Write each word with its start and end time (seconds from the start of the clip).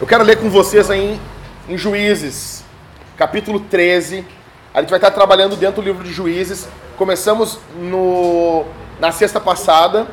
Eu 0.00 0.08
quero 0.08 0.24
ler 0.24 0.40
com 0.40 0.50
vocês 0.50 0.90
aí 0.90 1.20
em, 1.68 1.74
em 1.74 1.78
Juízes, 1.78 2.64
capítulo 3.16 3.60
13. 3.60 4.26
A 4.74 4.80
gente 4.80 4.90
vai 4.90 4.98
estar 4.98 5.12
trabalhando 5.12 5.54
dentro 5.54 5.80
do 5.80 5.84
livro 5.84 6.02
de 6.02 6.12
Juízes. 6.12 6.66
Começamos 6.96 7.60
no, 7.78 8.64
na 8.98 9.12
sexta 9.12 9.40
passada 9.40 10.08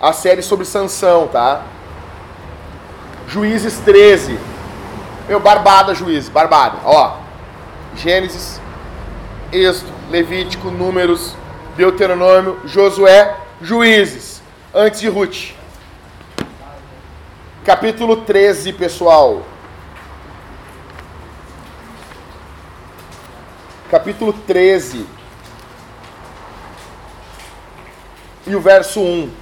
a 0.00 0.14
série 0.14 0.40
sobre 0.40 0.64
Sansão, 0.64 1.28
tá? 1.28 1.62
Juízes 3.28 3.78
13. 3.80 4.38
Meu, 5.28 5.38
barbada, 5.38 5.94
juízes, 5.94 6.30
barbada. 6.30 6.78
Ó, 6.82 7.18
Gênesis, 7.94 8.58
Êxodo, 9.52 9.92
Levítico, 10.10 10.70
Números, 10.70 11.36
Deuteronômio, 11.76 12.58
Josué, 12.64 13.36
Juízes, 13.60 14.42
antes 14.74 14.98
de 14.98 15.10
Ruth. 15.10 15.61
Capítulo 17.64 18.16
13, 18.16 18.72
pessoal. 18.72 19.46
Capítulo 23.88 24.32
13. 24.32 25.06
E 28.48 28.56
o 28.56 28.60
verso 28.60 29.00
1. 29.00 29.41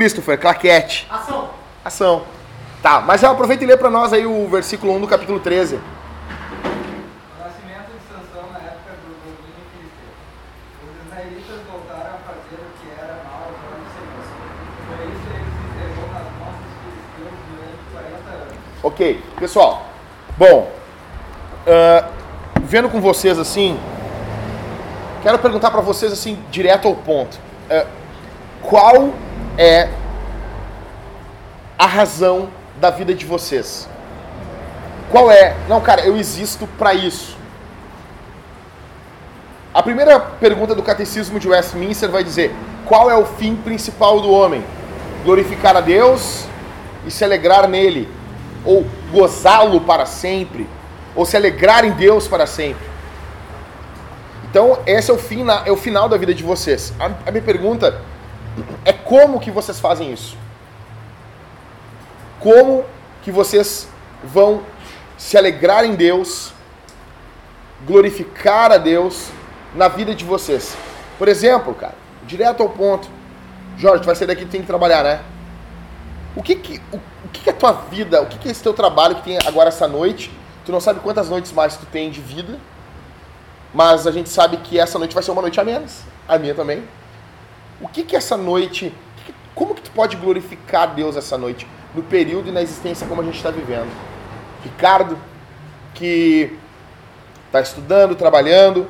Christopher, 0.00 0.40
claquete. 0.40 1.06
Ação. 1.10 1.50
Ação. 1.84 2.22
Tá, 2.82 3.02
mas 3.02 3.22
aproveita 3.22 3.64
e 3.64 3.66
lê 3.66 3.76
para 3.76 3.90
nós 3.90 4.14
aí 4.14 4.24
o 4.24 4.48
versículo 4.48 4.94
1 4.94 5.00
do 5.02 5.06
capítulo 5.06 5.38
13. 5.38 5.74
O 5.74 5.78
nascimento 7.38 7.92
de 7.92 8.00
Sansão 8.08 8.50
na 8.50 8.60
época 8.60 8.96
do 8.96 9.12
domínio 9.20 9.60
filisteu. 9.76 10.08
Os 10.88 11.04
israelitas 11.04 11.60
voltaram 11.70 12.16
a 12.16 12.18
fazer 12.24 12.64
o 12.64 12.72
que 12.80 12.88
era 12.98 13.20
mal 13.26 13.44
aos 13.44 13.60
olhos 13.68 13.84
do 13.84 13.92
Senhor. 13.92 14.24
Por 14.88 14.96
isso 15.04 15.26
ele 15.34 15.44
se 15.52 15.60
entregou 15.68 16.08
nas 16.14 16.28
mãos 16.40 16.56
dos 16.64 16.72
filisteus 16.80 17.36
durante 17.52 17.84
40 17.92 18.24
anos. 18.40 18.56
Ok, 18.82 19.22
pessoal. 19.38 19.84
Bom, 20.38 20.72
ah, 21.66 22.08
vendo 22.62 22.88
com 22.88 23.02
vocês 23.02 23.38
assim, 23.38 23.78
quero 25.22 25.38
perguntar 25.38 25.70
para 25.70 25.82
vocês 25.82 26.10
assim, 26.10 26.42
direto 26.50 26.88
ao 26.88 26.94
ponto. 26.94 27.38
Ah, 27.68 27.84
qual 28.62 29.12
é 29.60 29.90
a 31.78 31.84
razão 31.84 32.48
da 32.80 32.88
vida 32.88 33.14
de 33.14 33.26
vocês? 33.26 33.86
Qual 35.10 35.30
é? 35.30 35.54
Não, 35.68 35.82
cara, 35.82 36.00
eu 36.00 36.16
existo 36.16 36.66
para 36.78 36.94
isso. 36.94 37.36
A 39.74 39.82
primeira 39.82 40.18
pergunta 40.18 40.74
do 40.74 40.82
Catecismo 40.82 41.38
de 41.38 41.46
Westminster 41.46 42.08
vai 42.08 42.24
dizer: 42.24 42.54
qual 42.86 43.10
é 43.10 43.16
o 43.16 43.26
fim 43.26 43.54
principal 43.54 44.22
do 44.22 44.30
homem? 44.30 44.64
Glorificar 45.24 45.76
a 45.76 45.82
Deus 45.82 46.46
e 47.06 47.10
se 47.10 47.22
alegrar 47.22 47.68
nele, 47.68 48.08
ou 48.64 48.86
gozá-lo 49.12 49.82
para 49.82 50.06
sempre, 50.06 50.66
ou 51.14 51.26
se 51.26 51.36
alegrar 51.36 51.84
em 51.84 51.92
Deus 51.92 52.26
para 52.26 52.46
sempre. 52.46 52.88
Então, 54.50 54.78
esse 54.86 55.10
é 55.10 55.14
o, 55.14 55.18
fim, 55.18 55.44
é 55.66 55.70
o 55.70 55.76
final 55.76 56.08
da 56.08 56.16
vida 56.16 56.32
de 56.32 56.42
vocês. 56.42 56.94
A, 56.98 57.10
a 57.26 57.30
minha 57.30 57.42
pergunta 57.42 58.00
é 58.84 58.92
como 58.92 59.40
que 59.40 59.50
vocês 59.50 59.78
fazem 59.80 60.12
isso? 60.12 60.36
Como 62.38 62.84
que 63.22 63.30
vocês 63.30 63.88
vão 64.24 64.62
se 65.16 65.36
alegrar 65.36 65.84
em 65.84 65.94
Deus, 65.94 66.52
glorificar 67.86 68.72
a 68.72 68.78
Deus 68.78 69.28
na 69.74 69.88
vida 69.88 70.14
de 70.14 70.24
vocês? 70.24 70.76
Por 71.18 71.28
exemplo, 71.28 71.74
cara, 71.74 71.94
direto 72.26 72.62
ao 72.62 72.70
ponto. 72.70 73.08
Jorge, 73.76 74.02
tu 74.02 74.06
vai 74.06 74.16
sair 74.16 74.26
daqui 74.26 74.44
tem 74.44 74.60
que 74.60 74.66
trabalhar, 74.66 75.02
né? 75.02 75.20
O 76.34 76.42
que 76.42 76.54
que, 76.54 76.80
o, 76.92 76.96
o 76.96 77.28
que 77.32 77.42
que 77.42 77.50
é 77.50 77.52
a 77.52 77.56
tua 77.56 77.72
vida, 77.72 78.22
o 78.22 78.26
que 78.26 78.38
que 78.38 78.48
é 78.48 78.50
esse 78.50 78.62
teu 78.62 78.72
trabalho 78.72 79.16
que 79.16 79.22
tem 79.22 79.38
agora 79.46 79.68
essa 79.68 79.86
noite? 79.86 80.30
Tu 80.64 80.72
não 80.72 80.80
sabe 80.80 81.00
quantas 81.00 81.28
noites 81.28 81.52
mais 81.52 81.76
tu 81.76 81.86
tem 81.86 82.10
de 82.10 82.20
vida, 82.20 82.58
mas 83.74 84.06
a 84.06 84.12
gente 84.12 84.28
sabe 84.28 84.58
que 84.58 84.78
essa 84.78 84.98
noite 84.98 85.14
vai 85.14 85.22
ser 85.22 85.30
uma 85.30 85.42
noite 85.42 85.58
a 85.60 85.64
menos. 85.64 86.00
A 86.28 86.38
minha 86.38 86.54
também. 86.54 86.84
O 87.80 87.88
que 87.88 88.02
que 88.02 88.14
essa 88.14 88.36
noite, 88.36 88.92
como 89.54 89.74
que 89.74 89.82
tu 89.82 89.90
pode 89.90 90.16
glorificar 90.16 90.94
Deus 90.94 91.16
essa 91.16 91.38
noite, 91.38 91.66
no 91.94 92.02
período 92.02 92.48
e 92.48 92.52
na 92.52 92.60
existência 92.60 93.06
como 93.06 93.22
a 93.22 93.24
gente 93.24 93.36
está 93.36 93.50
vivendo? 93.50 93.90
Ricardo, 94.62 95.18
que 95.94 96.58
está 97.46 97.60
estudando, 97.60 98.14
trabalhando, 98.14 98.86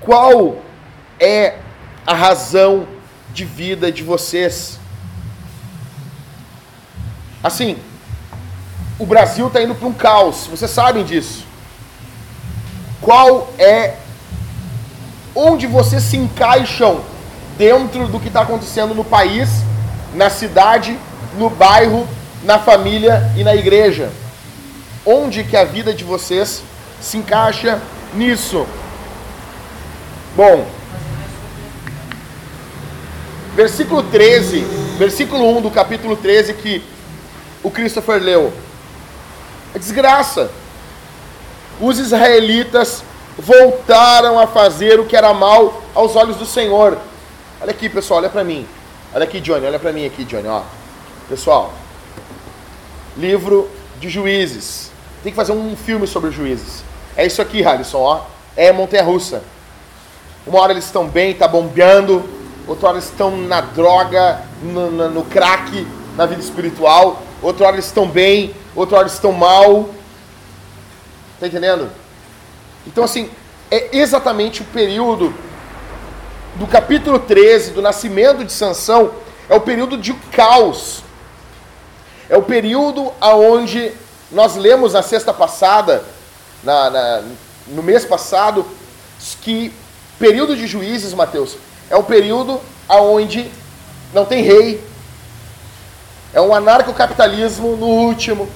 qual 0.00 0.60
é 1.20 1.58
a 2.04 2.12
razão 2.12 2.88
de 3.32 3.44
vida 3.44 3.92
de 3.92 4.02
vocês? 4.02 4.80
Assim, 7.42 7.78
o 8.98 9.06
Brasil 9.06 9.46
está 9.46 9.62
indo 9.62 9.74
para 9.74 9.88
um 9.88 9.92
caos, 9.92 10.48
vocês 10.48 10.70
sabem 10.70 11.04
disso. 11.04 11.46
Qual 13.00 13.52
é 13.58 13.96
onde 15.34 15.66
vocês 15.66 16.02
se 16.02 16.16
encaixam 16.16 17.11
dentro 17.56 18.08
do 18.08 18.20
que 18.20 18.28
está 18.28 18.42
acontecendo 18.42 18.94
no 18.94 19.04
país, 19.04 19.48
na 20.14 20.30
cidade, 20.30 20.98
no 21.38 21.48
bairro, 21.48 22.06
na 22.42 22.58
família 22.58 23.32
e 23.36 23.44
na 23.44 23.54
igreja? 23.54 24.10
Onde 25.04 25.44
que 25.44 25.56
a 25.56 25.64
vida 25.64 25.92
de 25.92 26.04
vocês 26.04 26.62
se 27.00 27.16
encaixa 27.16 27.80
nisso? 28.14 28.66
Bom, 30.36 30.66
versículo 33.54 34.02
13, 34.02 34.60
versículo 34.98 35.56
1 35.58 35.62
do 35.62 35.70
capítulo 35.70 36.16
13 36.16 36.54
que 36.54 36.82
o 37.62 37.70
Christopher 37.70 38.20
leu. 38.20 38.52
É 39.74 39.78
desgraça. 39.78 40.50
Os 41.80 41.98
israelitas 41.98 43.02
voltaram 43.38 44.38
a 44.38 44.46
fazer 44.46 45.00
o 45.00 45.04
que 45.04 45.16
era 45.16 45.32
mal 45.32 45.82
aos 45.94 46.16
olhos 46.16 46.36
do 46.36 46.46
Senhor. 46.46 46.98
Olha 47.62 47.70
aqui, 47.70 47.88
pessoal, 47.88 48.18
olha 48.18 48.28
para 48.28 48.42
mim. 48.42 48.66
Olha 49.14 49.22
aqui, 49.22 49.40
Johnny, 49.40 49.64
olha 49.64 49.78
para 49.78 49.92
mim 49.92 50.04
aqui, 50.04 50.24
Johnny, 50.24 50.48
ó. 50.48 50.62
Pessoal, 51.28 51.72
livro 53.16 53.70
de 54.00 54.08
Juízes. 54.08 54.90
Tem 55.22 55.30
que 55.30 55.36
fazer 55.36 55.52
um 55.52 55.76
filme 55.76 56.08
sobre 56.08 56.32
Juízes. 56.32 56.82
É 57.16 57.24
isso 57.24 57.40
aqui, 57.40 57.62
Harrison, 57.62 58.00
ó. 58.00 58.22
É 58.56 58.72
montanha-russa. 58.72 59.44
Uma 60.44 60.58
hora 60.58 60.72
eles 60.72 60.86
estão 60.86 61.06
bem, 61.06 61.34
tá 61.34 61.46
bombeando. 61.46 62.28
Outra 62.66 62.88
hora 62.88 62.96
eles 62.96 63.08
estão 63.08 63.36
na 63.36 63.60
droga, 63.60 64.42
no, 64.60 64.90
no, 64.90 65.10
no 65.10 65.24
crack, 65.26 65.86
na 66.16 66.26
vida 66.26 66.40
espiritual. 66.40 67.22
Outra 67.40 67.66
hora 67.66 67.76
eles 67.76 67.86
estão 67.86 68.08
bem, 68.08 68.52
outra 68.74 68.96
hora 68.96 69.04
eles 69.04 69.14
estão 69.14 69.30
mal. 69.30 69.88
Tá 71.38 71.46
entendendo? 71.46 71.88
Então, 72.88 73.04
assim, 73.04 73.30
é 73.70 73.96
exatamente 73.96 74.62
o 74.62 74.64
período 74.64 75.32
do 76.56 76.66
capítulo 76.66 77.18
13, 77.18 77.70
do 77.72 77.82
nascimento 77.82 78.44
de 78.44 78.52
Sansão, 78.52 79.12
é 79.48 79.54
o 79.54 79.60
período 79.60 79.96
de 79.96 80.12
caos. 80.32 81.02
É 82.28 82.36
o 82.36 82.42
período 82.42 83.12
aonde 83.20 83.92
nós 84.30 84.56
lemos 84.56 84.92
na 84.92 85.02
sexta 85.02 85.32
passada, 85.32 86.04
na, 86.62 86.90
na- 86.90 87.22
no 87.68 87.82
mês 87.82 88.04
passado, 88.04 88.66
que 89.40 89.72
período 90.18 90.56
de 90.56 90.66
juízes, 90.66 91.14
Mateus, 91.14 91.56
é 91.90 91.96
o 91.96 92.02
período 92.02 92.60
aonde 92.88 93.50
não 94.12 94.24
tem 94.24 94.42
rei. 94.42 94.82
É 96.34 96.40
um 96.40 96.54
anarcocapitalismo 96.54 97.76
no 97.76 97.86
último. 97.86 98.48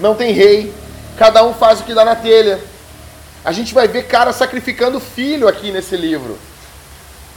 Não 0.00 0.14
tem 0.14 0.32
rei. 0.32 0.72
Cada 1.18 1.44
um 1.44 1.52
faz 1.54 1.80
o 1.80 1.84
que 1.84 1.94
dá 1.94 2.04
na 2.04 2.16
telha. 2.16 2.58
A 3.44 3.52
gente 3.52 3.74
vai 3.74 3.86
ver 3.86 4.04
cara 4.06 4.32
sacrificando 4.32 4.98
filho 4.98 5.46
aqui 5.46 5.70
nesse 5.70 5.96
livro. 5.96 6.38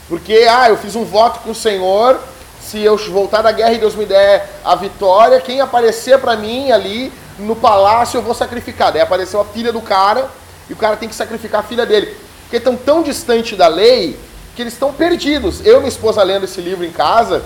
Porque, 0.09 0.47
ah, 0.49 0.69
eu 0.69 0.77
fiz 0.77 0.95
um 0.95 1.05
voto 1.05 1.39
com 1.39 1.51
o 1.51 1.55
Senhor, 1.55 2.19
se 2.59 2.81
eu 2.81 2.97
voltar 2.97 3.43
da 3.43 3.51
guerra 3.51 3.73
e 3.73 3.77
Deus 3.77 3.95
me 3.95 4.05
der 4.05 4.59
a 4.65 4.75
vitória, 4.75 5.39
quem 5.39 5.61
aparecer 5.61 6.19
pra 6.19 6.35
mim 6.35 6.71
ali 6.71 7.13
no 7.37 7.55
palácio 7.55 8.17
eu 8.17 8.21
vou 8.21 8.33
sacrificar. 8.33 8.91
Daí 8.91 9.01
apareceu 9.01 9.39
a 9.39 9.45
filha 9.45 9.71
do 9.71 9.81
cara 9.81 10.29
e 10.69 10.73
o 10.73 10.75
cara 10.75 10.97
tem 10.97 11.07
que 11.07 11.15
sacrificar 11.15 11.61
a 11.61 11.63
filha 11.63 11.85
dele. 11.85 12.17
Porque 12.41 12.57
estão 12.57 12.75
tão 12.75 13.01
distante 13.01 13.55
da 13.55 13.67
lei 13.67 14.19
que 14.55 14.61
eles 14.61 14.73
estão 14.73 14.91
perdidos. 14.91 15.65
Eu 15.65 15.75
e 15.75 15.77
minha 15.77 15.89
esposa 15.89 16.21
lendo 16.23 16.45
esse 16.45 16.59
livro 16.59 16.85
em 16.85 16.91
casa, 16.91 17.43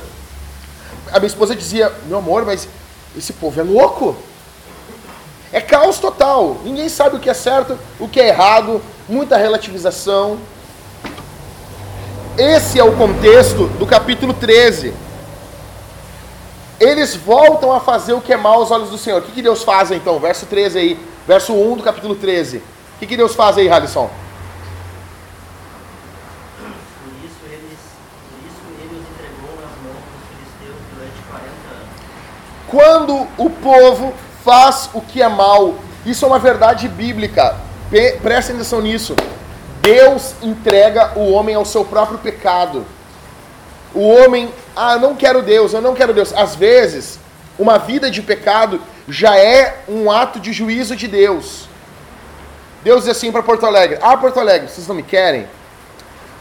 a 1.12 1.20
minha 1.20 1.28
esposa 1.28 1.56
dizia: 1.56 1.92
Meu 2.08 2.18
amor, 2.18 2.46
mas 2.46 2.68
esse 3.18 3.34
povo 3.34 3.60
é 3.60 3.64
louco. 3.64 4.16
É 5.52 5.62
caos 5.62 6.00
total. 6.00 6.58
Ninguém 6.64 6.90
sabe 6.90 7.18
o 7.18 7.20
que 7.20 7.30
é 7.30 7.34
certo, 7.34 7.78
o 8.00 8.08
que 8.08 8.20
é 8.20 8.30
errado, 8.30 8.82
muita 9.08 9.38
relativização. 9.38 10.40
Esse 12.38 12.80
é 12.80 12.84
o 12.84 12.94
contexto 12.94 13.68
do 13.78 13.86
capítulo 13.86 14.34
13. 14.34 14.92
eles 16.80 17.16
voltam 17.16 17.72
a 17.72 17.80
fazer 17.80 18.14
o 18.14 18.22
que 18.22 18.34
é 18.34 18.38
mal 18.38 18.56
aos 18.56 18.72
olhos 18.72 18.90
do 18.90 18.98
Senhor. 18.98 19.20
O 19.20 19.22
que, 19.22 19.32
que 19.32 19.42
Deus 19.42 19.64
faz 19.64 19.92
então? 19.92 20.20
Verso 20.20 20.48
13 20.48 20.80
aí, 20.80 21.00
verso 21.28 21.54
1 21.54 21.78
do 21.78 21.84
capítulo 21.84 22.16
13. 22.16 22.58
O 22.58 22.62
que, 23.00 23.06
que 23.06 23.16
Deus 23.16 23.36
faz 23.36 23.58
aí, 23.58 23.70
Halisson? 23.70 24.10
Por 26.58 27.12
isso, 27.24 27.38
eles, 27.46 27.80
por 28.30 28.40
isso 28.48 28.64
ele 28.82 29.00
os 29.00 29.06
entregou 29.12 29.56
nas 29.62 29.72
mãos 29.84 30.02
dos 30.10 30.26
filisteus 30.28 30.76
durante 30.92 31.22
40 31.30 31.54
anos. 31.70 31.90
Quando 32.68 33.28
o 33.38 33.50
povo 33.50 34.14
faz 34.44 34.90
o 34.92 35.02
que 35.02 35.22
é 35.22 35.30
mal, 35.30 35.76
isso 36.04 36.26
é 36.26 36.28
uma 36.28 36.40
verdade 36.40 36.88
bíblica. 36.88 37.56
Prestem 38.24 38.56
atenção 38.56 38.82
nisso. 38.82 39.16
Deus 39.84 40.34
entrega 40.42 41.12
o 41.18 41.34
homem 41.34 41.56
ao 41.56 41.66
seu 41.66 41.84
próprio 41.84 42.18
pecado. 42.18 42.86
O 43.94 44.08
homem, 44.08 44.50
ah, 44.74 44.94
eu 44.94 45.00
não 45.02 45.14
quero 45.14 45.42
Deus, 45.42 45.74
eu 45.74 45.82
não 45.82 45.94
quero 45.94 46.14
Deus. 46.14 46.34
Às 46.34 46.56
vezes, 46.56 47.20
uma 47.60 47.78
vida 47.78 48.10
de 48.10 48.22
pecado 48.22 48.82
já 49.10 49.38
é 49.38 49.84
um 49.90 50.10
ato 50.10 50.40
de 50.40 50.54
juízo 50.54 50.96
de 50.96 51.06
Deus. 51.06 51.68
Deus 52.82 53.02
diz 53.02 53.10
assim 53.10 53.30
para 53.30 53.44
Porto 53.44 53.66
Alegre: 53.66 54.00
Ah, 54.02 54.16
Porto 54.16 54.40
Alegre, 54.40 54.70
vocês 54.70 54.88
não 54.88 54.96
me 54.96 55.04
querem? 55.04 55.48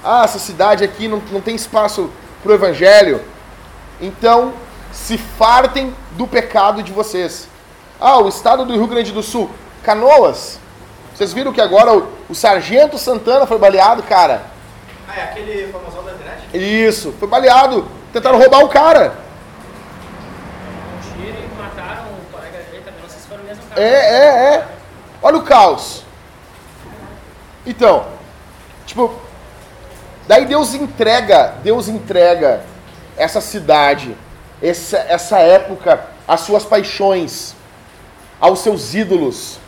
Ah, 0.04 0.22
essa 0.22 0.38
cidade 0.38 0.84
aqui 0.84 1.08
não, 1.08 1.20
não 1.32 1.40
tem 1.40 1.56
espaço 1.56 2.10
para 2.44 2.52
o 2.52 2.54
evangelho. 2.54 3.20
Então, 4.00 4.52
se 4.92 5.18
fartem 5.18 5.92
do 6.12 6.28
pecado 6.28 6.80
de 6.80 6.92
vocês. 6.92 7.48
Ah, 8.00 8.18
o 8.18 8.28
estado 8.28 8.64
do 8.64 8.72
Rio 8.72 8.86
Grande 8.86 9.10
do 9.10 9.22
Sul, 9.22 9.50
Canoas. 9.82 10.60
Vocês 11.14 11.32
viram 11.32 11.52
que 11.52 11.60
agora 11.60 11.96
o, 11.96 12.08
o 12.28 12.34
Sargento 12.34 12.98
Santana 12.98 13.46
foi 13.46 13.58
baleado, 13.58 14.02
cara? 14.02 14.42
Ah, 15.08 15.18
é 15.18 15.22
aquele 15.24 15.70
famosão 15.70 16.02
da 16.04 16.12
internet? 16.12 16.42
Isso, 16.54 17.12
foi 17.18 17.28
baleado. 17.28 17.86
Tentaram 18.12 18.38
roubar 18.38 18.64
o 18.64 18.68
cara. 18.68 19.14
Um 20.96 21.14
tiro 21.14 21.36
e 21.38 21.62
mataram 21.62 22.04
o 22.04 22.32
colega 22.32 22.58
dele 22.58 22.82
também. 22.84 23.02
Não 23.02 23.08
sei 23.08 23.18
se 23.20 23.34
o 23.34 23.44
mesmo 23.44 23.62
cara. 23.66 23.80
É, 23.80 23.86
é, 23.86 24.54
é. 24.54 24.68
Olha 25.22 25.36
o 25.36 25.42
caos. 25.42 26.02
Então, 27.64 28.06
tipo, 28.86 29.14
daí 30.26 30.44
Deus 30.46 30.74
entrega, 30.74 31.54
Deus 31.62 31.88
entrega 31.88 32.64
essa 33.16 33.40
cidade, 33.40 34.16
essa, 34.60 34.98
essa 34.98 35.38
época, 35.38 36.04
as 36.26 36.40
suas 36.40 36.64
paixões, 36.64 37.54
aos 38.40 38.58
seus 38.60 38.94
ídolos. 38.94 39.61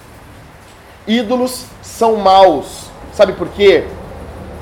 Ídolos 1.07 1.67
são 1.83 2.17
maus. 2.17 2.87
Sabe 3.13 3.33
por 3.35 3.49
quê? 3.49 3.85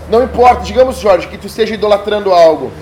Não 0.09 0.23
importa, 0.23 0.63
digamos, 0.63 0.99
Jorge, 0.99 1.29
que 1.29 1.39
tu 1.39 1.47
esteja 1.47 1.75
idolatrando 1.75 2.33
algo. 2.33 2.73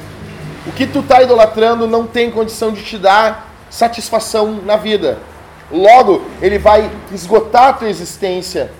O 0.67 0.73
que 0.73 0.87
tu 0.87 1.01
está 1.01 1.23
idolatrando 1.23 1.87
não 1.87 2.07
tem 2.07 2.31
condição 2.31 2.73
de 2.73 2.83
te 2.83 2.99
dar 2.99 3.51
satisfação 3.71 4.61
na 4.65 4.77
vida. 4.77 5.19
Logo, 5.71 6.23
ele 6.43 6.59
vai 6.59 6.91
esgotar 7.13 7.69
a 7.69 7.73
tua 7.73 7.89
existência. 7.89 8.73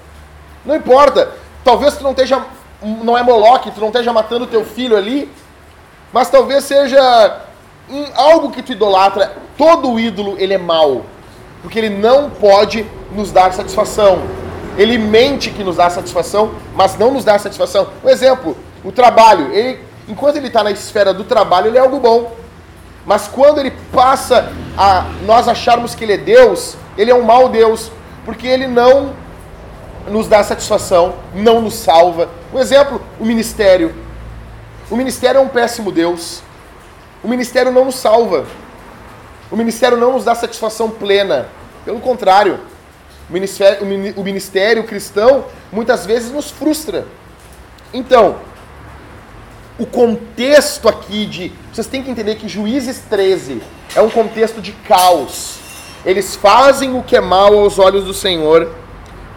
Não 0.65 0.75
importa. 0.75 1.33
Talvez 1.63 1.97
tu 1.97 2.03
não 2.03 2.11
esteja, 2.11 2.43
não 2.83 3.17
é 3.17 3.23
Moloque, 3.23 3.71
tu 3.71 3.81
não 3.81 3.89
esteja 3.89 4.13
matando 4.13 4.47
teu 4.47 4.65
filho 4.65 4.97
ali, 4.97 5.31
mas 6.13 6.31
talvez 6.31 6.65
seja 6.65 7.41
hum, 7.89 8.07
algo 8.15 8.51
que 8.51 8.63
tu 8.63 8.73
idolatra. 8.73 9.37
Todo 9.57 9.99
ídolo 10.01 10.37
ele 10.39 10.55
é 10.55 10.59
mau, 10.59 11.05
porque 11.63 11.79
ele 11.79 11.91
não 11.91 12.31
pode 12.31 12.87
nos 13.13 13.31
dar 13.31 13.53
satisfação. 13.53 14.23
Ele 14.81 14.97
mente 14.97 15.51
que 15.51 15.63
nos 15.63 15.77
dá 15.77 15.91
satisfação, 15.91 16.55
mas 16.75 16.97
não 16.97 17.11
nos 17.13 17.23
dá 17.23 17.39
satisfação. 17.39 17.91
Um 18.03 18.09
exemplo, 18.09 18.57
o 18.83 18.91
trabalho. 18.91 19.53
Ele, 19.53 19.79
enquanto 20.09 20.37
ele 20.37 20.47
está 20.47 20.65
na 20.65 20.71
esfera 20.71 21.13
do 21.13 21.23
trabalho, 21.23 21.67
ele 21.67 21.77
é 21.77 21.81
algo 21.83 22.01
bom. 22.01 22.35
Mas 23.05 23.29
quando 23.29 23.59
ele 23.59 23.73
passa 23.93 24.51
a 24.79 25.05
nós 25.27 25.49
acharmos 25.49 25.95
que 25.95 26.03
ele 26.03 26.15
é 26.15 26.17
Deus, 26.17 26.79
ele 26.97 27.11
é 27.11 27.15
um 27.15 27.21
mau 27.21 27.51
Deus, 27.51 27.93
porque 28.25 28.47
ele 28.47 28.67
não 28.67 29.13
nos 30.09 30.27
dá 30.27 30.43
satisfação, 30.43 31.17
não 31.35 31.61
nos 31.61 31.75
salva. 31.75 32.31
Um 32.51 32.59
exemplo, 32.59 33.03
o 33.21 33.27
ministério. 33.27 33.95
O 34.91 34.97
ministério 34.97 35.41
é 35.41 35.43
um 35.43 35.49
péssimo 35.49 35.93
Deus. 35.93 36.43
O 37.23 37.29
ministério 37.29 37.71
não 37.71 37.85
nos 37.85 37.97
salva. 37.97 38.47
O 39.51 39.57
ministério 39.57 39.99
não 39.99 40.15
nos 40.15 40.25
dá 40.25 40.35
satisfação 40.35 40.89
plena. 40.89 41.49
Pelo 41.85 42.01
contrário, 42.01 42.61
o 43.31 43.33
ministério, 43.33 43.83
o 43.83 43.87
mini- 43.87 44.15
o 44.17 44.23
ministério 44.23 44.85
cristão 44.85 45.45
muitas 45.73 46.05
vezes 46.05 46.33
nos 46.33 46.51
frustra. 46.51 47.07
Então, 47.95 48.37
o 49.79 49.87
contexto 49.87 50.89
aqui 50.89 51.25
de. 51.27 51.53
Vocês 51.73 51.87
têm 51.87 52.03
que 52.03 52.11
entender 52.11 52.35
que 52.35 52.49
Juízes 52.49 52.99
13 53.09 53.63
é 53.95 54.03
um 54.03 54.11
contexto 54.11 54.61
de 54.61 54.73
caos. 54.73 55.59
Eles 56.05 56.35
fazem 56.35 56.97
o 56.99 57.03
que 57.03 57.17
é 57.17 57.21
mal 57.21 57.57
aos 57.57 57.79
olhos 57.79 58.05
do 58.05 58.13
Senhor 58.15 58.75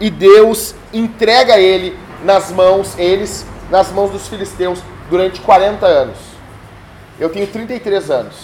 e 0.00 0.10
Deus 0.10 0.74
entrega 0.92 1.58
ele 1.58 1.96
nas 2.24 2.50
mãos, 2.50 2.98
eles, 2.98 3.46
nas 3.70 3.92
mãos 3.92 4.10
dos 4.10 4.26
filisteus 4.28 4.80
durante 5.08 5.40
40 5.40 5.86
anos. 5.86 6.16
Eu 7.20 7.28
tenho 7.28 7.46
33 7.46 8.10
anos. 8.10 8.34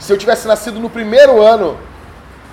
Se 0.00 0.12
eu 0.12 0.18
tivesse 0.18 0.46
nascido 0.48 0.78
no 0.80 0.90
primeiro 0.90 1.40
ano, 1.42 1.78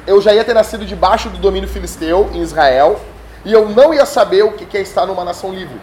eu 0.05 0.21
já 0.21 0.33
ia 0.33 0.44
ter 0.44 0.53
nascido 0.53 0.85
debaixo 0.85 1.29
do 1.29 1.38
domínio 1.38 1.69
filisteu 1.69 2.29
em 2.33 2.41
Israel 2.41 3.00
e 3.45 3.51
eu 3.51 3.69
não 3.69 3.94
ia 3.94 4.05
saber 4.05 4.44
o 4.44 4.53
que 4.53 4.77
é 4.77 4.81
estar 4.81 5.05
numa 5.05 5.23
nação 5.23 5.53
livre. 5.53 5.79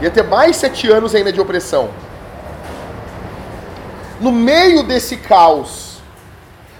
Ia 0.00 0.10
ter 0.10 0.24
mais 0.24 0.56
sete 0.56 0.90
anos 0.90 1.14
ainda 1.14 1.32
de 1.32 1.40
opressão. 1.40 1.90
No 4.20 4.32
meio 4.32 4.82
desse 4.82 5.16
caos, 5.16 6.00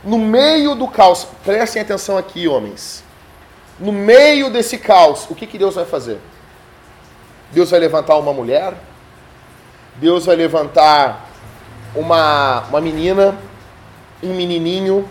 no 0.04 0.18
meio 0.18 0.74
do 0.74 0.88
caos, 0.88 1.26
prestem 1.44 1.82
atenção 1.82 2.16
aqui, 2.16 2.48
homens. 2.48 3.04
No 3.78 3.92
meio 3.92 4.50
desse 4.50 4.78
caos, 4.78 5.26
o 5.30 5.34
que, 5.34 5.46
que 5.46 5.58
Deus 5.58 5.74
vai 5.74 5.84
fazer? 5.84 6.18
Deus 7.52 7.70
vai 7.70 7.78
levantar 7.78 8.16
uma 8.16 8.32
mulher, 8.32 8.74
Deus 9.96 10.26
vai 10.26 10.36
levantar 10.36 11.28
uma, 11.94 12.64
uma 12.68 12.80
menina, 12.80 13.36
um 14.22 14.34
menininho, 14.34 15.08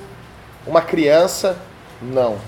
uma 0.65 0.81
criança? 0.81 1.57
Não. 2.01 2.39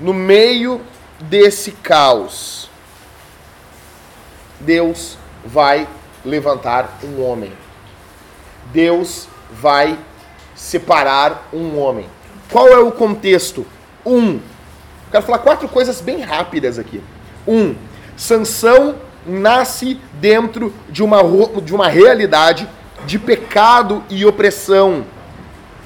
No 0.00 0.14
meio 0.14 0.80
desse 1.20 1.72
caos, 1.72 2.70
Deus 4.60 5.16
vai 5.44 5.88
levantar 6.24 6.98
um 7.02 7.22
homem. 7.22 7.52
Deus 8.72 9.28
vai 9.50 9.98
separar 10.54 11.48
um 11.52 11.78
homem. 11.78 12.06
Qual 12.50 12.68
é 12.68 12.78
o 12.78 12.92
contexto? 12.92 13.66
Um, 14.04 14.40
quero 15.10 15.24
falar 15.24 15.38
quatro 15.38 15.68
coisas 15.68 16.00
bem 16.00 16.20
rápidas 16.20 16.78
aqui. 16.78 17.02
Um, 17.46 17.74
Sansão 18.16 18.96
nasce 19.26 20.00
dentro 20.14 20.74
de 20.88 21.02
uma, 21.02 21.20
de 21.62 21.74
uma 21.74 21.88
realidade 21.88 22.68
de 23.06 23.18
pecado 23.18 24.02
e 24.08 24.24
opressão. 24.24 25.04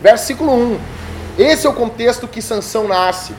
Versículo 0.00 0.52
1. 0.52 1.01
Esse 1.38 1.66
é 1.66 1.70
o 1.70 1.74
contexto 1.74 2.28
que 2.28 2.42
Sansão 2.42 2.86
nasce. 2.86 3.34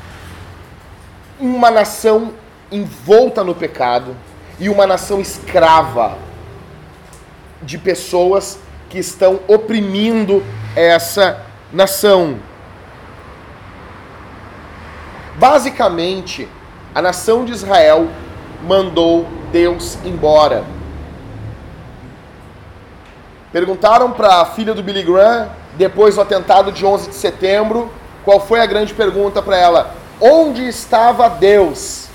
Uma 1.40 1.70
nação 1.70 2.34
envolta 2.72 3.44
no 3.44 3.54
pecado 3.54 4.16
e 4.60 4.68
uma 4.70 4.88
nação 4.88 5.22
escrava 5.22 6.18
de 7.62 7.78
pessoas 7.78 8.60
que 8.90 8.98
estão 8.98 9.40
oprimindo 9.48 10.44
essa 10.76 11.46
nação. 11.72 12.38
Basicamente, 15.36 16.48
a 16.94 17.02
nação 17.02 17.46
de 17.46 17.52
Israel 17.52 18.08
mandou 18.64 19.28
Deus 19.52 19.98
embora. 20.06 20.64
Perguntaram 23.52 24.12
para 24.12 24.42
a 24.42 24.46
filha 24.46 24.74
do 24.74 24.82
Billy 24.82 25.04
Graham, 25.04 25.50
depois 25.78 26.16
do 26.16 26.22
atentado 26.22 26.72
de 26.72 26.86
11 26.86 27.10
de 27.10 27.16
setembro, 27.16 27.92
qual 28.24 28.40
foi 28.40 28.60
a 28.60 28.66
grande 28.66 28.94
pergunta 28.94 29.42
para 29.42 29.58
ela? 29.58 29.96
Onde 30.22 30.68
estava 30.68 31.28
Deus 31.30 32.06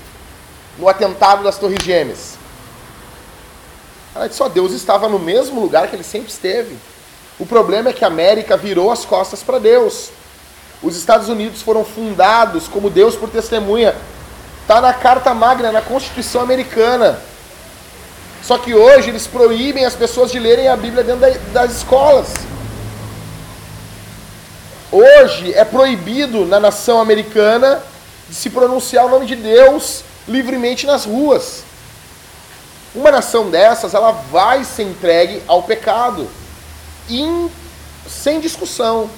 no 0.77 0.87
atentado 0.87 1.43
das 1.43 1.57
Torres 1.57 1.83
Gêmeas? 1.83 2.37
Ela 4.15 4.27
disse: 4.27 4.37
só 4.37 4.49
Deus 4.49 4.71
estava 4.71 5.07
no 5.07 5.19
mesmo 5.19 5.61
lugar 5.61 5.87
que 5.87 5.95
ele 5.95 6.03
sempre 6.03 6.29
esteve. 6.29 6.75
O 7.37 7.45
problema 7.45 7.89
é 7.89 7.93
que 7.93 8.03
a 8.03 8.07
América 8.07 8.57
virou 8.57 8.91
as 8.91 9.05
costas 9.05 9.43
para 9.43 9.59
Deus. 9.59 10.09
Os 10.81 10.95
Estados 10.95 11.29
Unidos 11.29 11.61
foram 11.61 11.83
fundados 11.83 12.67
como 12.67 12.89
Deus 12.89 13.15
por 13.15 13.29
testemunha. 13.29 13.93
Está 14.61 14.81
na 14.81 14.93
Carta 14.93 15.33
Magna, 15.33 15.71
na 15.71 15.81
Constituição 15.81 16.41
Americana. 16.41 17.19
Só 18.41 18.57
que 18.57 18.73
hoje 18.73 19.09
eles 19.09 19.27
proíbem 19.27 19.85
as 19.85 19.95
pessoas 19.95 20.31
de 20.31 20.39
lerem 20.39 20.67
a 20.67 20.75
Bíblia 20.75 21.03
dentro 21.03 21.21
da- 21.21 21.37
das 21.61 21.77
escolas. 21.77 22.33
Hoje 24.91 25.53
é 25.53 25.63
proibido 25.63 26.45
na 26.45 26.59
nação 26.59 26.99
americana 26.99 27.83
de 28.27 28.33
se 28.33 28.49
pronunciar 28.49 29.05
o 29.05 29.09
nome 29.09 29.27
de 29.27 29.35
Deus 29.35 30.03
livremente 30.27 30.87
nas 30.87 31.05
ruas. 31.05 31.63
Uma 32.95 33.11
nação 33.11 33.51
dessas, 33.51 33.93
ela 33.93 34.11
vai 34.11 34.63
ser 34.63 34.83
entregue 34.83 35.43
ao 35.47 35.61
pecado. 35.61 36.27
sem 38.07 38.39
discussão. 38.39 39.09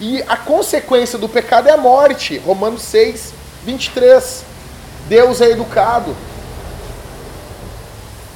E 0.00 0.20
a 0.22 0.36
consequência 0.36 1.16
do 1.16 1.28
pecado 1.28 1.68
é 1.68 1.72
a 1.72 1.76
morte. 1.76 2.38
Romanos 2.38 2.82
6, 2.82 3.32
23. 3.64 4.44
Deus 5.08 5.40
é 5.40 5.50
educado. 5.50 6.16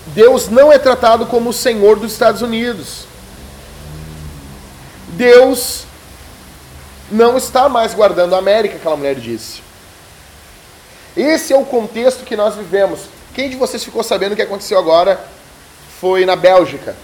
Deus 0.09 0.49
não 0.49 0.73
é 0.73 0.79
tratado 0.79 1.27
como 1.27 1.51
o 1.51 1.53
Senhor 1.53 1.99
dos 1.99 2.13
Estados 2.13 2.41
Unidos. 2.41 3.05
Deus 5.09 5.86
não 7.11 7.37
está 7.37 7.69
mais 7.69 7.95
guardando 7.95 8.35
a 8.35 8.39
América, 8.39 8.77
aquela 8.77 8.97
mulher 8.97 9.15
disse. 9.15 9.63
Esse 11.17 11.53
é 11.53 11.57
o 11.57 11.65
contexto 11.65 12.25
que 12.25 12.37
nós 12.37 12.55
vivemos. 12.55 13.01
Quem 13.35 13.49
de 13.49 13.57
vocês 13.57 13.85
ficou 13.85 14.03
sabendo 14.03 14.33
o 14.33 14.37
que 14.37 14.43
aconteceu 14.43 14.79
agora 14.79 15.21
foi 16.01 16.27
na 16.27 16.37
Bélgica? 16.37 16.95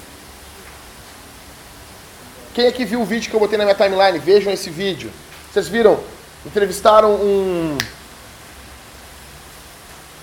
Quem 2.54 2.66
aqui 2.66 2.84
viu 2.84 3.00
o 3.00 3.04
vídeo 3.04 3.30
que 3.30 3.36
eu 3.36 3.40
botei 3.40 3.56
na 3.56 3.64
minha 3.64 3.74
timeline? 3.74 4.18
Vejam 4.18 4.52
esse 4.52 4.68
vídeo. 4.68 5.10
Vocês 5.50 5.68
viram? 5.68 5.98
Entrevistaram 6.44 7.12
um. 7.14 7.78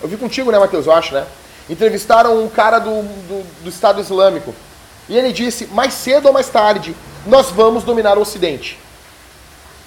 Eu 0.01 0.07
vi 0.07 0.17
contigo, 0.17 0.51
né, 0.51 0.59
Matheus? 0.59 0.85
Eu 0.85 0.93
acho, 0.93 1.13
né? 1.13 1.25
Entrevistaram 1.69 2.43
um 2.43 2.49
cara 2.49 2.77
do, 2.77 3.01
do, 3.01 3.63
do 3.63 3.69
Estado 3.69 3.99
Islâmico. 3.99 4.53
E 5.07 5.17
ele 5.17 5.33
disse: 5.33 5.65
mais 5.67 5.93
cedo 5.93 6.27
ou 6.27 6.33
mais 6.33 6.49
tarde, 6.49 6.95
nós 7.25 7.49
vamos 7.49 7.83
dominar 7.83 8.17
o 8.17 8.21
Ocidente. 8.21 8.77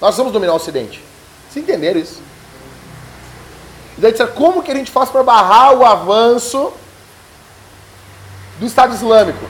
Nós 0.03 0.17
vamos 0.17 0.33
dominar 0.33 0.51
o 0.51 0.57
Ocidente. 0.57 1.01
Vocês 1.49 1.63
entenderam 1.63 1.97
isso? 1.97 2.21
E 3.97 4.01
daí 4.01 4.11
disseram: 4.11 4.33
como 4.33 4.61
que 4.61 4.69
a 4.69 4.75
gente 4.75 4.91
faz 4.91 5.09
para 5.09 5.23
barrar 5.23 5.73
o 5.77 5.85
avanço 5.85 6.73
do 8.59 8.65
Estado 8.65 8.93
Islâmico? 8.93 9.45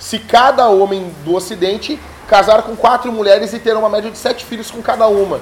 Se 0.00 0.18
cada 0.18 0.68
homem 0.68 1.14
do 1.24 1.36
Ocidente 1.36 1.96
casar 2.26 2.64
com 2.64 2.74
quatro 2.74 3.12
mulheres 3.12 3.52
e 3.52 3.60
ter 3.60 3.76
uma 3.76 3.88
média 3.88 4.10
de 4.10 4.18
sete 4.18 4.44
filhos 4.44 4.68
com 4.68 4.82
cada 4.82 5.06
uma. 5.06 5.40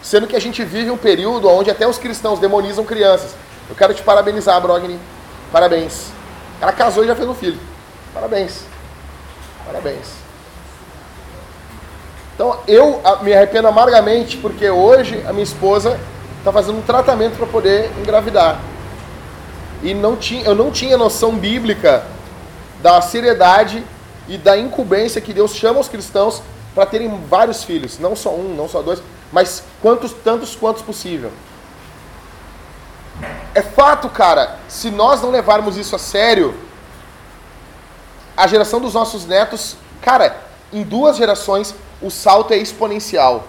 Sendo 0.00 0.28
que 0.28 0.36
a 0.36 0.40
gente 0.40 0.64
vive 0.64 0.92
um 0.92 0.96
período 0.96 1.48
onde 1.48 1.72
até 1.72 1.88
os 1.88 1.98
cristãos 1.98 2.38
demonizam 2.38 2.84
crianças. 2.84 3.34
Eu 3.68 3.74
quero 3.74 3.92
te 3.94 4.02
parabenizar, 4.04 4.60
Brogni. 4.60 5.00
Parabéns. 5.50 6.12
Ela 6.60 6.70
casou 6.70 7.02
e 7.02 7.08
já 7.08 7.16
fez 7.16 7.28
um 7.28 7.34
filho. 7.34 7.58
Parabéns. 8.14 8.60
Parabéns. 9.66 10.23
Eu 12.66 13.02
me 13.22 13.32
arrependo 13.34 13.68
amargamente 13.68 14.36
porque 14.38 14.68
hoje 14.70 15.22
a 15.26 15.32
minha 15.32 15.44
esposa 15.44 15.98
está 16.38 16.52
fazendo 16.52 16.78
um 16.78 16.82
tratamento 16.82 17.36
para 17.36 17.46
poder 17.46 17.90
engravidar. 17.98 18.60
E 19.82 19.92
não 19.92 20.16
tinha, 20.16 20.44
eu 20.44 20.54
não 20.54 20.70
tinha 20.70 20.96
noção 20.96 21.36
bíblica 21.36 22.04
da 22.82 23.00
seriedade 23.00 23.84
e 24.28 24.38
da 24.38 24.56
incumbência 24.56 25.20
que 25.20 25.32
Deus 25.32 25.54
chama 25.54 25.80
os 25.80 25.88
cristãos 25.88 26.42
para 26.74 26.86
terem 26.86 27.08
vários 27.28 27.62
filhos, 27.64 27.98
não 27.98 28.16
só 28.16 28.30
um, 28.30 28.54
não 28.54 28.68
só 28.68 28.82
dois, 28.82 29.02
mas 29.32 29.62
quantos 29.80 30.12
tantos 30.12 30.56
quantos 30.56 30.82
possível. 30.82 31.30
É 33.54 33.62
fato, 33.62 34.08
cara, 34.08 34.58
se 34.68 34.90
nós 34.90 35.22
não 35.22 35.30
levarmos 35.30 35.76
isso 35.76 35.94
a 35.94 35.98
sério, 35.98 36.54
a 38.36 38.46
geração 38.46 38.80
dos 38.80 38.94
nossos 38.94 39.26
netos, 39.26 39.76
cara, 40.02 40.36
em 40.72 40.82
duas 40.82 41.16
gerações 41.16 41.74
o 42.00 42.10
salto 42.10 42.52
é 42.52 42.56
exponencial. 42.56 43.44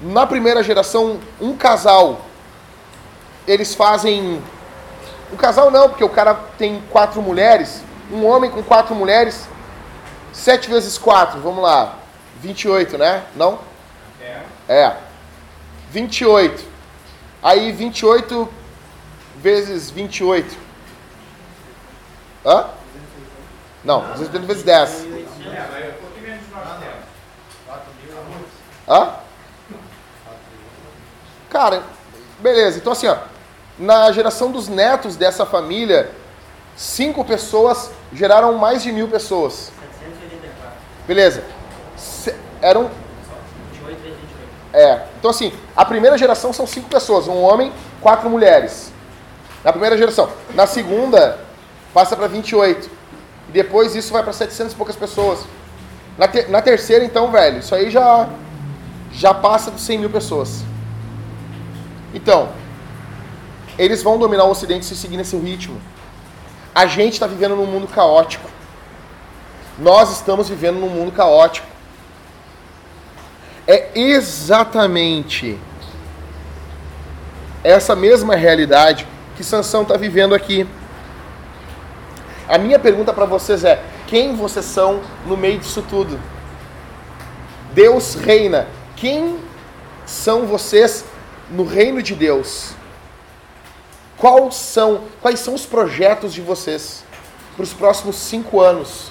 Na 0.00 0.26
primeira 0.26 0.62
geração, 0.62 1.20
um 1.40 1.56
casal, 1.56 2.20
eles 3.46 3.74
fazem. 3.74 4.42
Um 5.32 5.36
casal 5.36 5.70
não, 5.70 5.88
porque 5.88 6.04
o 6.04 6.08
cara 6.08 6.34
tem 6.58 6.82
quatro 6.90 7.22
mulheres, 7.22 7.82
um 8.10 8.26
homem 8.26 8.50
com 8.50 8.62
quatro 8.62 8.94
mulheres, 8.94 9.48
7 10.32 10.68
vezes 10.68 10.98
4, 10.98 11.40
vamos 11.40 11.62
lá. 11.62 11.96
28, 12.40 12.96
né? 12.96 13.24
Não? 13.36 13.58
É. 14.20 14.40
É. 14.68 14.96
28. 15.90 16.64
Aí 17.42 17.72
28 17.72 18.48
vezes 19.36 19.90
28. 19.90 20.56
Hã? 22.44 22.66
Não, 23.84 24.00
280 24.12 24.46
vezes 24.46 24.62
10. 24.62 24.90
É, 24.90 25.66
mas 25.70 25.88
um 25.88 25.92
pouquinho 26.00 26.26
menos 26.26 26.44
de 26.44 26.50
900. 26.52 26.90
Hã? 28.90 29.10
Cara, 31.48 31.82
beleza. 32.40 32.78
Então 32.78 32.92
assim, 32.92 33.06
ó, 33.06 33.16
na 33.78 34.10
geração 34.12 34.50
dos 34.50 34.68
netos 34.68 35.16
dessa 35.16 35.46
família, 35.46 36.10
cinco 36.76 37.24
pessoas 37.24 37.90
geraram 38.12 38.54
mais 38.58 38.82
de 38.82 38.92
mil 38.92 39.08
pessoas. 39.08 39.70
784. 40.00 40.78
Beleza. 41.06 41.44
Se- 41.96 42.34
eram 42.62 42.90
28 43.72 44.02
vezes 44.02 44.18
28. 44.18 44.48
É. 44.72 45.06
Então, 45.18 45.30
assim, 45.30 45.52
a 45.76 45.84
primeira 45.84 46.16
geração 46.18 46.52
são 46.52 46.66
cinco 46.66 46.88
pessoas: 46.88 47.26
um 47.28 47.40
homem, 47.42 47.72
quatro 48.00 48.28
mulheres. 48.28 48.92
Na 49.64 49.72
primeira 49.72 49.96
geração. 49.96 50.30
Na 50.54 50.66
segunda, 50.66 51.38
passa 51.92 52.16
para 52.16 52.26
28. 52.26 52.88
E 53.48 53.52
depois 53.52 53.94
isso 53.94 54.12
vai 54.12 54.22
para 54.22 54.32
700 54.32 54.72
e 54.72 54.76
poucas 54.76 54.96
pessoas. 54.96 55.40
Na, 56.16 56.28
na 56.48 56.62
terceira, 56.62 57.04
então, 57.04 57.30
velho, 57.30 57.58
isso 57.58 57.74
aí 57.74 57.90
já, 57.90 58.28
já 59.12 59.34
passa 59.34 59.70
dos 59.70 59.82
100 59.82 59.98
mil 59.98 60.10
pessoas. 60.10 60.64
Então, 62.14 62.50
eles 63.78 64.02
vão 64.02 64.18
dominar 64.18 64.44
o 64.44 64.50
Ocidente 64.50 64.84
se 64.84 64.96
seguir 64.96 65.16
nesse 65.16 65.36
ritmo. 65.36 65.80
A 66.74 66.86
gente 66.86 67.14
está 67.14 67.26
vivendo 67.26 67.56
num 67.56 67.66
mundo 67.66 67.86
caótico. 67.86 68.48
Nós 69.78 70.12
estamos 70.12 70.48
vivendo 70.48 70.78
num 70.78 70.88
mundo 70.88 71.12
caótico. 71.12 71.66
É 73.66 73.90
exatamente 73.94 75.58
essa 77.62 77.94
mesma 77.94 78.34
realidade 78.34 79.06
que 79.36 79.44
Sansão 79.44 79.82
está 79.82 79.96
vivendo 79.96 80.34
aqui. 80.34 80.66
A 82.48 82.58
minha 82.58 82.78
pergunta 82.78 83.12
para 83.12 83.24
vocês 83.24 83.64
é: 83.64 83.82
quem 84.06 84.34
vocês 84.34 84.64
são 84.64 85.00
no 85.24 85.36
meio 85.36 85.58
disso 85.58 85.82
tudo? 85.88 86.18
Deus 87.72 88.14
reina. 88.14 88.66
Quem 89.00 89.38
são 90.04 90.44
vocês 90.44 91.06
no 91.50 91.64
reino 91.64 92.02
de 92.02 92.14
Deus? 92.14 92.72
Quais 94.18 94.54
são, 94.56 95.04
quais 95.22 95.40
são 95.40 95.54
os 95.54 95.64
projetos 95.64 96.34
de 96.34 96.42
vocês 96.42 97.02
para 97.56 97.62
os 97.62 97.72
próximos 97.72 98.16
cinco 98.16 98.60
anos? 98.60 99.10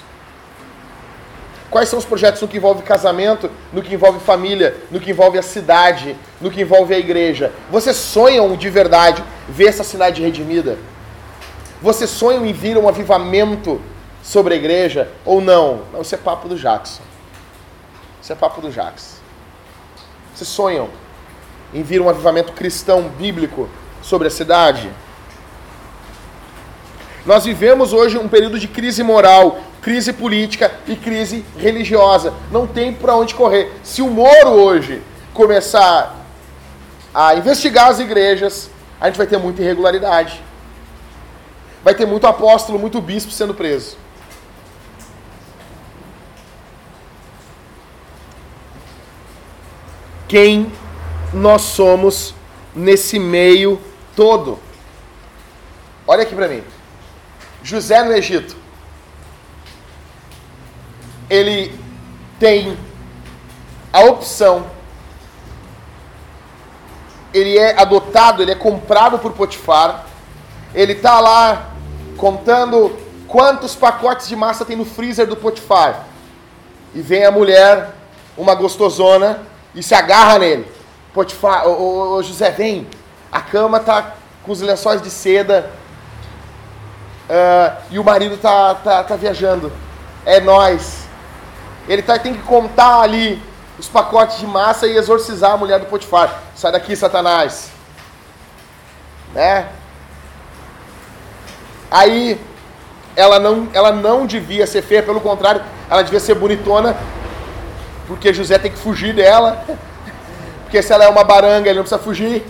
Quais 1.68 1.88
são 1.88 1.98
os 1.98 2.04
projetos 2.04 2.40
no 2.40 2.46
que 2.46 2.56
envolve 2.56 2.82
casamento, 2.82 3.50
no 3.72 3.82
que 3.82 3.92
envolve 3.92 4.20
família, 4.20 4.76
no 4.92 5.00
que 5.00 5.10
envolve 5.10 5.38
a 5.38 5.42
cidade, 5.42 6.16
no 6.40 6.52
que 6.52 6.60
envolve 6.60 6.94
a 6.94 6.98
igreja? 6.98 7.52
Vocês 7.68 7.96
sonham 7.96 8.54
de 8.54 8.70
verdade 8.70 9.24
ver 9.48 9.66
essa 9.66 9.82
cidade 9.82 10.22
redimida? 10.22 10.78
Vocês 11.82 12.10
sonham 12.10 12.46
em 12.46 12.52
vir 12.52 12.78
um 12.78 12.88
avivamento 12.88 13.80
sobre 14.22 14.54
a 14.54 14.56
igreja 14.56 15.10
ou 15.24 15.40
não? 15.40 15.82
Não, 15.92 16.02
isso 16.02 16.14
é 16.14 16.18
papo 16.18 16.48
do 16.48 16.56
Jackson. 16.56 17.02
Isso 18.22 18.32
é 18.32 18.36
papo 18.36 18.60
do 18.60 18.70
Jackson. 18.70 19.19
Vocês 20.40 20.48
sonham 20.48 20.88
em 21.74 21.82
vir 21.82 22.00
um 22.00 22.08
avivamento 22.08 22.54
cristão 22.54 23.10
bíblico 23.10 23.68
sobre 24.00 24.26
a 24.26 24.30
cidade? 24.30 24.90
Nós 27.26 27.44
vivemos 27.44 27.92
hoje 27.92 28.16
um 28.16 28.26
período 28.26 28.58
de 28.58 28.66
crise 28.66 29.02
moral, 29.02 29.60
crise 29.82 30.14
política 30.14 30.72
e 30.88 30.96
crise 30.96 31.44
religiosa. 31.58 32.32
Não 32.50 32.66
tem 32.66 32.90
para 32.90 33.14
onde 33.14 33.34
correr. 33.34 33.70
Se 33.82 34.00
o 34.00 34.08
Moro 34.08 34.48
hoje 34.48 35.02
começar 35.34 36.16
a 37.12 37.34
investigar 37.34 37.88
as 37.88 37.98
igrejas, 37.98 38.70
a 38.98 39.08
gente 39.08 39.18
vai 39.18 39.26
ter 39.26 39.36
muita 39.36 39.60
irregularidade. 39.60 40.42
Vai 41.84 41.94
ter 41.94 42.06
muito 42.06 42.26
apóstolo, 42.26 42.78
muito 42.78 42.98
bispo 42.98 43.30
sendo 43.30 43.52
preso. 43.52 43.98
Quem 50.30 50.70
nós 51.32 51.62
somos 51.62 52.36
nesse 52.72 53.18
meio 53.18 53.80
todo? 54.14 54.60
Olha 56.06 56.22
aqui 56.22 56.36
para 56.36 56.46
mim. 56.46 56.62
José 57.64 58.04
no 58.04 58.12
Egito. 58.12 58.54
Ele 61.28 61.76
tem 62.38 62.78
a 63.92 64.02
opção. 64.02 64.66
Ele 67.34 67.58
é 67.58 67.76
adotado, 67.76 68.40
ele 68.40 68.52
é 68.52 68.54
comprado 68.54 69.18
por 69.18 69.32
Potifar. 69.32 70.06
Ele 70.72 70.94
tá 70.94 71.18
lá 71.18 71.72
contando 72.16 72.96
quantos 73.26 73.74
pacotes 73.74 74.28
de 74.28 74.36
massa 74.36 74.64
tem 74.64 74.76
no 74.76 74.84
freezer 74.84 75.26
do 75.26 75.34
Potifar. 75.34 76.06
E 76.94 77.02
vem 77.02 77.24
a 77.24 77.32
mulher, 77.32 77.90
uma 78.36 78.54
gostosona, 78.54 79.50
e 79.74 79.82
se 79.82 79.94
agarra 79.94 80.38
nele. 80.38 80.66
Potifar, 81.12 81.66
ô, 81.66 81.72
ô, 81.72 82.16
ô, 82.16 82.22
José, 82.22 82.50
vem. 82.50 82.86
A 83.30 83.40
cama 83.40 83.80
tá 83.80 84.14
com 84.42 84.52
os 84.52 84.60
lençóis 84.60 85.00
de 85.02 85.10
seda. 85.10 85.70
ah, 87.28 87.76
e 87.90 87.98
o 87.98 88.04
marido 88.04 88.36
tá, 88.36 88.74
tá, 88.74 89.04
tá 89.04 89.16
viajando. 89.16 89.72
É 90.24 90.40
nós. 90.40 91.04
Ele 91.88 92.02
tá, 92.02 92.18
tem 92.18 92.34
que 92.34 92.42
contar 92.42 93.00
ali 93.00 93.42
os 93.78 93.88
pacotes 93.88 94.38
de 94.38 94.46
massa 94.46 94.86
e 94.86 94.96
exorcizar 94.96 95.52
a 95.52 95.56
mulher 95.56 95.80
do 95.80 95.86
Potifar. 95.86 96.40
Sai 96.54 96.72
daqui, 96.72 96.94
Satanás. 96.94 97.70
Né? 99.34 99.68
Aí 101.90 102.40
ela 103.16 103.38
não, 103.38 103.68
ela 103.72 103.90
não 103.90 104.26
devia 104.26 104.66
ser 104.66 104.82
feia, 104.82 105.02
pelo 105.02 105.20
contrário, 105.20 105.62
ela 105.88 106.02
devia 106.02 106.20
ser 106.20 106.34
bonitona, 106.34 106.96
porque 108.10 108.34
José 108.34 108.58
tem 108.58 108.72
que 108.72 108.76
fugir 108.76 109.14
dela. 109.14 109.64
Porque 110.64 110.82
se 110.82 110.92
ela 110.92 111.04
é 111.04 111.08
uma 111.08 111.22
baranga, 111.22 111.68
ele 111.68 111.78
não 111.78 111.84
precisa 111.84 112.02
fugir. 112.02 112.44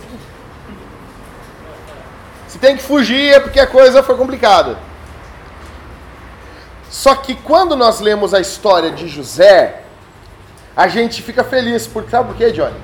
Se 2.47 2.57
tem 2.57 2.75
que 2.75 2.81
fugir 2.81 3.31
é 3.35 3.39
porque 3.39 3.59
a 3.59 3.67
coisa 3.67 4.01
foi 4.01 4.17
complicada. 4.17 4.75
Só 6.89 7.13
que 7.13 7.35
quando 7.35 7.75
nós 7.75 7.99
lemos 7.99 8.33
a 8.33 8.39
história 8.39 8.89
de 8.89 9.07
José, 9.07 9.83
a 10.75 10.87
gente 10.87 11.21
fica 11.21 11.43
feliz. 11.43 11.85
Porque, 11.85 12.09
sabe 12.09 12.29
por 12.29 12.35
quê, 12.35 12.51
Johnny? 12.51 12.75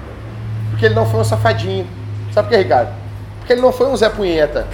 Porque 0.69 0.85
ele 0.85 0.93
não 0.93 1.09
foi 1.09 1.21
um 1.21 1.23
safadinho. 1.23 1.87
Sabe 2.31 2.47
por 2.47 2.55
quê, 2.55 2.61
Ricardo? 2.61 2.93
Porque 3.39 3.53
ele 3.53 3.61
não 3.61 3.73
foi 3.73 3.87
um 3.87 3.97
Zé 3.97 4.07
Punheta. 4.07 4.67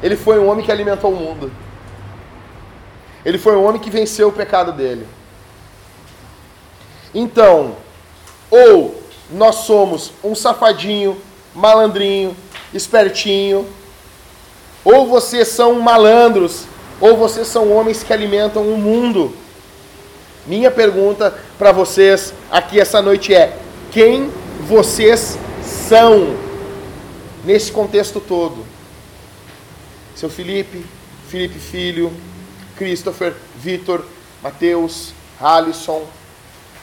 Ele 0.00 0.16
foi 0.16 0.38
um 0.38 0.48
homem 0.48 0.64
que 0.64 0.70
alimentou 0.70 1.12
o 1.12 1.16
mundo. 1.16 1.50
Ele 3.24 3.38
foi 3.38 3.56
um 3.56 3.66
homem 3.66 3.80
que 3.80 3.90
venceu 3.90 4.28
o 4.28 4.32
pecado 4.32 4.70
dele. 4.70 5.04
Então, 7.14 7.76
ou 8.50 9.02
nós 9.30 9.56
somos 9.56 10.12
um 10.22 10.34
safadinho, 10.34 11.16
malandrinho, 11.54 12.36
espertinho, 12.72 13.66
ou 14.84 15.06
vocês 15.06 15.48
são 15.48 15.78
malandros, 15.80 16.64
ou 17.00 17.16
vocês 17.16 17.46
são 17.46 17.72
homens 17.72 18.02
que 18.02 18.12
alimentam 18.12 18.62
o 18.62 18.76
mundo. 18.76 19.34
Minha 20.46 20.70
pergunta 20.70 21.36
para 21.58 21.70
vocês 21.70 22.34
aqui 22.50 22.80
essa 22.80 23.00
noite 23.00 23.34
é: 23.34 23.56
quem 23.90 24.30
vocês 24.66 25.38
são 25.62 26.36
nesse 27.44 27.70
contexto 27.70 28.20
todo? 28.20 28.64
Seu 30.16 30.28
Felipe, 30.28 30.84
Felipe 31.28 31.58
Filho, 31.58 32.12
Christopher, 32.76 33.34
Vitor, 33.56 34.04
Mateus, 34.42 35.12
Alisson, 35.40 36.02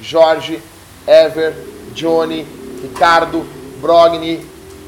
Jorge, 0.01 0.61
Ever, 1.07 1.53
Johnny, 1.93 2.45
Ricardo, 2.81 3.45
Brogni, 3.81 4.45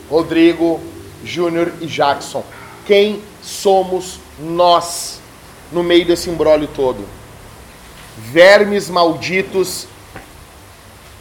Rodrigo, 0.09 0.79
Júnior 1.23 1.73
e 1.81 1.85
Jackson. 1.85 2.43
Quem 2.85 3.21
somos 3.41 4.19
nós 4.39 5.19
no 5.71 5.83
meio 5.83 6.05
desse 6.05 6.29
embrólio 6.29 6.67
todo? 6.67 7.05
Vermes 8.17 8.89
malditos 8.89 9.87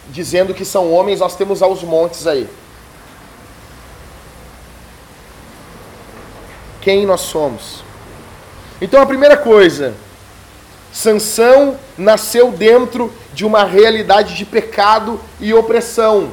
dizendo 0.09 0.53
que 0.53 0.65
são 0.65 0.93
homens, 0.93 1.21
nós 1.21 1.37
temos 1.37 1.63
aos 1.63 1.83
montes 1.83 2.27
aí. 2.27 2.49
Quem 6.81 7.07
nós 7.07 7.21
somos? 7.21 7.85
Então 8.81 9.03
a 9.03 9.07
primeira 9.07 9.37
coisa, 9.37 9.95
Sansão 10.93 11.79
nasceu 11.97 12.51
dentro 12.51 13.13
de 13.33 13.45
uma 13.45 13.65
realidade 13.65 14.35
de 14.35 14.45
pecado 14.45 15.21
e 15.39 15.55
opressão. 15.55 16.25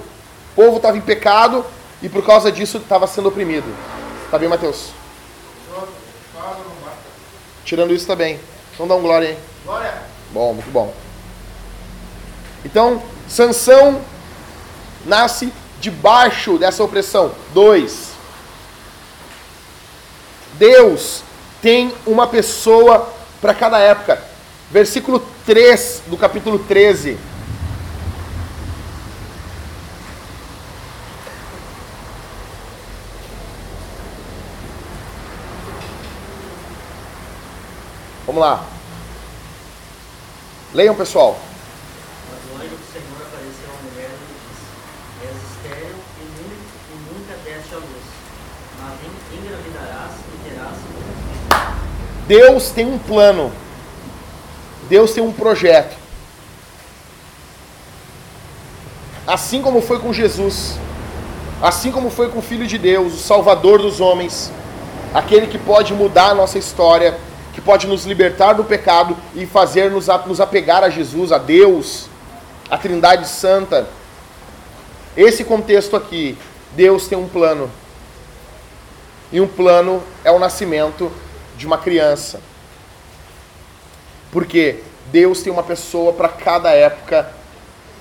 O 0.51 0.55
povo 0.55 0.77
estava 0.77 0.97
em 0.97 1.01
pecado 1.01 1.65
e 2.01 2.09
por 2.09 2.25
causa 2.25 2.51
disso 2.51 2.77
estava 2.77 3.05
sendo 3.07 3.29
oprimido. 3.29 3.67
Tá 4.31 4.37
bem, 4.37 4.49
Mateus? 4.49 4.89
Tirando 7.63 7.93
isso 7.93 8.07
também. 8.07 8.37
Tá 8.37 8.43
então 8.73 8.87
dá 8.87 8.95
um 8.95 9.01
glória 9.01 9.29
aí. 9.29 9.37
Glória. 9.65 9.93
Bom, 10.31 10.53
muito 10.53 10.71
bom. 10.71 10.93
Então, 12.65 13.01
Sansão 13.27 14.01
nasce 15.05 15.51
debaixo 15.79 16.57
dessa 16.57 16.83
opressão. 16.83 17.31
Dois. 17.53 18.11
Deus 20.53 21.23
tem 21.61 21.93
uma 22.05 22.27
pessoa 22.27 23.13
para 23.39 23.53
cada 23.53 23.79
época. 23.79 24.21
Versículo 24.71 25.19
3 25.45 26.03
do 26.07 26.17
capítulo 26.17 26.59
13. 26.59 27.17
Vamos 38.25 38.41
lá. 38.41 38.65
Leiam, 40.73 40.95
pessoal. 40.95 41.39
Mas 42.29 42.39
o 42.51 42.55
anjo 42.61 42.75
do 42.75 42.91
Senhor 42.91 43.21
apareceu 43.21 43.69
à 43.71 43.89
mulher 43.89 44.09
e 44.11 44.27
disse: 44.49 44.67
És 45.23 45.35
estéril 45.53 45.95
e, 46.19 46.23
e 46.23 47.13
nunca 47.13 47.33
deste 47.45 47.73
à 47.73 47.77
luz, 47.77 48.05
mas 48.81 48.93
en- 49.01 49.37
engravidarás 49.37 50.11
e 50.33 50.49
terás. 50.49 50.77
Deus 52.27 52.71
tem 52.71 52.85
um 52.85 52.99
plano. 52.99 53.51
Deus 54.87 55.11
tem 55.11 55.23
um 55.23 55.31
projeto. 55.31 55.95
Assim 59.25 59.61
como 59.61 59.81
foi 59.81 59.99
com 59.99 60.13
Jesus, 60.13 60.77
assim 61.61 61.91
como 61.91 62.09
foi 62.09 62.29
com 62.29 62.39
o 62.39 62.41
Filho 62.41 62.65
de 62.65 62.77
Deus, 62.77 63.13
o 63.13 63.17
Salvador 63.17 63.81
dos 63.81 63.99
homens, 63.99 64.51
aquele 65.13 65.47
que 65.47 65.57
pode 65.57 65.93
mudar 65.93 66.29
a 66.29 66.35
nossa 66.35 66.57
história, 66.57 67.17
que 67.53 67.59
pode 67.59 67.87
nos 67.87 68.05
libertar 68.05 68.53
do 68.53 68.63
pecado 68.63 69.17
e 69.35 69.45
fazer 69.45 69.91
nos, 69.91 70.09
apegar 70.39 70.83
a 70.83 70.89
Jesus, 70.89 71.31
a 71.31 71.37
Deus, 71.37 72.07
a 72.69 72.77
Trindade 72.77 73.27
Santa. 73.27 73.87
Esse 75.15 75.43
contexto 75.43 75.95
aqui, 75.95 76.37
Deus 76.73 77.07
tem 77.07 77.17
um 77.17 77.27
plano. 77.27 77.69
E 79.31 79.41
um 79.41 79.47
plano 79.47 80.01
é 80.23 80.31
o 80.31 80.39
nascimento 80.39 81.11
de 81.57 81.65
uma 81.65 81.77
criança. 81.77 82.39
Porque 84.37 84.83
Deus 85.11 85.41
tem 85.41 85.51
uma 85.51 85.63
pessoa 85.63 86.13
para 86.13 86.29
cada 86.29 86.69
época 86.69 87.27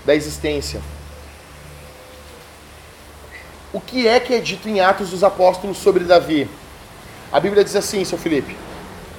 da 0.05 0.15
existência. 0.15 0.83
O 3.73 3.81
que 3.81 4.07
é 4.07 4.21
que 4.21 4.35
é 4.35 4.39
dito 4.39 4.69
em 4.69 4.79
Atos 4.79 5.09
dos 5.09 5.25
Apóstolos 5.25 5.79
sobre 5.79 6.05
Davi? 6.05 6.47
A 7.33 7.41
Bíblia 7.41 7.65
diz 7.65 7.75
assim, 7.75 8.05
seu 8.05 8.19
Felipe: 8.19 8.55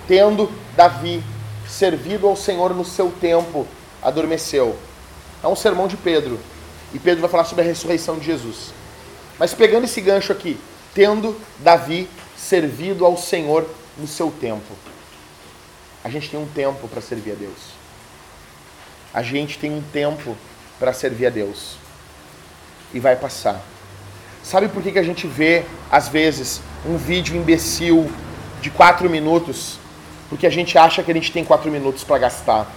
Tendo 0.08 0.52
Davi 0.76 1.24
servido 1.68 2.28
ao 2.28 2.36
Senhor 2.36 2.76
no 2.76 2.86
seu 2.86 3.12
tempo, 3.20 3.66
adormeceu. 4.00 4.78
É 5.44 5.48
um 5.48 5.56
sermão 5.56 5.88
de 5.88 5.98
Pedro. 5.98 6.40
E 6.94 7.00
Pedro 7.00 7.22
vai 7.22 7.32
falar 7.32 7.46
sobre 7.46 7.64
a 7.64 7.68
ressurreição 7.68 8.20
de 8.20 8.28
Jesus. 8.28 8.72
Mas 9.40 9.56
pegando 9.56 9.86
esse 9.86 10.02
gancho 10.02 10.32
aqui, 10.32 10.60
tendo 10.94 11.36
Davi 11.58 12.08
servido 12.38 13.04
ao 13.04 13.18
Senhor 13.18 13.68
no 13.98 14.06
seu 14.06 14.30
tempo. 14.30 14.72
A 16.08 16.10
gente 16.10 16.30
tem 16.30 16.40
um 16.40 16.46
tempo 16.46 16.88
para 16.88 17.02
servir 17.02 17.34
a 17.34 17.36
Deus. 17.36 17.74
A 19.14 19.22
gente 19.22 19.60
tem 19.60 19.70
um 19.70 19.84
tempo 19.92 20.38
para 20.80 20.94
servir 20.94 21.28
a 21.28 21.30
Deus. 21.30 21.76
E 22.94 23.00
vai 23.02 23.18
passar. 23.18 23.60
Sabe 24.42 24.70
por 24.70 24.82
que, 24.82 24.94
que 24.94 25.00
a 25.00 25.04
gente 25.04 25.28
vê, 25.28 25.66
às 25.92 26.08
vezes, 26.08 26.62
um 26.86 26.96
vídeo 26.96 27.36
imbecil 27.36 28.10
de 28.62 28.70
quatro 28.70 29.10
minutos? 29.10 29.80
Porque 30.30 30.48
a 30.48 30.50
gente 30.50 30.78
acha 30.78 31.04
que 31.04 31.12
a 31.12 31.14
gente 31.14 31.30
tem 31.30 31.44
quatro 31.44 31.70
minutos 31.70 32.06
para 32.06 32.20
gastar. 32.20 32.72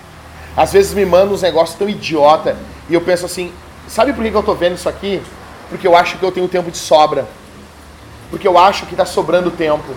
Às 0.57 0.73
vezes 0.73 0.93
me 0.93 1.07
manda 1.07 1.33
uns 1.33 1.43
negócios 1.43 1.79
tão 1.79 1.89
idiota 1.89 2.57
e 2.89 2.95
eu 2.95 3.01
penso 3.01 3.27
assim: 3.27 3.55
sabe 3.87 4.13
por 4.13 4.25
que, 4.25 4.33
que 4.33 4.37
eu 4.37 4.43
tô 4.43 4.57
vendo 4.57 4.75
isso 4.75 4.89
aqui? 4.89 5.23
Porque 5.69 5.87
eu 5.87 5.95
acho 5.95 6.19
que 6.19 6.25
eu 6.25 6.33
tenho 6.33 6.49
tempo 6.49 6.69
de 6.69 6.79
sobra. 6.79 7.29
Porque 8.29 8.49
eu 8.49 8.59
acho 8.59 8.87
que 8.87 8.95
está 8.95 9.07
sobrando 9.07 9.53
tempo. 9.53 9.95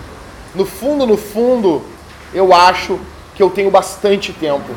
No 0.53 0.67
fundo, 0.67 1.07
no 1.07 1.17
fundo, 1.17 1.83
eu 2.31 2.53
acho 2.53 2.99
que 3.35 3.41
eu 3.41 3.49
tenho 3.49 3.71
bastante 3.71 4.31
tempo. 4.33 4.73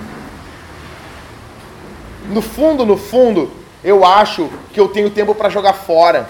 No 2.28 2.42
fundo, 2.42 2.84
no 2.84 2.96
fundo, 2.96 3.50
eu 3.84 4.04
acho 4.04 4.50
que 4.72 4.80
eu 4.80 4.88
tenho 4.88 5.10
tempo 5.10 5.34
para 5.34 5.48
jogar 5.48 5.74
fora. 5.74 6.28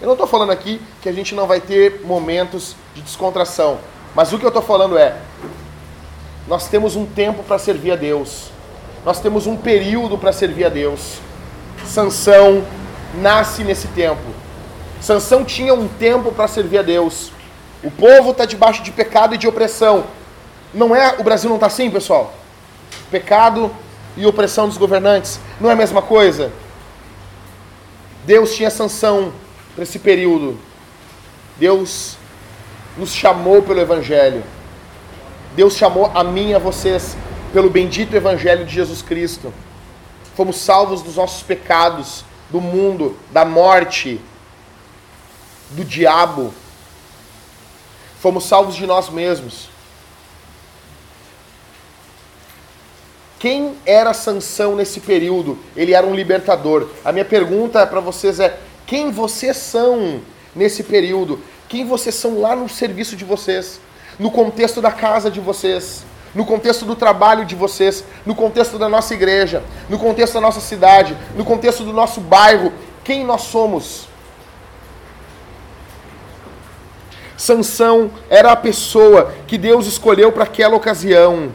Eu 0.00 0.06
não 0.06 0.14
estou 0.14 0.26
falando 0.26 0.50
aqui 0.50 0.80
que 1.00 1.08
a 1.08 1.12
gente 1.12 1.34
não 1.34 1.46
vai 1.46 1.60
ter 1.60 2.02
momentos 2.04 2.74
de 2.94 3.02
descontração. 3.02 3.78
Mas 4.14 4.32
o 4.32 4.38
que 4.38 4.44
eu 4.44 4.48
estou 4.48 4.62
falando 4.62 4.98
é: 4.98 5.16
nós 6.48 6.68
temos 6.68 6.96
um 6.96 7.06
tempo 7.06 7.42
para 7.42 7.58
servir 7.58 7.92
a 7.92 7.96
Deus. 7.96 8.50
Nós 9.04 9.20
temos 9.20 9.46
um 9.46 9.56
período 9.56 10.18
para 10.18 10.32
servir 10.32 10.64
a 10.66 10.68
Deus. 10.68 11.18
Sansão 11.86 12.64
nasce 13.14 13.64
nesse 13.64 13.88
tempo. 13.88 14.22
Sansão 15.00 15.44
tinha 15.44 15.72
um 15.72 15.88
tempo 15.88 16.30
para 16.32 16.46
servir 16.46 16.78
a 16.78 16.82
Deus. 16.82 17.32
O 17.82 17.90
povo 17.90 18.32
está 18.32 18.44
debaixo 18.44 18.82
de 18.82 18.90
pecado 18.90 19.34
e 19.34 19.38
de 19.38 19.48
opressão. 19.48 20.04
Não 20.72 20.94
é, 20.94 21.16
o 21.18 21.24
Brasil 21.24 21.48
não 21.48 21.56
está 21.56 21.66
assim, 21.66 21.90
pessoal? 21.90 22.34
Pecado 23.10 23.74
e 24.16 24.24
opressão 24.26 24.68
dos 24.68 24.76
governantes. 24.76 25.40
Não 25.60 25.68
é 25.68 25.72
a 25.72 25.76
mesma 25.76 26.00
coisa? 26.00 26.52
Deus 28.24 28.54
tinha 28.54 28.70
Sansão 28.70 29.32
para 29.74 29.82
esse 29.82 29.98
período. 29.98 30.58
Deus 31.56 32.16
nos 32.96 33.12
chamou 33.12 33.62
pelo 33.62 33.80
Evangelho. 33.80 34.44
Deus 35.56 35.74
chamou 35.74 36.10
a 36.14 36.22
mim 36.22 36.50
e 36.50 36.54
a 36.54 36.58
vocês 36.58 37.16
pelo 37.52 37.68
bendito 37.68 38.14
Evangelho 38.14 38.64
de 38.64 38.72
Jesus 38.72 39.02
Cristo. 39.02 39.52
Fomos 40.36 40.56
salvos 40.58 41.02
dos 41.02 41.16
nossos 41.16 41.42
pecados, 41.42 42.24
do 42.50 42.60
mundo, 42.60 43.16
da 43.32 43.44
morte, 43.44 44.20
do 45.70 45.84
diabo. 45.84 46.54
Fomos 48.20 48.44
salvos 48.44 48.76
de 48.76 48.86
nós 48.86 49.08
mesmos. 49.08 49.68
Quem 53.40 53.74
era 53.86 54.12
Sansão 54.12 54.76
nesse 54.76 55.00
período? 55.00 55.58
Ele 55.74 55.94
era 55.94 56.06
um 56.06 56.14
libertador. 56.14 56.88
A 57.02 57.10
minha 57.10 57.24
pergunta 57.24 57.86
para 57.86 57.98
vocês 57.98 58.38
é: 58.38 58.58
quem 58.86 59.10
vocês 59.10 59.56
são 59.56 60.20
nesse 60.54 60.82
período? 60.82 61.40
Quem 61.66 61.86
vocês 61.86 62.14
são 62.14 62.38
lá 62.38 62.54
no 62.54 62.68
serviço 62.68 63.16
de 63.16 63.24
vocês? 63.24 63.80
No 64.18 64.30
contexto 64.30 64.82
da 64.82 64.92
casa 64.92 65.30
de 65.30 65.40
vocês? 65.40 66.04
No 66.34 66.44
contexto 66.44 66.84
do 66.84 66.94
trabalho 66.94 67.46
de 67.46 67.54
vocês? 67.54 68.04
No 68.26 68.34
contexto 68.34 68.78
da 68.78 68.90
nossa 68.90 69.14
igreja? 69.14 69.62
No 69.88 69.98
contexto 69.98 70.34
da 70.34 70.40
nossa 70.42 70.60
cidade? 70.60 71.16
No 71.34 71.42
contexto 71.42 71.82
do 71.82 71.94
nosso 71.94 72.20
bairro? 72.20 72.70
Quem 73.02 73.24
nós 73.24 73.40
somos? 73.40 74.06
Sansão 77.38 78.10
era 78.28 78.52
a 78.52 78.56
pessoa 78.56 79.32
que 79.46 79.56
Deus 79.56 79.86
escolheu 79.86 80.30
para 80.30 80.44
aquela 80.44 80.76
ocasião. 80.76 81.50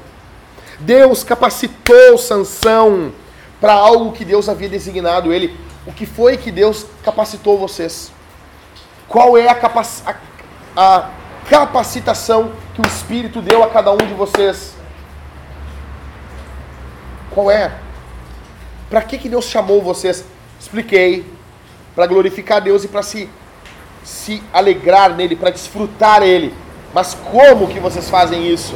Deus 0.79 1.23
capacitou 1.23 2.17
Sansão 2.17 3.11
para 3.59 3.73
algo 3.73 4.11
que 4.11 4.25
Deus 4.25 4.49
havia 4.49 4.69
designado 4.69 5.33
ele. 5.33 5.57
O 5.85 5.91
que 5.91 6.05
foi 6.05 6.37
que 6.37 6.51
Deus 6.51 6.85
capacitou 7.03 7.57
vocês? 7.57 8.11
Qual 9.07 9.37
é 9.37 9.47
a, 9.47 9.55
capac 9.55 9.87
a, 10.05 10.15
a 10.75 11.09
capacitação 11.49 12.51
que 12.73 12.81
o 12.81 12.87
Espírito 12.87 13.41
deu 13.41 13.63
a 13.63 13.69
cada 13.69 13.91
um 13.91 13.97
de 13.97 14.13
vocês? 14.13 14.75
Qual 17.31 17.51
é? 17.51 17.71
Para 18.89 19.01
que, 19.01 19.17
que 19.17 19.29
Deus 19.29 19.45
chamou 19.45 19.81
vocês? 19.81 20.25
Expliquei. 20.59 21.25
Para 21.93 22.07
glorificar 22.07 22.61
Deus 22.61 22.83
e 22.83 22.87
para 22.87 23.03
se, 23.03 23.29
se 24.03 24.43
alegrar 24.51 25.15
nele, 25.15 25.35
para 25.35 25.49
desfrutar 25.49 26.23
ele. 26.23 26.53
Mas 26.93 27.13
como 27.13 27.67
que 27.67 27.79
vocês 27.79 28.09
fazem 28.09 28.47
isso? 28.47 28.75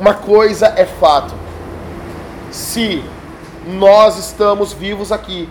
Uma 0.00 0.14
coisa 0.14 0.72
é 0.78 0.86
fato. 0.86 1.34
Se 2.50 3.04
nós 3.66 4.16
estamos 4.16 4.72
vivos 4.72 5.12
aqui, 5.12 5.46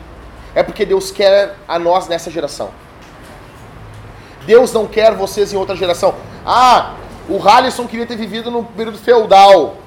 é 0.56 0.64
porque 0.64 0.88
Deus 0.88 1.12
quer 1.12 1.56
a 1.68 1.78
nós 1.78 2.08
nessa 2.08 2.32
geração. 2.32 2.72
Deus 4.48 4.74
não 4.74 4.88
quer 4.88 5.14
vocês 5.14 5.54
em 5.54 5.56
outra 5.56 5.76
geração. 5.76 6.16
Ah, 6.44 6.96
o 7.30 7.48
Halisson 7.48 7.86
queria 7.86 8.08
ter 8.08 8.16
vivido 8.16 8.50
no 8.50 8.64
período 8.64 8.98
feudal. 8.98 9.78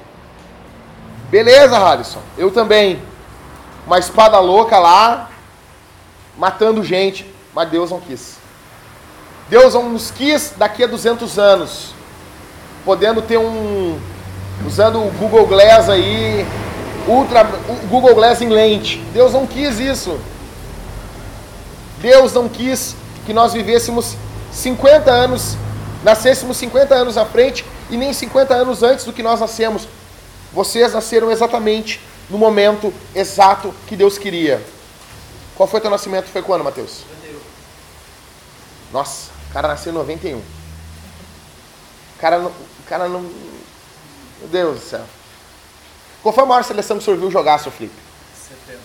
Beleza, 1.29 1.77
Halisson. 1.77 2.21
Eu 2.39 2.53
também. 2.53 3.03
Uma 3.85 3.99
espada 3.99 4.39
louca 4.39 4.79
lá, 4.79 5.29
matando 6.39 6.85
gente. 6.85 7.27
Mas 7.53 7.69
Deus 7.69 7.91
não 7.91 8.01
quis. 8.01 8.39
Deus 9.49 9.75
não 9.75 9.89
nos 9.89 10.13
quis 10.13 10.55
daqui 10.57 10.85
a 10.85 10.87
200 10.87 11.37
anos. 11.37 11.95
Podendo 12.85 13.21
ter 13.23 13.39
um, 13.39 14.01
usando 14.67 14.99
o 14.99 15.11
Google 15.19 15.47
Glass 15.47 15.89
aí, 15.89 16.47
ultra, 17.07 17.45
o 17.69 17.87
Google 17.89 18.15
Glass 18.15 18.41
em 18.41 18.49
lente. 18.49 18.99
Deus 19.13 19.33
não 19.33 19.47
quis 19.47 19.79
isso. 19.79 20.19
Deus 22.01 22.33
não 22.33 22.49
quis 22.49 22.97
que 23.25 23.33
nós 23.33 23.53
vivêssemos 23.53 24.17
50 24.53 25.11
anos, 25.11 25.57
nascêssemos 26.03 26.57
50 26.57 26.95
anos 26.95 27.17
à 27.17 27.25
frente 27.25 27.65
e 27.91 27.97
nem 27.97 28.13
50 28.13 28.55
anos 28.55 28.83
antes 28.83 29.05
do 29.05 29.13
que 29.13 29.23
nós 29.23 29.41
nascemos. 29.41 29.87
Vocês 30.53 30.93
nasceram 30.93 31.31
exatamente 31.31 32.01
no 32.29 32.39
momento 32.39 32.93
exato 33.15 33.75
que 33.87 33.97
Deus 33.97 34.19
queria. 34.19 34.63
Qual 35.55 35.69
foi 35.69 35.81
teu 35.81 35.91
nascimento? 35.91 36.27
Foi 36.27 36.43
quando, 36.43 36.65
Mateus? 36.65 37.05
Nossa, 38.93 39.31
o 39.49 39.53
cara 39.53 39.69
nasceu 39.69 39.93
em 39.93 39.97
91. 39.97 40.39
O 40.39 40.43
cara, 42.19 42.39
o 42.41 42.53
cara 42.87 43.09
não, 43.09 43.25
meu 44.43 44.49
Deus 44.49 44.81
do 44.81 44.85
céu. 44.85 45.05
Qual 46.23 46.35
foi 46.35 46.45
a 46.45 46.47
maior 46.47 46.65
seleção 46.65 46.97
que 46.97 47.03
o 47.03 47.05
senhor 47.05 47.19
viu 47.19 47.31
jogar, 47.31 47.59
seu 47.59 47.71
Felipe? 47.71 47.95
70. 48.67 48.79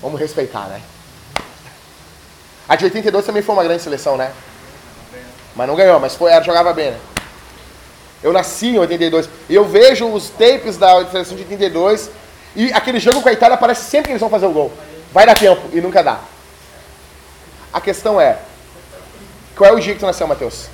Vamos 0.00 0.20
respeitar, 0.20 0.66
né? 0.66 0.80
A 2.68 2.76
de 2.76 2.84
82 2.84 3.24
também 3.24 3.42
foi 3.42 3.54
uma 3.54 3.64
grande 3.64 3.82
seleção, 3.82 4.16
né? 4.16 4.32
Mas 5.54 5.68
não 5.68 5.76
ganhou, 5.76 6.00
mas 6.00 6.14
foi, 6.14 6.32
ela 6.32 6.42
jogava 6.42 6.72
bem, 6.72 6.92
né? 6.92 7.00
Eu 8.22 8.32
nasci 8.32 8.68
em 8.68 8.78
82. 8.78 9.28
E 9.48 9.54
eu 9.54 9.64
vejo 9.64 10.08
os 10.08 10.30
tapes 10.30 10.76
da 10.76 11.06
seleção 11.10 11.36
de 11.36 11.42
82. 11.42 12.10
E 12.56 12.72
aquele 12.72 12.98
jogo 12.98 13.20
com 13.20 13.28
a 13.28 13.32
Itália 13.32 13.56
parece 13.56 13.88
sempre 13.90 14.06
que 14.06 14.12
eles 14.12 14.20
vão 14.20 14.30
fazer 14.30 14.46
o 14.46 14.50
gol. 14.50 14.72
Vai 15.12 15.26
dar 15.26 15.34
tempo 15.34 15.62
e 15.72 15.80
nunca 15.80 16.02
dá. 16.02 16.20
A 17.72 17.80
questão 17.80 18.20
é: 18.20 18.38
qual 19.54 19.70
é 19.70 19.72
o 19.74 19.80
dia 19.80 19.92
que 19.92 20.00
tu 20.00 20.06
nasceu, 20.06 20.26
Matheus? 20.26 20.73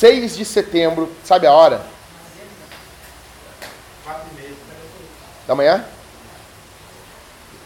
6 0.00 0.34
de 0.34 0.46
setembro, 0.46 1.12
sabe 1.22 1.46
a 1.46 1.52
hora? 1.52 1.82
Da 5.46 5.54
manhã? 5.54 5.84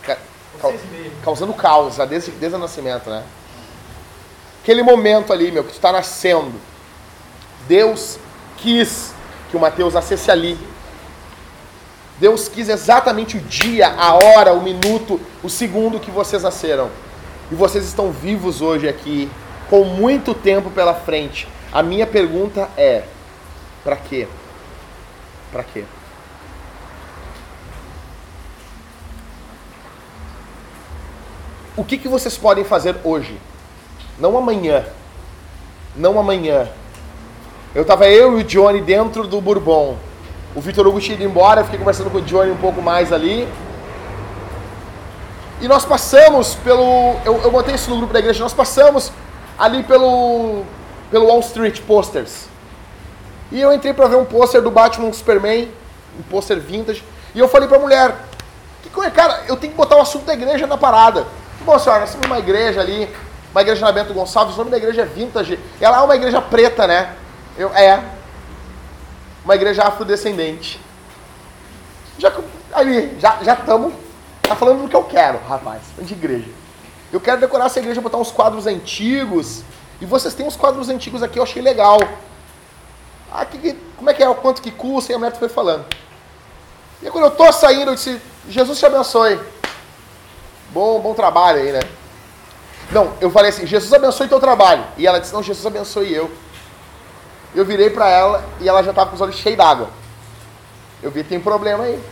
Ca 0.02 0.18
causando 1.22 1.54
causa 1.54 2.04
desde, 2.04 2.32
desde 2.32 2.56
o 2.56 2.58
nascimento, 2.58 3.08
né? 3.08 3.22
Aquele 4.60 4.82
momento 4.82 5.32
ali, 5.32 5.52
meu, 5.52 5.62
que 5.62 5.70
tu 5.70 5.76
está 5.76 5.92
nascendo. 5.92 6.60
Deus 7.68 8.18
quis 8.56 9.14
que 9.48 9.56
o 9.56 9.60
Mateus 9.60 9.94
nascesse 9.94 10.28
ali. 10.28 10.58
Deus 12.18 12.48
quis 12.48 12.68
exatamente 12.68 13.36
o 13.36 13.40
dia, 13.42 13.94
a 13.96 14.12
hora, 14.12 14.54
o 14.54 14.60
minuto, 14.60 15.20
o 15.40 15.48
segundo 15.48 16.00
que 16.00 16.10
vocês 16.10 16.42
nasceram. 16.42 16.90
E 17.52 17.54
vocês 17.54 17.84
estão 17.84 18.10
vivos 18.10 18.60
hoje 18.60 18.88
aqui, 18.88 19.30
com 19.70 19.84
muito 19.84 20.34
tempo 20.34 20.68
pela 20.68 20.94
frente. 20.94 21.46
A 21.74 21.82
minha 21.82 22.06
pergunta 22.06 22.70
é: 22.76 23.02
para 23.82 23.96
quê? 23.96 24.28
Para 25.50 25.64
quê? 25.64 25.84
O 31.76 31.82
que, 31.82 31.98
que 31.98 32.06
vocês 32.06 32.38
podem 32.38 32.62
fazer 32.62 32.94
hoje? 33.02 33.36
Não 34.20 34.38
amanhã. 34.38 34.84
Não 35.96 36.16
amanhã. 36.16 36.68
Eu 37.74 37.84
tava 37.84 38.06
eu 38.06 38.38
e 38.38 38.42
o 38.42 38.44
Johnny 38.44 38.80
dentro 38.80 39.26
do 39.26 39.40
Bourbon. 39.40 39.98
O 40.54 40.60
Vitor 40.60 40.86
Hugo 40.86 41.00
tinha 41.00 41.16
ido 41.16 41.24
embora, 41.24 41.62
eu 41.62 41.64
fiquei 41.64 41.80
conversando 41.80 42.08
com 42.08 42.18
o 42.18 42.22
Johnny 42.22 42.52
um 42.52 42.56
pouco 42.56 42.80
mais 42.80 43.12
ali. 43.12 43.48
E 45.60 45.66
nós 45.66 45.84
passamos 45.84 46.54
pelo. 46.54 47.16
Eu, 47.24 47.40
eu 47.42 47.50
botei 47.50 47.74
isso 47.74 47.90
no 47.90 47.96
grupo 47.96 48.12
da 48.12 48.20
igreja, 48.20 48.44
nós 48.44 48.54
passamos 48.54 49.10
ali 49.58 49.82
pelo 49.82 50.64
pelo 51.10 51.26
Wall 51.26 51.40
Street 51.40 51.80
Posters. 51.82 52.46
E 53.50 53.60
eu 53.60 53.72
entrei 53.72 53.92
para 53.92 54.08
ver 54.08 54.16
um 54.16 54.24
pôster 54.24 54.60
do 54.60 54.70
Batman 54.70 55.12
Superman, 55.12 55.70
um 56.18 56.22
pôster 56.24 56.58
vintage, 56.58 57.04
e 57.34 57.38
eu 57.38 57.48
falei 57.48 57.68
para 57.68 57.76
a 57.76 57.80
mulher, 57.80 58.16
que 58.82 58.90
cara, 59.10 59.44
eu 59.48 59.56
tenho 59.56 59.72
que 59.72 59.76
botar 59.76 59.96
o 59.96 60.00
assunto 60.00 60.24
da 60.24 60.34
igreja 60.34 60.66
na 60.66 60.76
parada. 60.76 61.26
Bom, 61.60 61.78
senhora, 61.78 62.00
nós 62.00 62.10
temos 62.10 62.26
uma 62.26 62.38
igreja 62.38 62.80
ali, 62.80 63.08
uma 63.52 63.62
igreja 63.62 63.84
na 63.84 63.92
Bento 63.92 64.12
Gonçalves, 64.12 64.54
o 64.54 64.58
nome 64.58 64.70
da 64.70 64.76
igreja 64.76 65.02
é 65.02 65.04
vintage. 65.04 65.58
Ela 65.80 65.98
é 65.98 66.00
uma 66.00 66.16
igreja 66.16 66.40
preta, 66.40 66.86
né? 66.86 67.14
Eu, 67.56 67.74
é. 67.74 68.02
Uma 69.44 69.54
igreja 69.54 69.82
afrodescendente. 69.82 70.80
Já, 72.18 72.32
aí, 72.72 73.16
já 73.20 73.54
estamos. 73.54 73.92
Tá 74.42 74.54
falando 74.54 74.82
do 74.82 74.88
que 74.88 74.96
eu 74.96 75.04
quero, 75.04 75.38
rapaz, 75.48 75.80
de 75.98 76.12
igreja. 76.12 76.48
Eu 77.12 77.20
quero 77.20 77.40
decorar 77.40 77.66
essa 77.66 77.78
igreja, 77.78 78.00
botar 78.00 78.18
uns 78.18 78.30
quadros 78.30 78.66
antigos, 78.66 79.62
e 80.00 80.06
vocês 80.06 80.34
têm 80.34 80.46
uns 80.46 80.56
quadros 80.56 80.88
antigos 80.88 81.22
aqui, 81.22 81.38
eu 81.38 81.42
achei 81.42 81.62
legal. 81.62 81.98
Ah, 83.32 83.44
que, 83.44 83.74
como 83.96 84.10
é 84.10 84.14
que 84.14 84.22
é? 84.22 84.28
O 84.28 84.34
quanto 84.34 84.62
que 84.62 84.70
custa? 84.70 85.12
E 85.12 85.14
a 85.14 85.18
mulher 85.18 85.34
foi 85.36 85.48
falando. 85.48 85.84
E 87.02 87.10
quando 87.10 87.24
eu 87.24 87.30
estou 87.30 87.52
saindo, 87.52 87.90
eu 87.90 87.94
disse, 87.94 88.20
Jesus 88.48 88.78
te 88.78 88.86
abençoe. 88.86 89.40
Bom, 90.70 91.00
bom 91.00 91.14
trabalho 91.14 91.60
aí, 91.60 91.72
né? 91.72 91.80
Não, 92.90 93.12
eu 93.20 93.30
falei 93.30 93.50
assim, 93.50 93.66
Jesus 93.66 93.92
abençoe 93.92 94.28
teu 94.28 94.40
trabalho. 94.40 94.84
E 94.96 95.06
ela 95.06 95.18
disse, 95.18 95.32
não, 95.32 95.42
Jesus 95.42 95.66
abençoe 95.66 96.12
eu. 96.12 96.30
Eu 97.54 97.64
virei 97.64 97.90
para 97.90 98.08
ela 98.08 98.44
e 98.60 98.68
ela 98.68 98.82
já 98.82 98.90
estava 98.90 99.10
com 99.10 99.16
os 99.16 99.20
olhos 99.20 99.36
cheios 99.36 99.56
d'água. 99.56 99.88
Eu 101.02 101.10
vi, 101.10 101.22
tem 101.22 101.38
problema 101.38 101.84
aí. 101.84 102.02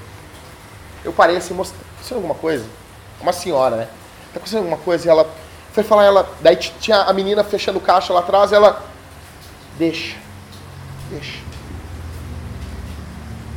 Eu 1.04 1.12
parei 1.12 1.36
assim, 1.36 1.54
mostrando, 1.54 1.80
tá 1.80 1.86
acontecendo 1.94 2.16
alguma 2.16 2.34
coisa? 2.34 2.64
Uma 3.20 3.32
senhora, 3.32 3.76
né? 3.76 3.84
Tá 4.32 4.36
acontecendo 4.36 4.58
alguma 4.58 4.78
coisa? 4.78 5.06
E 5.06 5.10
ela, 5.10 5.28
foi 5.72 5.82
falar 5.82 6.04
ela, 6.04 6.28
daí 6.40 6.56
tinha 6.56 7.02
a 7.02 7.12
menina 7.12 7.42
fechando 7.42 7.78
o 7.78 7.80
caixa 7.80 8.12
lá 8.12 8.20
atrás, 8.20 8.52
ela 8.52 8.82
deixa. 9.78 10.16
Deixa. 11.10 11.38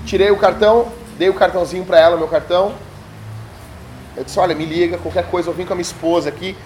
Tirei 0.05 0.31
o 0.31 0.37
cartão, 0.37 0.91
dei 1.17 1.29
o 1.29 1.33
cartãozinho 1.33 1.83
para 1.83 1.99
ela, 1.99 2.15
meu 2.15 2.27
cartão. 2.27 2.73
Eu 4.15 4.23
disse, 4.23 4.39
olha, 4.39 4.55
me 4.55 4.65
liga, 4.65 4.97
qualquer 4.97 5.29
coisa, 5.29 5.49
eu 5.49 5.53
vim 5.53 5.65
com 5.65 5.73
a 5.73 5.75
minha 5.75 5.81
esposa 5.81 6.29
aqui, 6.29 6.57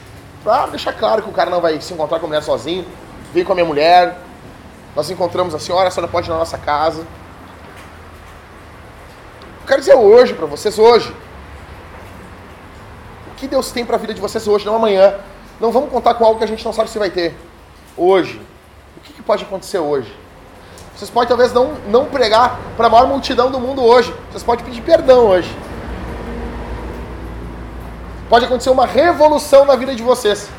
pra 0.43 0.67
deixar 0.67 0.93
claro 0.93 1.23
que 1.23 1.29
o 1.29 1.33
cara 1.33 1.49
não 1.49 1.59
vai 1.59 1.81
se 1.81 1.93
encontrar 1.93 2.19
com 2.19 2.25
a 2.25 2.29
mulher 2.29 2.43
sozinho. 2.43 2.85
veio 3.33 3.45
com 3.45 3.53
a 3.53 3.55
minha 3.55 3.65
mulher, 3.65 4.19
nós 4.95 5.09
encontramos 5.09 5.55
a 5.55 5.59
senhora, 5.59 5.87
a 5.87 5.91
senhora 5.91 6.11
pode 6.11 6.27
ir 6.27 6.31
na 6.31 6.37
nossa 6.37 6.57
casa. 6.57 7.01
Eu 9.61 9.67
quero 9.67 9.79
dizer 9.79 9.95
hoje 9.95 10.33
para 10.33 10.45
vocês, 10.45 10.77
hoje, 10.77 11.15
o 13.31 13.35
que 13.35 13.47
Deus 13.47 13.71
tem 13.71 13.85
para 13.85 13.95
a 13.95 13.99
vida 13.99 14.13
de 14.13 14.21
vocês 14.21 14.47
hoje, 14.47 14.65
não 14.65 14.75
amanhã. 14.75 15.15
Não 15.59 15.71
vamos 15.71 15.89
contar 15.91 16.13
com 16.13 16.25
algo 16.25 16.37
que 16.37 16.43
a 16.43 16.47
gente 16.47 16.63
não 16.63 16.71
sabe 16.71 16.89
se 16.89 16.97
vai 16.97 17.09
ter. 17.09 17.35
Hoje. 17.97 18.41
O 18.97 19.01
que, 19.01 19.13
que 19.13 19.21
pode 19.21 19.43
acontecer 19.43 19.79
hoje? 19.79 20.13
Vocês 20.95 21.09
podem 21.09 21.29
talvez 21.29 21.53
não, 21.53 21.73
não 21.87 22.05
pregar 22.05 22.59
para 22.75 22.87
a 22.87 22.89
maior 22.89 23.07
multidão 23.07 23.49
do 23.49 23.59
mundo 23.59 23.83
hoje. 23.83 24.13
Vocês 24.29 24.43
podem 24.43 24.65
pedir 24.65 24.81
perdão 24.81 25.25
hoje. 25.27 25.49
Pode 28.29 28.45
acontecer 28.45 28.69
uma 28.69 28.85
revolução 28.85 29.65
na 29.65 29.75
vida 29.75 29.95
de 29.95 30.03
vocês. 30.03 30.49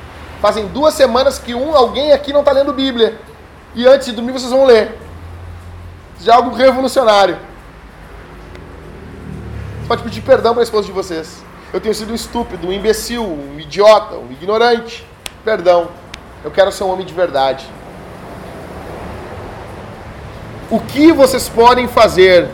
Fazem 0.41 0.67
duas 0.69 0.95
semanas 0.95 1.39
que 1.39 1.55
um 1.55 1.75
alguém 1.75 2.13
aqui 2.13 2.33
não 2.33 2.41
está 2.41 2.53
lendo 2.53 2.73
Bíblia. 2.73 3.19
E 3.75 3.87
antes 3.87 4.07
de 4.07 4.13
dormir 4.13 4.33
vocês 4.33 4.51
vão 4.51 4.65
ler. 4.65 4.99
Já 6.21 6.33
é 6.33 6.37
algo 6.37 6.55
revolucionário. 6.55 7.37
Você 9.81 9.89
pode 9.89 10.03
pedir 10.03 10.23
perdão 10.23 10.53
para 10.53 10.63
a 10.63 10.65
esposa 10.65 10.87
de 10.87 10.93
vocês. 10.93 11.43
Eu 11.73 11.81
tenho 11.81 11.95
sido 11.95 12.11
um 12.11 12.17
estúpido, 12.17 12.67
um 12.67 12.73
imbecil, 12.73 13.25
um 13.25 13.59
idiota, 13.61 14.17
um 14.17 14.31
ignorante. 14.33 15.07
Perdão. 15.45 15.89
Eu 16.43 16.51
quero 16.51 16.73
ser 16.73 16.85
um 16.85 16.91
homem 16.91 17.07
de 17.07 17.15
verdade. 17.15 17.67
O 20.69 20.81
que 20.81 21.13
vocês 21.13 21.49
podem 21.49 21.87
fazer 21.87 22.49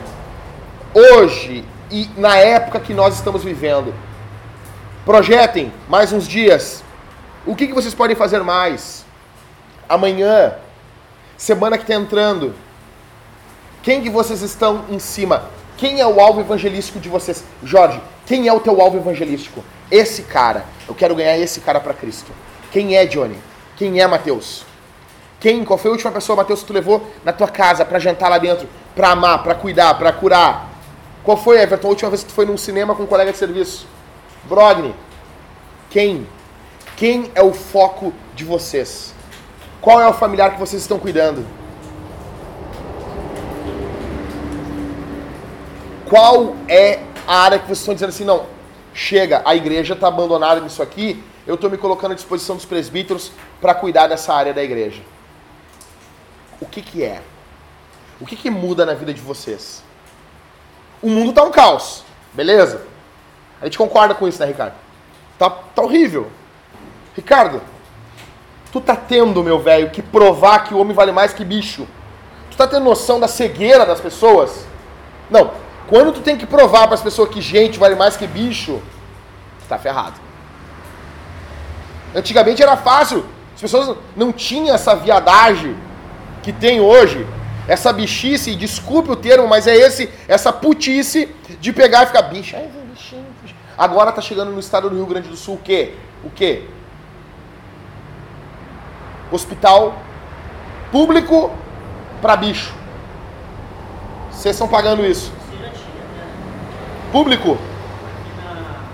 hoje 0.92 1.64
e 1.90 2.10
na 2.16 2.36
época 2.36 2.80
que 2.80 2.92
nós 2.92 3.14
estamos 3.14 3.42
vivendo? 3.42 3.94
Projetem 5.04 5.72
mais 5.88 6.12
uns 6.12 6.26
dias. 6.26 6.82
O 7.46 7.54
que, 7.54 7.66
que 7.68 7.72
vocês 7.72 7.94
podem 7.94 8.16
fazer 8.16 8.42
mais? 8.42 9.04
Amanhã, 9.88 10.54
semana 11.36 11.78
que 11.78 11.84
está 11.84 11.94
entrando. 11.94 12.54
Quem 13.82 14.02
que 14.02 14.10
vocês 14.10 14.42
estão 14.42 14.84
em 14.90 14.98
cima? 14.98 15.44
Quem 15.76 16.00
é 16.00 16.06
o 16.06 16.20
alvo 16.20 16.40
evangelístico 16.40 16.98
de 16.98 17.08
vocês? 17.08 17.44
Jorge, 17.62 18.00
quem 18.24 18.48
é 18.48 18.52
o 18.52 18.60
teu 18.60 18.80
alvo 18.80 18.96
evangelístico? 18.96 19.62
Esse 19.90 20.22
cara. 20.22 20.64
Eu 20.88 20.94
quero 20.94 21.14
ganhar 21.14 21.36
esse 21.38 21.60
cara 21.60 21.80
para 21.80 21.92
Cristo. 21.92 22.32
Quem 22.72 22.96
é, 22.96 23.04
Johnny? 23.04 23.38
Quem 23.76 24.00
é, 24.00 24.06
Mateus? 24.06 24.64
Quem? 25.38 25.64
Qual 25.64 25.78
foi 25.78 25.90
a 25.90 25.92
última 25.92 26.10
pessoa, 26.10 26.36
Mateus, 26.36 26.60
que 26.60 26.66
tu 26.66 26.72
levou 26.72 27.06
na 27.24 27.32
tua 27.32 27.48
casa 27.48 27.84
para 27.84 27.98
jantar 27.98 28.30
lá 28.30 28.38
dentro? 28.38 28.66
Para 28.94 29.10
amar, 29.10 29.42
para 29.42 29.54
cuidar, 29.54 29.94
para 29.94 30.12
curar? 30.12 30.70
Qual 31.22 31.36
foi, 31.36 31.60
Everton, 31.60 31.88
a 31.88 31.90
última 31.90 32.10
vez 32.10 32.22
que 32.22 32.30
tu 32.30 32.34
foi 32.34 32.46
num 32.46 32.56
cinema 32.56 32.94
com 32.94 33.02
um 33.02 33.06
colega 33.06 33.32
de 33.32 33.36
serviço? 33.38 33.86
Brogni. 34.44 34.94
Quem? 35.90 36.26
Quem 36.96 37.30
é 37.34 37.42
o 37.42 37.52
foco 37.52 38.14
de 38.34 38.44
vocês? 38.44 39.12
Qual 39.80 40.00
é 40.00 40.08
o 40.08 40.14
familiar 40.14 40.52
que 40.52 40.58
vocês 40.58 40.80
estão 40.80 40.98
cuidando? 40.98 41.44
Qual 46.08 46.54
é 46.68 47.00
a 47.26 47.42
área 47.42 47.58
que 47.58 47.66
vocês 47.66 47.80
estão 47.80 47.94
dizendo 47.94 48.10
assim, 48.10 48.24
não, 48.24 48.46
chega, 48.94 49.42
a 49.44 49.54
igreja 49.54 49.94
está 49.94 50.08
abandonada 50.08 50.60
nisso 50.60 50.82
aqui, 50.82 51.22
eu 51.46 51.56
estou 51.56 51.70
me 51.70 51.76
colocando 51.76 52.12
à 52.12 52.14
disposição 52.14 52.56
dos 52.56 52.64
presbíteros 52.64 53.32
para 53.60 53.74
cuidar 53.74 54.06
dessa 54.06 54.32
área 54.32 54.54
da 54.54 54.62
igreja. 54.62 55.02
O 56.60 56.66
que 56.66 56.80
que 56.80 57.04
é? 57.04 57.22
O 58.20 58.26
que 58.26 58.36
que 58.36 58.50
muda 58.50 58.86
na 58.86 58.94
vida 58.94 59.12
de 59.12 59.20
vocês? 59.20 59.82
O 61.02 61.08
mundo 61.08 61.30
está 61.30 61.42
um 61.42 61.50
caos, 61.50 62.04
beleza? 62.32 62.86
A 63.60 63.64
gente 63.64 63.76
concorda 63.76 64.14
com 64.14 64.26
isso, 64.26 64.40
né, 64.40 64.46
Ricardo? 64.46 64.74
Tá, 65.38 65.50
tá 65.50 65.82
horrível. 65.82 66.30
Ricardo, 67.14 67.60
tu 68.72 68.80
tá 68.80 68.96
tendo, 68.96 69.42
meu 69.42 69.58
velho, 69.58 69.90
que 69.90 70.02
provar 70.02 70.64
que 70.64 70.74
o 70.74 70.78
homem 70.78 70.94
vale 70.94 71.12
mais 71.12 71.32
que 71.32 71.44
bicho. 71.44 71.86
Tu 72.50 72.56
tá 72.56 72.66
tendo 72.66 72.84
noção 72.84 73.20
da 73.20 73.28
cegueira 73.28 73.84
das 73.84 74.00
pessoas? 74.00 74.66
Não. 75.30 75.65
Quando 75.86 76.12
tu 76.12 76.20
tem 76.20 76.36
que 76.36 76.46
provar 76.46 76.86
para 76.86 76.94
as 76.94 77.02
pessoas 77.02 77.28
que 77.28 77.40
gente 77.40 77.78
vale 77.78 77.94
mais 77.94 78.16
que 78.16 78.26
bicho, 78.26 78.82
tu 79.60 79.68
tá 79.68 79.78
ferrado. 79.78 80.20
Antigamente 82.14 82.62
era 82.62 82.76
fácil. 82.76 83.24
As 83.54 83.60
pessoas 83.60 83.96
não 84.16 84.32
tinham 84.32 84.74
essa 84.74 84.94
viadagem 84.94 85.76
que 86.42 86.52
tem 86.52 86.80
hoje. 86.80 87.26
Essa 87.68 87.92
bichice, 87.92 88.54
desculpe 88.54 89.10
o 89.10 89.16
termo, 89.16 89.48
mas 89.48 89.66
é 89.66 89.74
esse, 89.74 90.08
essa 90.28 90.52
putice 90.52 91.34
de 91.60 91.72
pegar 91.72 92.04
e 92.04 92.06
ficar 92.06 92.22
bicho. 92.22 92.56
Agora 93.76 94.12
tá 94.12 94.22
chegando 94.22 94.52
no 94.52 94.60
estado 94.60 94.88
do 94.88 94.96
Rio 94.96 95.06
Grande 95.06 95.28
do 95.28 95.36
Sul 95.36 95.56
o 95.56 95.58
quê? 95.58 95.94
O 96.24 96.30
quê? 96.30 96.64
Hospital 99.30 99.94
público 100.90 101.50
para 102.22 102.36
bicho. 102.36 102.72
Vocês 104.30 104.54
estão 104.54 104.68
pagando 104.68 105.04
isso? 105.04 105.32
Você 105.32 105.56
já 105.56 105.70
tinha, 105.70 106.02
né? 106.14 106.26
Público? 107.16 107.52
Aqui 107.52 108.30
na. 108.36 108.84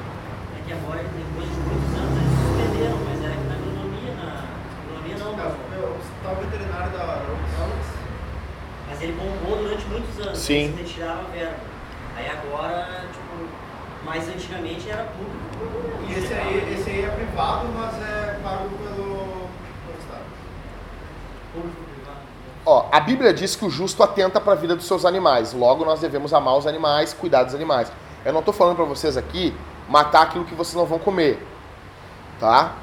Que 0.64 0.72
agora, 0.72 1.02
depois 1.02 1.48
de 1.50 1.58
muitos 1.58 1.90
anos, 1.98 2.14
eles 2.22 2.30
suspenderam, 2.38 2.98
mas 3.02 3.18
era 3.18 3.34
aqui 3.34 3.46
na 3.48 3.54
agronomia, 3.58 4.14
na. 4.14 4.46
Agronomia 4.78 5.16
não, 5.18 5.90
o 5.90 5.98
hospital 5.98 6.36
veterinário 6.36 6.92
da 6.92 7.02
UFRGS. 7.34 7.88
mas 8.88 9.02
ele 9.02 9.12
bombou 9.14 9.58
durante 9.64 9.84
muitos 9.86 10.24
anos. 10.24 10.38
Sim. 10.38 10.66
Eles 10.66 10.78
retiraram 10.78 11.22
a 11.22 11.34
verba. 11.34 11.56
Aí 12.14 12.28
agora, 12.30 13.06
tipo, 13.12 14.04
mais 14.04 14.28
antigamente 14.28 14.88
era 14.88 15.02
público. 15.02 16.04
E 16.08 16.12
esse 16.12 16.32
aí, 16.32 16.76
esse 16.78 16.90
aí 16.90 17.04
é 17.04 17.08
privado, 17.08 17.66
mas 17.74 17.94
é 18.00 18.38
pago 18.40 18.68
pelo, 18.68 19.48
pelo 19.82 19.98
Estado. 19.98 20.24
Público 21.52 21.82
privado. 21.92 22.20
Ó, 22.64 22.86
a 22.92 23.00
Bíblia 23.00 23.34
diz 23.34 23.56
que 23.56 23.64
o 23.64 23.68
justo 23.68 24.00
atenta 24.00 24.40
para 24.40 24.52
a 24.52 24.54
vida 24.54 24.76
dos 24.76 24.86
seus 24.86 25.04
animais. 25.04 25.52
Logo, 25.52 25.84
nós 25.84 25.98
devemos 25.98 26.32
amar 26.32 26.56
os 26.56 26.68
animais, 26.68 27.12
cuidar 27.12 27.42
dos 27.42 27.56
animais. 27.56 27.90
Eu 28.24 28.32
não 28.32 28.40
estou 28.40 28.54
falando 28.54 28.76
para 28.76 28.84
vocês 28.84 29.16
aqui 29.16 29.54
matar 29.88 30.22
aquilo 30.22 30.44
que 30.44 30.54
vocês 30.54 30.74
não 30.74 30.86
vão 30.86 30.98
comer, 30.98 31.44
tá? 32.38 32.74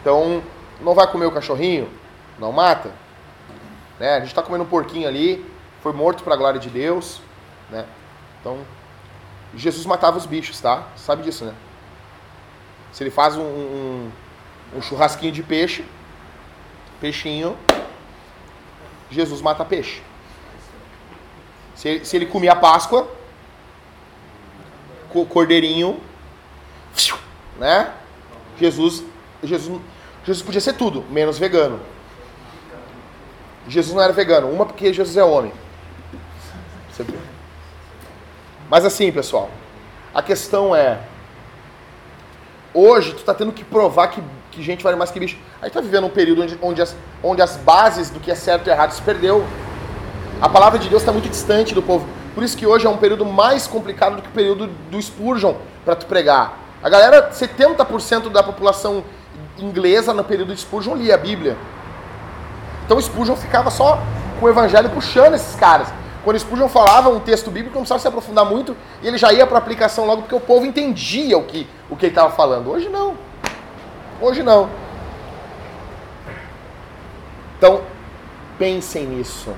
Então, 0.00 0.42
não 0.80 0.94
vai 0.94 1.06
comer 1.06 1.26
o 1.26 1.32
cachorrinho? 1.32 1.88
Não 2.38 2.52
mata. 2.52 2.90
Né? 3.98 4.14
A 4.14 4.18
gente 4.20 4.28
está 4.28 4.42
comendo 4.42 4.64
um 4.64 4.68
porquinho 4.68 5.06
ali, 5.08 5.44
foi 5.82 5.92
morto 5.92 6.22
para 6.24 6.34
a 6.34 6.36
glória 6.36 6.58
de 6.60 6.70
Deus, 6.70 7.20
né? 7.70 7.84
Então, 8.40 8.58
Jesus 9.54 9.86
matava 9.86 10.16
os 10.16 10.26
bichos, 10.26 10.60
tá? 10.60 10.84
Sabe 10.96 11.22
disso, 11.22 11.44
né? 11.44 11.54
Se 12.92 13.02
ele 13.02 13.10
faz 13.10 13.36
um, 13.36 13.42
um, 13.42 14.10
um 14.76 14.82
churrasquinho 14.82 15.32
de 15.32 15.42
peixe, 15.42 15.84
peixinho, 17.00 17.56
Jesus 19.10 19.40
mata 19.40 19.64
peixe. 19.64 20.02
Se 21.74 21.88
ele, 21.88 22.04
se 22.04 22.16
ele 22.16 22.26
comia 22.26 22.52
a 22.52 22.56
Páscoa, 22.56 23.02
co- 23.04 23.15
cordeirinho, 25.24 26.00
né? 27.58 27.92
Jesus, 28.58 29.04
Jesus, 29.42 29.80
Jesus 30.24 30.44
podia 30.44 30.60
ser 30.60 30.74
tudo, 30.74 31.04
menos 31.10 31.38
vegano. 31.38 31.80
Jesus 33.68 33.94
não 33.94 34.02
era 34.02 34.12
vegano, 34.12 34.50
uma 34.50 34.66
porque 34.66 34.92
Jesus 34.92 35.16
é 35.16 35.24
homem. 35.24 35.52
Você 36.90 37.02
viu? 37.02 37.18
Mas 38.68 38.84
assim, 38.84 39.10
pessoal, 39.12 39.50
a 40.14 40.22
questão 40.22 40.74
é 40.74 41.00
hoje 42.76 43.14
tu 43.14 43.22
tá 43.24 43.32
tendo 43.32 43.52
que 43.52 43.64
provar 43.64 44.08
que, 44.08 44.22
que 44.50 44.62
gente 44.62 44.84
vale 44.84 44.96
mais 44.96 45.10
que 45.10 45.18
bicho. 45.18 45.38
A 45.60 45.64
gente 45.64 45.74
tá 45.74 45.80
vivendo 45.80 46.06
um 46.06 46.10
período 46.10 46.42
onde, 46.42 46.58
onde, 46.60 46.82
as, 46.82 46.96
onde 47.22 47.40
as 47.40 47.56
bases 47.56 48.10
do 48.10 48.20
que 48.20 48.30
é 48.30 48.34
certo 48.34 48.66
e 48.66 48.70
errado 48.70 48.92
se 48.92 49.02
perdeu. 49.02 49.44
A 50.40 50.48
palavra 50.48 50.78
de 50.78 50.88
Deus 50.88 51.02
está 51.02 51.12
muito 51.12 51.28
distante 51.28 51.74
do 51.74 51.82
povo. 51.82 52.06
Por 52.36 52.44
isso 52.44 52.54
que 52.54 52.66
hoje 52.66 52.86
é 52.86 52.90
um 52.90 52.98
período 52.98 53.24
mais 53.24 53.66
complicado 53.66 54.16
do 54.16 54.22
que 54.22 54.28
o 54.28 54.32
período 54.32 54.66
do 54.90 55.00
Spurgeon 55.00 55.54
para 55.86 55.96
tu 55.96 56.04
pregar. 56.04 56.58
A 56.82 56.90
galera, 56.90 57.30
70% 57.30 58.28
da 58.28 58.42
população 58.42 59.02
inglesa 59.58 60.12
no 60.12 60.22
período 60.22 60.54
de 60.54 60.60
Spurgeon 60.60 60.96
lia 60.96 61.14
a 61.14 61.16
Bíblia. 61.16 61.56
Então 62.84 63.00
Spurgeon 63.00 63.36
ficava 63.36 63.70
só 63.70 63.98
com 64.38 64.44
o 64.44 64.50
evangelho 64.50 64.90
puxando 64.90 65.32
esses 65.32 65.56
caras. 65.56 65.88
Quando 66.24 66.38
Spurgeon 66.38 66.68
falava 66.68 67.08
um 67.08 67.20
texto 67.20 67.50
bíblico, 67.50 67.74
não 67.74 67.84
precisava 67.84 68.00
se 68.00 68.08
aprofundar 68.08 68.44
muito 68.44 68.76
e 69.02 69.08
ele 69.08 69.16
já 69.16 69.32
ia 69.32 69.46
para 69.46 69.56
aplicação 69.56 70.04
logo 70.04 70.20
porque 70.20 70.34
o 70.34 70.40
povo 70.40 70.66
entendia 70.66 71.38
o 71.38 71.44
que, 71.44 71.66
o 71.88 71.96
que 71.96 72.04
ele 72.04 72.12
estava 72.12 72.34
falando. 72.34 72.70
Hoje 72.70 72.90
não. 72.90 73.16
Hoje 74.20 74.42
não. 74.42 74.68
Então, 77.56 77.80
pensem 78.58 79.06
nisso. 79.06 79.54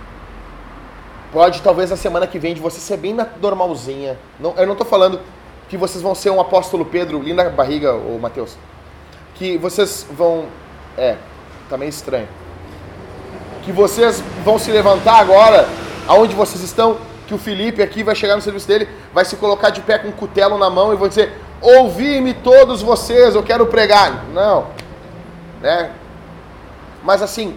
Pode, 1.32 1.60
talvez, 1.60 1.90
na 1.90 1.96
semana 1.96 2.26
que 2.26 2.38
vem 2.38 2.54
de 2.54 2.60
você 2.60 2.80
ser 2.80 2.96
bem 2.96 3.14
normalzinha. 3.40 4.18
Não, 4.40 4.54
eu 4.56 4.66
não 4.66 4.72
estou 4.72 4.86
falando 4.86 5.20
que 5.68 5.76
vocês 5.76 6.02
vão 6.02 6.14
ser 6.14 6.30
um 6.30 6.40
apóstolo 6.40 6.84
Pedro, 6.86 7.20
linda 7.22 7.50
barriga, 7.50 7.92
ô 7.94 8.18
Mateus. 8.18 8.56
Que 9.34 9.58
vocês 9.58 10.06
vão. 10.10 10.46
É, 10.96 11.16
tá 11.68 11.76
meio 11.76 11.90
estranho. 11.90 12.28
Que 13.62 13.70
vocês 13.70 14.22
vão 14.42 14.58
se 14.58 14.70
levantar 14.70 15.18
agora, 15.18 15.68
aonde 16.06 16.34
vocês 16.34 16.62
estão, 16.62 16.96
que 17.26 17.34
o 17.34 17.38
Felipe 17.38 17.82
aqui 17.82 18.02
vai 18.02 18.14
chegar 18.14 18.34
no 18.34 18.40
serviço 18.40 18.66
dele, 18.66 18.88
vai 19.12 19.24
se 19.26 19.36
colocar 19.36 19.68
de 19.68 19.82
pé 19.82 19.98
com 19.98 20.08
um 20.08 20.12
cutelo 20.12 20.56
na 20.56 20.70
mão 20.70 20.94
e 20.94 20.96
vai 20.96 21.10
dizer: 21.10 21.34
Ouvi-me 21.60 22.32
todos 22.32 22.80
vocês, 22.80 23.34
eu 23.34 23.42
quero 23.42 23.66
pregar. 23.66 24.24
Não. 24.32 24.68
Né? 25.60 25.90
Mas 27.02 27.20
assim, 27.20 27.54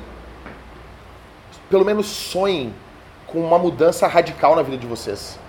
pelo 1.70 1.86
menos 1.86 2.08
sonhem 2.08 2.74
com 3.32 3.40
uma 3.40 3.58
mudança 3.58 4.08
radical 4.08 4.56
na 4.56 4.62
vida 4.62 4.78
de 4.78 4.88
vocês. 4.88 5.40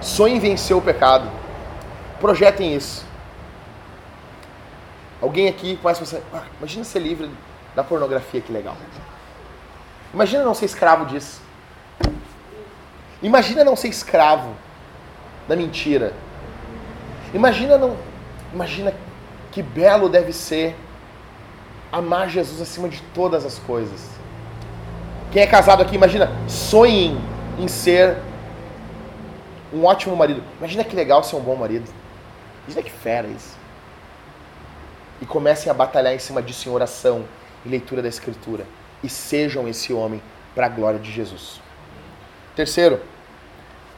Sonhem 0.00 0.36
em 0.36 0.40
vencer 0.40 0.76
o 0.76 0.80
pecado. 0.80 1.30
Projetem 2.20 2.74
isso. 2.74 3.04
Alguém 5.20 5.48
aqui 5.48 5.76
começa 5.76 6.02
a 6.02 6.04
pensar, 6.04 6.20
ah, 6.32 6.44
imagina 6.58 6.84
ser 6.84 6.98
livre 6.98 7.30
da 7.74 7.82
pornografia, 7.82 8.40
que 8.40 8.52
legal. 8.52 8.76
Imagina 10.12 10.44
não 10.44 10.54
ser 10.54 10.66
escravo 10.66 11.06
disso. 11.06 11.40
Imagina 13.22 13.64
não 13.64 13.76
ser 13.76 13.88
escravo 13.88 14.54
da 15.48 15.56
mentira. 15.56 16.12
Imagina 17.32 17.76
não, 17.76 17.96
imagina 18.52 18.94
que 19.50 19.62
belo 19.62 20.08
deve 20.08 20.32
ser 20.32 20.76
amar 21.90 22.28
Jesus 22.28 22.60
acima 22.60 22.88
de 22.88 23.00
todas 23.14 23.44
as 23.44 23.58
coisas. 23.58 24.15
Quem 25.30 25.42
é 25.42 25.46
casado 25.46 25.82
aqui, 25.82 25.94
imagina, 25.94 26.30
sonhem 26.48 27.18
em 27.58 27.68
ser 27.68 28.16
um 29.72 29.84
ótimo 29.84 30.16
marido. 30.16 30.42
Imagina 30.58 30.84
que 30.84 30.94
legal 30.94 31.22
ser 31.22 31.36
um 31.36 31.40
bom 31.40 31.56
marido. 31.56 31.90
Imagina 32.66 32.82
que 32.82 32.90
fera 32.90 33.26
isso. 33.26 33.56
E 35.20 35.26
comecem 35.26 35.70
a 35.70 35.74
batalhar 35.74 36.14
em 36.14 36.18
cima 36.18 36.42
disso 36.42 36.68
em 36.68 36.72
oração 36.72 37.24
e 37.64 37.68
leitura 37.68 38.02
da 38.02 38.08
Escritura. 38.08 38.64
E 39.02 39.08
sejam 39.08 39.68
esse 39.68 39.92
homem 39.92 40.22
para 40.54 40.66
a 40.66 40.68
glória 40.68 40.98
de 40.98 41.10
Jesus. 41.10 41.60
Terceiro, 42.54 42.94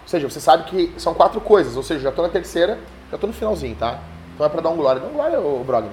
ou 0.02 0.08
seja, 0.08 0.28
você 0.28 0.40
sabe 0.40 0.64
que 0.64 0.94
são 0.98 1.14
quatro 1.14 1.40
coisas, 1.40 1.76
ou 1.76 1.82
seja, 1.82 2.00
já 2.00 2.08
estou 2.08 2.24
na 2.24 2.32
terceira, 2.32 2.78
já 3.10 3.16
estou 3.16 3.28
no 3.28 3.34
finalzinho, 3.34 3.76
tá? 3.76 4.00
Então 4.34 4.46
é 4.46 4.48
para 4.48 4.60
dar 4.60 4.70
um 4.70 4.76
glória. 4.76 5.00
Dá 5.00 5.06
um 5.06 5.12
glória, 5.12 5.40
ô 5.40 5.62
Brogner. 5.62 5.92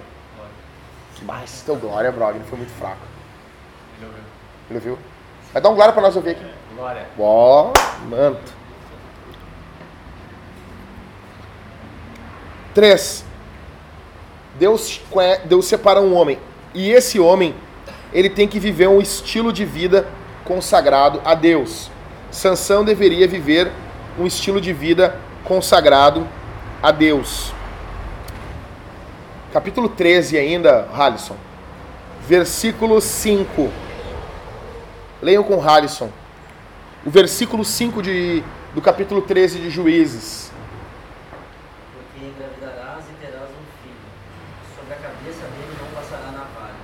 Mas 1.23 1.61
teu 1.63 1.75
glória, 1.75 2.11
Brogner, 2.11 2.43
foi 2.43 2.57
muito 2.57 2.71
fraco. 2.73 3.01
Ele 3.97 4.07
ouviu. 4.07 4.23
Ele 4.69 4.79
viu? 4.79 5.14
Vai 5.55 5.61
dar 5.61 5.69
um 5.69 5.75
glória 5.75 5.93
para 5.93 6.01
nós 6.01 6.13
ouvir 6.17 6.31
aqui. 6.31 6.45
Glória. 6.75 7.07
Ó, 7.17 7.71
manto. 8.09 8.51
Três. 12.73 13.23
Deus, 14.59 14.99
Deus 15.45 15.65
separa 15.65 16.01
um 16.01 16.13
homem. 16.13 16.37
E 16.73 16.91
esse 16.91 17.21
homem, 17.21 17.55
ele 18.11 18.29
tem 18.29 18.49
que 18.49 18.59
viver 18.59 18.89
um 18.89 18.99
estilo 18.99 19.53
de 19.53 19.63
vida 19.63 20.05
consagrado 20.43 21.21
a 21.23 21.33
Deus. 21.33 21.89
Sansão 22.29 22.83
deveria 22.83 23.25
viver 23.25 23.71
um 24.19 24.27
estilo 24.27 24.59
de 24.59 24.73
vida 24.73 25.17
consagrado 25.45 26.27
a 26.83 26.91
Deus. 26.91 27.53
Capítulo 29.53 29.87
13 29.87 30.37
ainda, 30.37 30.85
Halisson. 30.93 31.37
Versículo 32.27 32.99
5. 32.99 33.84
Leiam 35.21 35.43
com 35.43 35.61
Halisson. 35.61 36.09
O 37.05 37.09
versículo 37.09 37.63
5 37.63 38.01
de, 38.01 38.43
do 38.73 38.81
capítulo 38.81 39.21
13 39.21 39.59
de 39.59 39.69
Juízes. 39.69 40.51
Porque 41.93 42.25
engravidarás 42.25 43.03
e 43.09 43.13
terás 43.25 43.43
um 43.49 43.65
filho. 43.81 44.05
Sobre 44.75 44.93
a 44.93 44.97
cabeça 44.97 45.41
dele 45.45 45.77
não 45.79 45.87
passará 46.01 46.31
navalha. 46.31 46.75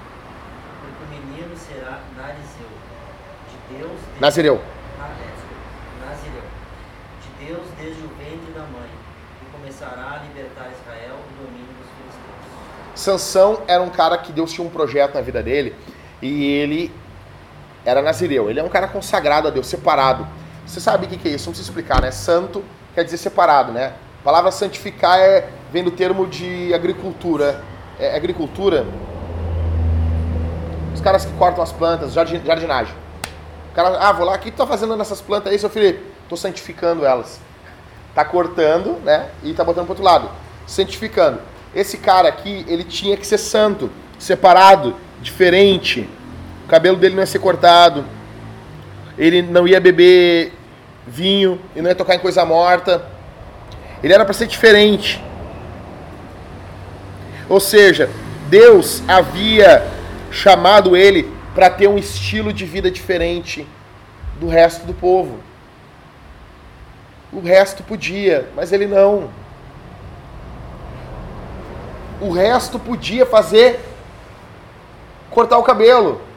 Porque 0.81 1.03
o 1.03 1.07
menino 1.19 1.55
será 1.57 1.99
Narizeu. 2.15 2.69
De 3.49 3.77
Deus. 3.77 3.91
desde- 3.91 4.19
Nazireu. 4.21 4.61
Ah, 4.99 5.09
é. 5.09 6.05
Nazireu. 6.09 6.43
De 7.23 7.45
Deus 7.47 7.67
desde 7.79 8.01
o 8.03 8.07
ventre 8.09 8.51
da 8.53 8.61
mãe. 8.61 8.89
E 9.41 9.57
começará 9.57 10.19
a 10.21 10.27
libertar 10.27 10.69
Israel 10.71 11.15
do 11.17 11.45
domínio 11.45 11.65
dos 11.79 11.87
filisteus. 11.97 12.95
Sansão 12.95 13.63
era 13.67 13.81
um 13.81 13.89
cara 13.89 14.17
que 14.19 14.31
Deus 14.31 14.51
tinha 14.53 14.65
um 14.65 14.69
projeto 14.69 15.15
na 15.15 15.21
vida 15.21 15.41
dele 15.41 15.75
e 16.21 16.43
ele 16.45 16.91
era 17.85 18.01
nazireu. 18.01 18.49
Ele 18.49 18.59
é 18.59 18.63
um 18.63 18.69
cara 18.69 18.87
consagrado 18.87 19.47
a 19.47 19.51
Deus, 19.51 19.67
separado. 19.67 20.27
Você 20.65 20.79
sabe 20.79 21.05
o 21.05 21.09
que 21.09 21.27
é 21.27 21.31
isso? 21.31 21.49
Não 21.49 21.53
explicar, 21.53 22.01
né? 22.01 22.11
Santo 22.11 22.63
quer 22.93 23.03
dizer 23.03 23.17
separado, 23.17 23.71
né? 23.71 23.93
A 24.21 24.23
palavra 24.23 24.51
santificar 24.51 25.19
é, 25.19 25.47
vem 25.71 25.83
do 25.83 25.91
termo 25.91 26.27
de 26.27 26.73
agricultura. 26.73 27.61
É 27.99 28.15
agricultura? 28.15 28.85
Os 30.93 31.01
caras 31.01 31.25
que 31.25 31.33
cortam 31.33 31.63
as 31.63 31.71
plantas, 31.71 32.13
jardinagem. 32.13 32.93
O 33.71 33.73
cara, 33.73 33.97
ah, 33.99 34.11
vou 34.11 34.25
lá, 34.25 34.35
o 34.35 34.39
que 34.39 34.51
tu 34.51 34.57
tá 34.57 34.67
fazendo 34.67 34.95
nessas 34.95 35.21
plantas 35.21 35.51
aí, 35.51 35.57
seu 35.57 35.69
filho? 35.69 35.99
Tô 36.29 36.35
santificando 36.35 37.05
elas. 37.05 37.39
Tá 38.13 38.25
cortando, 38.25 38.99
né? 39.03 39.29
E 39.43 39.53
tá 39.53 39.63
botando 39.63 39.85
pro 39.85 39.93
outro 39.93 40.03
lado. 40.03 40.29
Santificando. 40.67 41.39
Esse 41.73 41.97
cara 41.97 42.27
aqui, 42.27 42.65
ele 42.67 42.83
tinha 42.83 43.15
que 43.15 43.25
ser 43.25 43.37
santo, 43.37 43.89
separado, 44.19 44.95
diferente. 45.21 46.09
Cabelo 46.71 46.95
dele 46.95 47.15
não 47.15 47.21
ia 47.21 47.27
ser 47.27 47.39
cortado. 47.39 48.05
Ele 49.17 49.41
não 49.41 49.67
ia 49.67 49.77
beber 49.77 50.53
vinho, 51.05 51.59
ele 51.75 51.81
não 51.81 51.89
ia 51.89 51.95
tocar 51.95 52.15
em 52.15 52.19
coisa 52.19 52.45
morta. 52.45 53.05
Ele 54.01 54.13
era 54.13 54.23
para 54.23 54.33
ser 54.33 54.47
diferente. 54.47 55.21
Ou 57.49 57.59
seja, 57.59 58.09
Deus 58.47 59.03
havia 59.05 59.85
chamado 60.31 60.95
ele 60.95 61.29
para 61.53 61.69
ter 61.69 61.89
um 61.89 61.97
estilo 61.97 62.53
de 62.53 62.65
vida 62.65 62.89
diferente 62.89 63.67
do 64.39 64.47
resto 64.47 64.85
do 64.85 64.93
povo. 64.93 65.39
O 67.33 67.41
resto 67.41 67.83
podia, 67.83 68.47
mas 68.55 68.71
ele 68.71 68.87
não. 68.87 69.29
O 72.21 72.31
resto 72.31 72.79
podia 72.79 73.25
fazer 73.25 73.77
cortar 75.29 75.57
o 75.57 75.63
cabelo. 75.63 76.30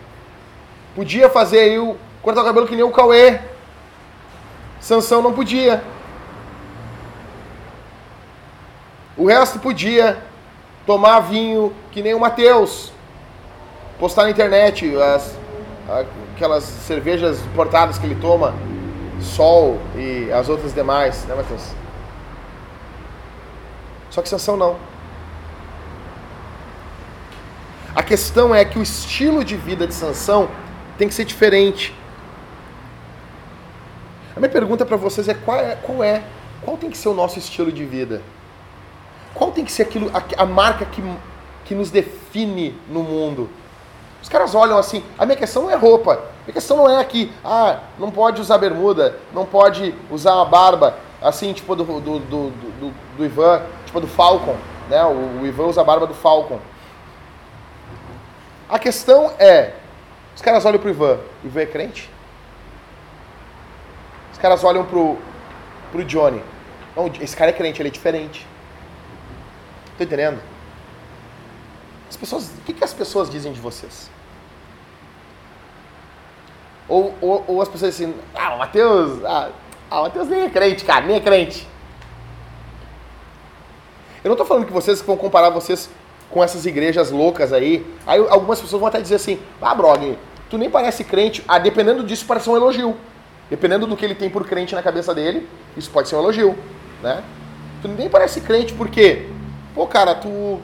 Podia 0.94 1.28
fazer 1.28 1.60
aí 1.60 1.78
o 1.78 1.96
cortar 2.22 2.42
o 2.42 2.44
cabelo 2.44 2.66
que 2.66 2.76
nem 2.76 2.84
o 2.84 2.90
Cauê. 2.90 3.40
Sansão 4.80 5.20
não 5.20 5.32
podia. 5.32 5.82
O 9.16 9.26
resto 9.26 9.58
podia 9.58 10.22
tomar 10.86 11.20
vinho 11.20 11.72
que 11.90 12.02
nem 12.02 12.14
o 12.14 12.20
Mateus. 12.20 12.92
Postar 13.98 14.24
na 14.24 14.30
internet 14.30 14.94
as, 14.96 15.36
aquelas 16.34 16.64
cervejas 16.64 17.40
importadas 17.46 17.98
que 17.98 18.06
ele 18.06 18.16
toma, 18.16 18.54
Sol 19.20 19.80
e 19.96 20.30
as 20.32 20.48
outras 20.48 20.74
demais, 20.74 21.24
né, 21.24 21.34
Mateus? 21.34 21.62
Só 24.10 24.20
que 24.20 24.28
Sansão 24.28 24.56
não. 24.56 24.76
A 27.94 28.02
questão 28.02 28.54
é 28.54 28.64
que 28.64 28.78
o 28.78 28.82
estilo 28.82 29.44
de 29.44 29.56
vida 29.56 29.86
de 29.86 29.94
Sansão 29.94 30.48
tem 30.98 31.08
que 31.08 31.14
ser 31.14 31.24
diferente. 31.24 31.94
A 34.36 34.40
minha 34.40 34.50
pergunta 34.50 34.84
para 34.84 34.96
vocês 34.96 35.28
é 35.28 35.34
qual, 35.34 35.58
é 35.58 35.76
qual 35.76 36.02
é 36.02 36.22
qual 36.64 36.76
tem 36.76 36.90
que 36.90 36.96
ser 36.96 37.08
o 37.08 37.14
nosso 37.14 37.38
estilo 37.38 37.70
de 37.70 37.84
vida? 37.84 38.22
Qual 39.34 39.50
tem 39.50 39.64
que 39.64 39.72
ser 39.72 39.82
aquilo 39.82 40.10
a, 40.14 40.42
a 40.42 40.46
marca 40.46 40.84
que, 40.86 41.02
que 41.64 41.74
nos 41.74 41.90
define 41.90 42.74
no 42.88 43.02
mundo? 43.02 43.50
Os 44.22 44.28
caras 44.28 44.54
olham 44.54 44.78
assim, 44.78 45.04
a 45.18 45.26
minha 45.26 45.36
questão 45.36 45.64
não 45.64 45.70
é 45.70 45.74
roupa. 45.74 46.14
A 46.14 46.44
minha 46.46 46.54
questão 46.54 46.78
não 46.78 46.88
é 46.88 46.98
aqui, 46.98 47.30
ah, 47.44 47.80
não 47.98 48.10
pode 48.10 48.40
usar 48.40 48.56
bermuda, 48.56 49.18
não 49.32 49.44
pode 49.44 49.94
usar 50.10 50.40
a 50.40 50.44
barba, 50.44 50.96
assim, 51.20 51.52
tipo 51.52 51.76
do, 51.76 51.84
do, 51.84 52.00
do, 52.00 52.50
do, 52.50 52.94
do 53.18 53.24
Ivan, 53.24 53.62
tipo 53.84 54.00
do 54.00 54.06
Falcon, 54.06 54.56
né? 54.88 55.04
O, 55.04 55.42
o 55.42 55.46
Ivan 55.46 55.64
usa 55.64 55.82
a 55.82 55.84
barba 55.84 56.06
do 56.06 56.14
Falcon. 56.14 56.58
A 58.68 58.78
questão 58.78 59.32
é, 59.38 59.74
os 60.34 60.42
caras 60.42 60.64
olham 60.64 60.78
pro 60.78 60.90
Ivan, 60.90 61.18
Ivan 61.44 61.60
é 61.60 61.66
crente? 61.66 62.10
Os 64.32 64.38
caras 64.38 64.62
olham 64.64 64.84
pro, 64.84 65.18
pro 65.92 66.04
Johnny, 66.04 66.42
não, 66.96 67.10
esse 67.20 67.36
cara 67.36 67.50
é 67.50 67.54
crente, 67.54 67.80
ele 67.80 67.88
é 67.88 67.92
diferente. 67.92 68.46
Tô 69.98 70.04
entendendo? 70.04 70.40
As 72.08 72.16
pessoas, 72.16 72.44
o 72.48 72.62
que, 72.64 72.72
que 72.72 72.84
as 72.84 72.94
pessoas 72.94 73.28
dizem 73.28 73.52
de 73.52 73.60
vocês? 73.60 74.10
Ou, 76.88 77.14
ou, 77.20 77.44
ou 77.48 77.62
as 77.62 77.68
pessoas 77.68 77.96
dizem, 77.96 78.14
ah, 78.34 78.54
o 78.54 78.58
Matheus, 78.58 79.24
ah, 79.24 79.50
ah, 79.90 80.00
o 80.00 80.02
Matheus 80.04 80.28
nem 80.28 80.42
é 80.42 80.50
crente, 80.50 80.84
cara, 80.84 81.06
nem 81.06 81.16
é 81.16 81.20
crente. 81.20 81.66
Eu 84.22 84.28
não 84.28 84.36
tô 84.36 84.44
falando 84.44 84.66
que 84.66 84.72
vocês 84.72 85.00
vão 85.02 85.16
comparar 85.16 85.50
vocês 85.50 85.90
com 86.30 86.42
essas 86.42 86.66
igrejas 86.66 87.10
loucas 87.10 87.52
aí. 87.52 87.86
Aí 88.06 88.18
algumas 88.28 88.60
pessoas 88.60 88.80
vão 88.80 88.88
até 88.88 89.00
dizer 89.00 89.16
assim, 89.16 89.38
ah, 89.62 89.74
Brog, 89.74 90.18
tu 90.50 90.58
nem 90.58 90.68
parece 90.70 91.04
crente. 91.04 91.44
Ah, 91.46 91.58
dependendo 91.58 92.02
disso, 92.02 92.24
parece 92.26 92.48
um 92.50 92.56
elogio. 92.56 92.96
Dependendo 93.50 93.86
do 93.86 93.96
que 93.96 94.04
ele 94.04 94.14
tem 94.14 94.30
por 94.30 94.46
crente 94.46 94.74
na 94.74 94.82
cabeça 94.82 95.14
dele, 95.14 95.48
isso 95.76 95.90
pode 95.90 96.08
ser 96.08 96.16
um 96.16 96.20
elogio, 96.20 96.58
né? 97.02 97.22
Tu 97.82 97.88
nem 97.88 98.08
parece 98.08 98.40
crente 98.40 98.72
porque, 98.72 99.28
pô, 99.74 99.86
cara, 99.86 100.14
tu 100.14 100.58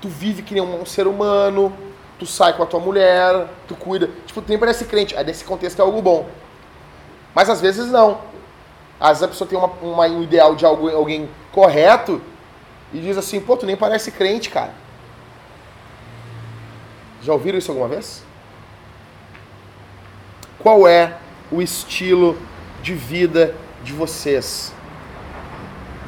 tu 0.00 0.08
vive 0.08 0.42
que 0.42 0.52
nem 0.54 0.62
um 0.62 0.84
ser 0.84 1.06
humano, 1.06 1.72
tu 2.18 2.26
sai 2.26 2.52
com 2.52 2.62
a 2.62 2.66
tua 2.66 2.78
mulher, 2.80 3.46
tu 3.66 3.74
cuida, 3.74 4.10
tipo, 4.26 4.42
tu 4.42 4.48
nem 4.50 4.58
parece 4.58 4.84
crente. 4.84 5.16
Aí 5.16 5.24
nesse 5.24 5.44
contexto 5.44 5.78
é 5.80 5.82
algo 5.82 6.02
bom. 6.02 6.28
Mas 7.34 7.48
às 7.48 7.60
vezes 7.60 7.90
não. 7.90 8.18
Às 9.00 9.08
vezes 9.20 9.22
a 9.24 9.28
pessoa 9.28 9.48
tem 9.48 9.58
uma, 9.58 9.70
uma- 9.82 10.06
um 10.06 10.22
ideal 10.22 10.54
de 10.54 10.64
algo, 10.64 10.88
alguém 10.90 11.28
correto 11.52 12.20
e 12.94 13.00
diz 13.00 13.18
assim, 13.18 13.40
pô, 13.40 13.56
tu 13.56 13.66
nem 13.66 13.76
parece 13.76 14.10
crente, 14.10 14.48
cara. 14.48 14.72
Já 17.22 17.32
ouviram 17.32 17.58
isso 17.58 17.70
alguma 17.70 17.88
vez? 17.88 18.24
qual 20.64 20.88
é 20.88 21.18
o 21.52 21.60
estilo 21.60 22.38
de 22.82 22.94
vida 22.94 23.54
de 23.84 23.92
vocês. 23.92 24.72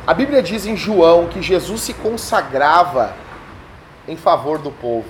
A 0.06 0.14
Bíblia 0.14 0.42
diz 0.42 0.64
em 0.64 0.74
João 0.74 1.26
que 1.26 1.42
Jesus 1.42 1.82
se 1.82 1.92
consagrava 1.92 3.14
em 4.08 4.16
favor 4.16 4.58
do 4.58 4.70
povo. 4.70 5.08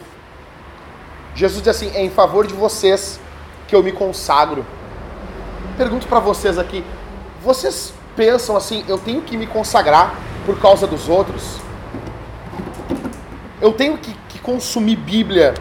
Jesus 1.32 1.62
diz 1.62 1.76
assim: 1.76 1.92
é 1.94 2.02
em 2.02 2.10
favor 2.10 2.44
de 2.44 2.54
vocês 2.54 3.20
que 3.68 3.76
eu 3.76 3.84
me 3.84 3.92
consagro. 3.92 4.66
Pergunto 5.76 6.08
para 6.08 6.18
vocês 6.18 6.58
aqui: 6.58 6.84
vocês 7.40 7.94
pensam 8.16 8.56
assim, 8.56 8.84
eu 8.88 8.98
tenho 8.98 9.22
que 9.22 9.36
me 9.36 9.46
consagrar 9.46 10.12
por 10.44 10.58
causa 10.58 10.88
dos 10.88 11.08
outros? 11.08 11.60
Eu 13.60 13.72
tenho 13.72 13.96
que, 13.96 14.12
que 14.28 14.38
consumir 14.38 14.96
Bíblia 14.96 15.54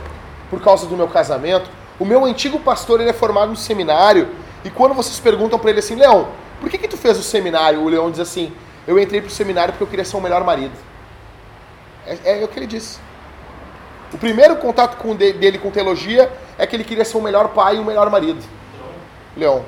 por 0.49 0.61
causa 0.61 0.85
do 0.85 0.95
meu 0.95 1.07
casamento? 1.07 1.69
O 1.99 2.05
meu 2.05 2.25
antigo 2.25 2.59
pastor 2.59 2.99
ele 2.99 3.09
é 3.09 3.13
formado 3.13 3.49
no 3.49 3.55
seminário 3.55 4.29
e 4.63 4.69
quando 4.69 4.93
vocês 4.93 5.19
perguntam 5.19 5.57
para 5.57 5.69
ele 5.69 5.79
assim, 5.79 5.95
Leão, 5.95 6.29
por 6.59 6.69
que 6.69 6.77
que 6.77 6.87
tu 6.87 6.97
fez 6.97 7.17
o 7.17 7.23
seminário? 7.23 7.81
O 7.81 7.87
Leão 7.87 8.11
diz 8.11 8.19
assim, 8.19 8.51
eu 8.85 8.99
entrei 8.99 9.21
pro 9.21 9.29
seminário 9.29 9.73
porque 9.73 9.83
eu 9.83 9.87
queria 9.87 10.03
ser 10.03 10.17
o 10.17 10.21
melhor 10.21 10.43
marido. 10.43 10.73
É, 12.05 12.41
é 12.41 12.43
o 12.43 12.47
que 12.47 12.59
ele 12.59 12.67
disse. 12.67 12.99
O 14.13 14.17
primeiro 14.17 14.57
contato 14.57 14.97
com 14.97 15.15
de, 15.15 15.33
dele 15.33 15.57
com 15.57 15.71
teologia 15.71 16.31
é 16.57 16.67
que 16.67 16.75
ele 16.75 16.83
queria 16.83 17.05
ser 17.05 17.17
o 17.17 17.21
melhor 17.21 17.49
pai 17.49 17.77
e 17.77 17.79
o 17.79 17.85
melhor 17.85 18.09
marido. 18.09 18.43
Leão. 19.35 19.65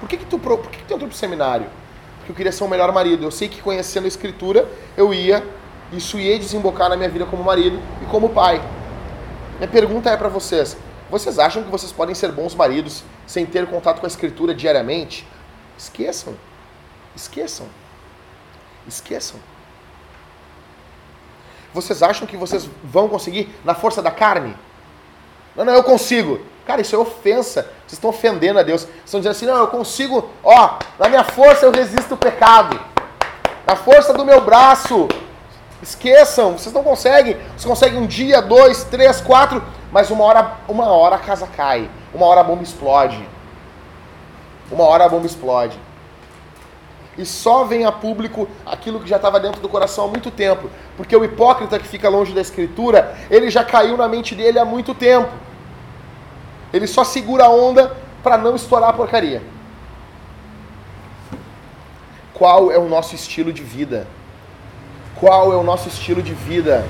Por 0.00 0.08
que 0.08 0.16
que 0.16 0.24
tu, 0.24 0.38
por 0.38 0.58
que 0.68 0.78
que 0.78 0.84
tu 0.84 0.94
entrou 0.94 1.08
pro 1.08 1.16
seminário? 1.16 1.66
Porque 2.22 2.30
eu 2.30 2.36
queria 2.36 2.52
ser 2.52 2.62
o 2.62 2.68
melhor 2.68 2.92
marido. 2.92 3.24
Eu 3.24 3.32
sei 3.32 3.48
que 3.48 3.60
conhecendo 3.60 4.04
a 4.04 4.08
escritura, 4.08 4.68
eu 4.96 5.12
ia, 5.12 5.44
isso 5.92 6.18
ia 6.18 6.38
desembocar 6.38 6.88
na 6.88 6.96
minha 6.96 7.08
vida 7.08 7.26
como 7.26 7.42
marido 7.42 7.80
e 8.00 8.06
como 8.06 8.28
pai. 8.28 8.62
Minha 9.56 9.68
pergunta 9.68 10.08
é 10.08 10.16
para 10.16 10.28
vocês: 10.28 10.76
vocês 11.10 11.38
acham 11.40 11.64
que 11.64 11.70
vocês 11.70 11.90
podem 11.90 12.14
ser 12.14 12.30
bons 12.30 12.54
maridos 12.54 13.02
sem 13.26 13.44
ter 13.44 13.66
contato 13.66 13.98
com 13.98 14.06
a 14.06 14.08
escritura 14.08 14.54
diariamente? 14.54 15.26
Esqueçam. 15.76 16.36
Esqueçam. 17.16 17.66
Esqueçam. 18.86 19.40
Vocês 21.74 22.02
acham 22.02 22.26
que 22.26 22.36
vocês 22.36 22.68
vão 22.84 23.08
conseguir 23.08 23.52
na 23.64 23.74
força 23.74 24.00
da 24.00 24.12
carne? 24.12 24.54
Não, 25.56 25.64
não, 25.64 25.74
eu 25.74 25.82
consigo. 25.82 26.40
Cara, 26.66 26.80
isso 26.80 26.94
é 26.94 26.98
ofensa. 26.98 27.62
Vocês 27.80 27.94
estão 27.94 28.10
ofendendo 28.10 28.58
a 28.58 28.62
Deus. 28.62 28.82
Vocês 28.82 29.04
estão 29.04 29.20
dizendo 29.20 29.32
assim, 29.32 29.46
não, 29.46 29.58
eu 29.58 29.68
consigo, 29.68 30.30
ó, 30.42 30.78
na 30.98 31.08
minha 31.08 31.24
força 31.24 31.66
eu 31.66 31.72
resisto 31.72 32.14
o 32.14 32.16
pecado. 32.16 32.80
Na 33.66 33.76
força 33.76 34.12
do 34.12 34.24
meu 34.24 34.40
braço. 34.40 35.08
Esqueçam, 35.82 36.56
vocês 36.56 36.72
não 36.72 36.82
conseguem. 36.82 37.36
Vocês 37.50 37.64
conseguem 37.64 37.98
um 37.98 38.06
dia, 38.06 38.40
dois, 38.40 38.84
três, 38.84 39.20
quatro 39.20 39.62
mas 39.92 40.10
uma 40.10 40.24
hora, 40.24 40.56
uma 40.66 40.86
hora 40.86 41.16
a 41.16 41.18
casa 41.18 41.46
cai, 41.46 41.88
uma 42.14 42.24
hora 42.24 42.40
a 42.40 42.44
bomba 42.44 42.62
explode. 42.62 43.22
Uma 44.70 44.84
hora 44.84 45.04
a 45.04 45.08
bomba 45.08 45.26
explode. 45.26 45.78
E 47.18 47.26
só 47.26 47.64
vem 47.64 47.84
a 47.84 47.92
público 47.92 48.48
aquilo 48.64 49.00
que 49.00 49.06
já 49.06 49.16
estava 49.16 49.38
dentro 49.38 49.60
do 49.60 49.68
coração 49.68 50.06
há 50.06 50.08
muito 50.08 50.30
tempo. 50.30 50.70
Porque 50.96 51.14
o 51.14 51.22
hipócrita 51.22 51.78
que 51.78 51.86
fica 51.86 52.08
longe 52.08 52.32
da 52.32 52.40
escritura, 52.40 53.14
ele 53.30 53.50
já 53.50 53.62
caiu 53.62 53.98
na 53.98 54.08
mente 54.08 54.34
dele 54.34 54.58
há 54.58 54.64
muito 54.64 54.94
tempo. 54.94 55.28
Ele 56.72 56.86
só 56.86 57.04
segura 57.04 57.44
a 57.44 57.50
onda 57.50 57.96
para 58.22 58.38
não 58.38 58.56
estourar 58.56 58.90
a 58.90 58.92
porcaria. 58.92 59.42
Qual 62.34 62.72
é 62.72 62.78
o 62.78 62.88
nosso 62.88 63.14
estilo 63.14 63.52
de 63.52 63.62
vida? 63.62 64.06
Qual 65.16 65.52
é 65.52 65.56
o 65.56 65.62
nosso 65.62 65.88
estilo 65.88 66.22
de 66.22 66.32
vida? 66.32 66.84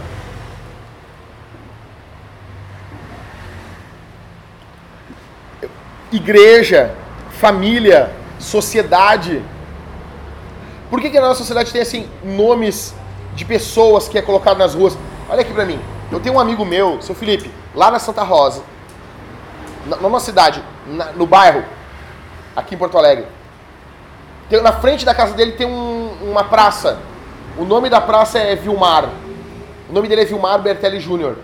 igreja, 6.12 6.94
família, 7.30 8.12
sociedade. 8.38 9.42
Por 10.90 11.00
que, 11.00 11.08
que 11.10 11.18
a 11.18 11.22
nossa 11.22 11.38
sociedade 11.38 11.72
tem 11.72 11.80
assim 11.80 12.08
nomes 12.22 12.94
de 13.34 13.44
pessoas 13.44 14.08
que 14.08 14.18
é 14.18 14.22
colocado 14.22 14.58
nas 14.58 14.74
ruas? 14.74 14.96
Olha 15.28 15.40
aqui 15.40 15.52
pra 15.52 15.64
mim. 15.64 15.80
Eu 16.10 16.20
tenho 16.20 16.34
um 16.34 16.40
amigo 16.40 16.64
meu, 16.64 17.00
seu 17.00 17.14
Felipe, 17.14 17.50
lá 17.74 17.90
na 17.90 17.98
Santa 17.98 18.22
Rosa, 18.22 18.62
na, 19.86 19.96
nossa 19.96 20.26
cidade, 20.26 20.62
na, 20.86 21.06
no 21.12 21.26
bairro, 21.26 21.64
aqui 22.54 22.74
em 22.74 22.78
Porto 22.78 22.98
Alegre. 22.98 23.26
Tem, 24.48 24.60
na 24.60 24.72
frente 24.72 25.04
da 25.04 25.14
casa 25.14 25.34
dele 25.34 25.52
tem 25.52 25.66
um, 25.66 26.10
uma 26.22 26.44
praça. 26.44 26.98
O 27.56 27.64
nome 27.64 27.88
da 27.88 28.00
praça 28.00 28.38
é 28.38 28.54
Vilmar. 28.54 29.08
O 29.88 29.92
nome 29.92 30.08
dele 30.08 30.22
é 30.22 30.24
Vilmar 30.24 30.58
Bertelli 30.60 31.00
Júnior. 31.00 31.36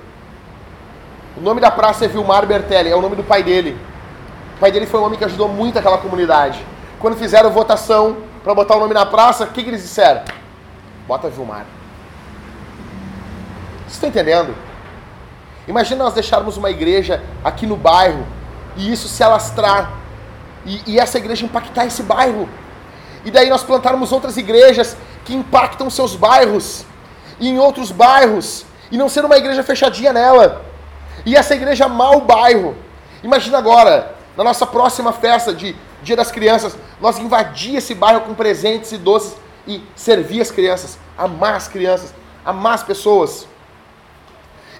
O 1.36 1.40
nome 1.40 1.60
da 1.60 1.70
praça 1.70 2.04
é 2.04 2.08
Vilmar 2.08 2.46
Bertelli, 2.46 2.90
é 2.90 2.96
o 2.96 3.00
nome 3.00 3.16
do 3.16 3.22
pai 3.22 3.42
dele. 3.42 3.78
O 4.56 4.60
pai 4.60 4.72
dele 4.72 4.86
foi 4.86 4.98
um 5.00 5.04
homem 5.04 5.18
que 5.18 5.24
ajudou 5.24 5.48
muito 5.48 5.78
aquela 5.78 5.98
comunidade. 5.98 6.64
Quando 6.98 7.16
fizeram 7.16 7.50
votação 7.50 8.16
para 8.42 8.54
botar 8.54 8.76
o 8.76 8.80
nome 8.80 8.94
na 8.94 9.06
praça, 9.06 9.44
o 9.44 9.48
que, 9.48 9.62
que 9.62 9.70
eles 9.70 9.82
disseram? 9.82 10.22
Bota 11.06 11.28
Vilmar. 11.28 11.64
Vocês 13.82 13.94
estão 13.94 14.08
entendendo? 14.08 14.54
Imagina 15.68 16.04
nós 16.04 16.14
deixarmos 16.14 16.56
uma 16.56 16.70
igreja 16.70 17.22
aqui 17.44 17.66
no 17.66 17.76
bairro 17.76 18.26
e 18.74 18.90
isso 18.90 19.06
se 19.06 19.22
alastrar 19.22 19.92
e, 20.64 20.80
e 20.86 20.98
essa 20.98 21.18
igreja 21.18 21.44
impactar 21.44 21.84
esse 21.84 22.02
bairro. 22.02 22.48
E 23.24 23.30
daí 23.30 23.50
nós 23.50 23.62
plantarmos 23.62 24.10
outras 24.10 24.38
igrejas 24.38 24.96
que 25.26 25.34
impactam 25.34 25.90
seus 25.90 26.16
bairros 26.16 26.86
e 27.38 27.48
em 27.48 27.58
outros 27.58 27.92
bairros 27.92 28.64
e 28.90 28.96
não 28.96 29.10
ser 29.10 29.24
uma 29.26 29.36
igreja 29.36 29.62
fechadinha 29.62 30.12
nela. 30.12 30.64
E 31.26 31.36
essa 31.36 31.54
igreja 31.54 31.84
amar 31.84 32.16
o 32.16 32.22
bairro. 32.22 32.74
Imagina 33.22 33.58
agora, 33.58 34.14
na 34.36 34.44
nossa 34.44 34.66
próxima 34.66 35.12
festa 35.12 35.52
de 35.52 35.76
Dia 36.02 36.16
das 36.16 36.30
Crianças, 36.30 36.78
nós 37.00 37.18
invadir 37.18 37.76
esse 37.76 37.94
bairro 37.94 38.22
com 38.22 38.32
presentes 38.32 38.92
e 38.92 38.96
doces 38.96 39.36
e 39.66 39.82
servir 39.94 40.40
as 40.40 40.50
crianças, 40.50 40.98
amar 41.18 41.56
as 41.56 41.68
crianças, 41.68 42.14
amar 42.42 42.74
as 42.74 42.82
pessoas. 42.82 43.46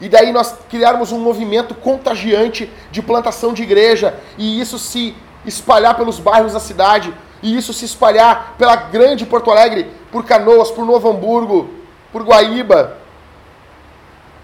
E 0.01 0.09
daí 0.09 0.32
nós 0.32 0.55
criarmos 0.70 1.11
um 1.12 1.18
movimento 1.18 1.74
contagiante 1.74 2.70
de 2.90 3.03
plantação 3.03 3.53
de 3.53 3.62
igreja 3.62 4.18
e 4.36 4.61
isso 4.61 4.78
se 4.78 5.16
espalhar 5.44 5.96
pelos 5.96 6.18
bairros 6.18 6.53
da 6.53 6.61
cidade 6.61 7.12
e 7.42 7.57
isso 7.57 7.72
se 7.72 7.84
espalhar 7.84 8.55
pela 8.57 8.76
grande 8.76 9.26
Porto 9.26 9.51
Alegre, 9.51 9.90
por 10.12 10.24
Canoas, 10.24 10.70
por 10.70 10.84
Novo 10.84 11.11
Hamburgo, 11.11 11.70
por 12.12 12.22
Guaíba, 12.22 12.96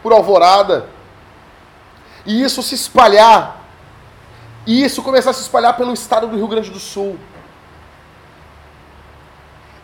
por 0.02 0.12
Alvorada. 0.12 0.88
E 2.26 2.42
isso 2.42 2.62
se 2.62 2.74
espalhar 2.74 3.64
e 4.66 4.82
isso 4.82 5.02
começar 5.02 5.30
a 5.30 5.34
se 5.34 5.42
espalhar 5.42 5.76
pelo 5.76 5.92
estado 5.92 6.26
do 6.26 6.36
Rio 6.36 6.48
Grande 6.48 6.70
do 6.70 6.80
Sul. 6.80 7.18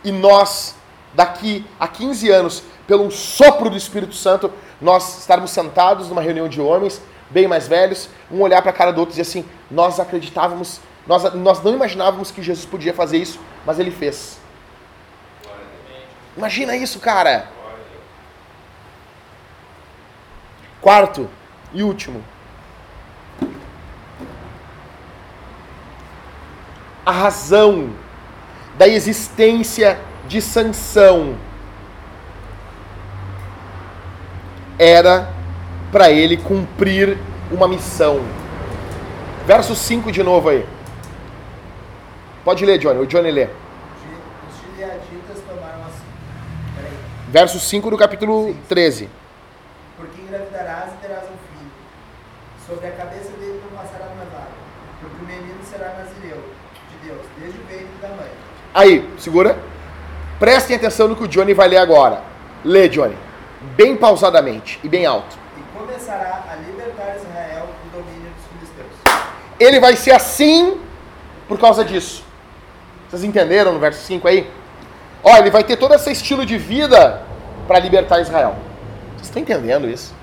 E 0.03 0.11
nós, 0.11 0.75
daqui 1.13 1.65
a 1.79 1.87
15 1.87 2.29
anos, 2.29 2.63
pelo 2.87 3.11
sopro 3.11 3.69
do 3.69 3.77
Espírito 3.77 4.15
Santo, 4.15 4.51
nós 4.81 5.19
estarmos 5.19 5.51
sentados 5.51 6.09
numa 6.09 6.21
reunião 6.21 6.49
de 6.49 6.59
homens, 6.59 7.01
bem 7.29 7.47
mais 7.47 7.67
velhos, 7.67 8.09
um 8.31 8.41
olhar 8.41 8.61
para 8.61 8.71
a 8.71 8.73
cara 8.73 8.91
do 8.91 8.99
outro 8.99 9.13
e 9.13 9.17
dizer 9.17 9.29
assim: 9.29 9.49
nós 9.69 9.99
acreditávamos, 9.99 10.81
nós, 11.05 11.33
nós 11.35 11.61
não 11.63 11.73
imaginávamos 11.73 12.31
que 12.31 12.41
Jesus 12.41 12.65
podia 12.65 12.93
fazer 12.93 13.17
isso, 13.17 13.39
mas 13.65 13.79
ele 13.79 13.91
fez. 13.91 14.39
Imagina 16.35 16.75
isso, 16.75 16.99
cara. 16.99 17.47
Quarto 20.81 21.29
e 21.73 21.83
último. 21.83 22.23
a 27.05 27.11
razão 27.11 27.89
da 28.77 28.87
existência 28.87 29.99
de 30.27 30.41
Sansão 30.41 31.35
era 34.81 35.29
para 35.91 36.09
ele 36.09 36.35
cumprir 36.37 37.15
uma 37.51 37.67
missão. 37.67 38.19
Verso 39.45 39.75
5 39.75 40.11
de 40.11 40.23
novo 40.23 40.49
aí. 40.49 40.65
Pode 42.43 42.65
ler, 42.65 42.79
Johnny. 42.79 42.99
O 42.99 43.05
Johnny 43.05 43.29
lê. 43.29 43.43
Os 43.43 44.73
gileaditas 44.75 45.37
tomaram 45.47 45.83
assim. 45.83 46.03
Peraí. 46.75 46.93
Verso 47.29 47.59
5 47.59 47.91
do 47.91 47.97
capítulo 47.97 48.55
13. 48.67 49.07
Porque 49.97 50.19
engravidarás 50.19 50.93
e 50.93 51.05
terás 51.05 51.25
um 51.25 51.37
filho. 51.53 51.71
Sobre 52.65 52.87
a 52.87 52.91
cabeça 52.91 53.29
dele 53.33 53.61
não 53.63 53.77
passará 53.77 54.05
navalha, 54.05 54.47
porque 54.99 55.23
o 55.23 55.27
menino 55.27 55.59
será 55.63 55.93
nazireu 55.93 56.41
de 56.89 57.07
Deus, 57.07 57.21
desde 57.37 57.59
o 57.59 57.63
ventre 57.65 57.85
da 58.01 58.07
mãe. 58.07 58.31
Aí, 58.73 59.07
segura. 59.19 59.59
Prestem 60.39 60.75
atenção 60.75 61.07
no 61.07 61.15
que 61.15 61.23
o 61.23 61.27
Johnny 61.27 61.53
vai 61.53 61.67
ler 61.67 61.77
agora. 61.77 62.23
Lê, 62.65 62.89
Johnny. 62.89 63.15
Bem 63.75 63.95
pausadamente 63.95 64.79
e 64.83 64.89
bem 64.89 65.05
alto. 65.05 65.37
E 65.57 65.77
começará 65.77 66.43
a 66.51 66.55
libertar 66.55 67.15
Israel 67.15 67.67
do 67.83 67.99
domínio 67.99 68.31
dos 68.31 68.45
filisteus. 68.47 69.23
Ele 69.59 69.79
vai 69.79 69.95
ser 69.95 70.11
assim 70.13 70.79
por 71.47 71.59
causa 71.59 71.85
disso. 71.85 72.23
Vocês 73.09 73.23
entenderam 73.23 73.73
no 73.73 73.79
verso 73.79 74.03
5 74.05 74.27
aí? 74.27 74.49
Ó, 75.23 75.37
ele 75.37 75.51
vai 75.51 75.63
ter 75.63 75.77
todo 75.77 75.93
esse 75.93 76.11
estilo 76.11 76.45
de 76.45 76.57
vida 76.57 77.21
para 77.67 77.77
libertar 77.77 78.19
Israel. 78.19 78.55
Vocês 79.15 79.27
estão 79.27 79.41
entendendo 79.41 79.87
isso? 79.87 80.15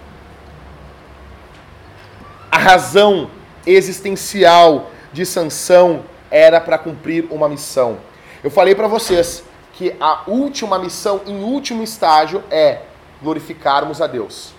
A 2.50 2.58
razão 2.58 3.30
existencial 3.64 4.90
de 5.12 5.24
Sansão 5.24 6.02
era 6.30 6.60
para 6.60 6.78
cumprir 6.78 7.26
uma 7.30 7.48
missão. 7.48 7.98
Eu 8.42 8.50
falei 8.50 8.74
para 8.74 8.88
vocês 8.88 9.44
que 9.74 9.94
a 10.00 10.22
última 10.26 10.78
missão, 10.78 11.20
em 11.26 11.42
último 11.42 11.82
estágio, 11.82 12.42
é 12.50 12.80
glorificarmos 13.22 14.00
a 14.00 14.06
Deus 14.06 14.52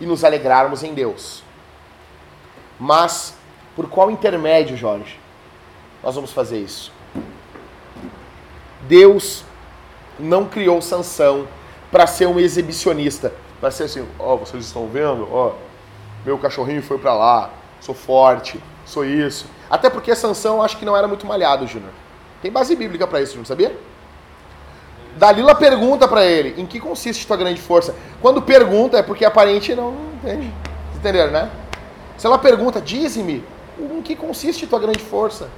e 0.00 0.06
nos 0.06 0.24
alegrarmos 0.24 0.82
em 0.82 0.94
Deus. 0.94 1.42
Mas 2.78 3.34
por 3.74 3.88
qual 3.88 4.10
intermédio, 4.10 4.76
Jorge? 4.76 5.18
Nós 6.02 6.14
vamos 6.14 6.32
fazer 6.32 6.58
isso. 6.58 6.92
Deus 8.82 9.44
não 10.18 10.46
criou 10.46 10.80
Sansão 10.80 11.46
para 11.90 12.06
ser 12.06 12.26
um 12.26 12.38
exibicionista, 12.38 13.32
para 13.60 13.70
ser 13.70 13.84
assim, 13.84 14.06
ó, 14.18 14.34
oh, 14.34 14.38
vocês 14.38 14.64
estão 14.64 14.88
vendo, 14.88 15.28
ó, 15.30 15.48
oh, 15.48 15.54
meu 16.24 16.38
cachorrinho 16.38 16.82
foi 16.82 16.98
para 16.98 17.14
lá, 17.14 17.50
sou 17.80 17.94
forte, 17.94 18.60
sou 18.84 19.04
isso. 19.04 19.46
Até 19.70 19.88
porque 19.90 20.14
Sansão 20.14 20.62
acho 20.62 20.76
que 20.76 20.84
não 20.84 20.96
era 20.96 21.08
muito 21.08 21.26
malhado, 21.26 21.66
Júnior. 21.66 21.92
Tem 22.40 22.50
base 22.50 22.74
bíblica 22.76 23.06
para 23.06 23.20
isso, 23.20 23.36
não 23.36 23.44
sabia? 23.44 23.76
Dalila 25.18 25.54
pergunta 25.54 26.06
para 26.06 26.24
ele, 26.24 26.54
em 26.60 26.64
que 26.64 26.78
consiste 26.78 27.26
tua 27.26 27.36
grande 27.36 27.60
força? 27.60 27.94
Quando 28.22 28.40
pergunta 28.40 28.96
é 28.96 29.02
porque 29.02 29.24
aparente 29.24 29.74
não 29.74 29.94
entende. 30.14 30.52
Entenderam, 30.94 31.32
né? 31.32 31.50
Se 32.16 32.24
ela 32.24 32.38
pergunta, 32.38 32.80
diz-me, 32.80 33.44
em 33.78 34.00
que 34.00 34.14
consiste 34.14 34.66
tua 34.66 34.78
grande 34.78 35.00
força? 35.00 35.48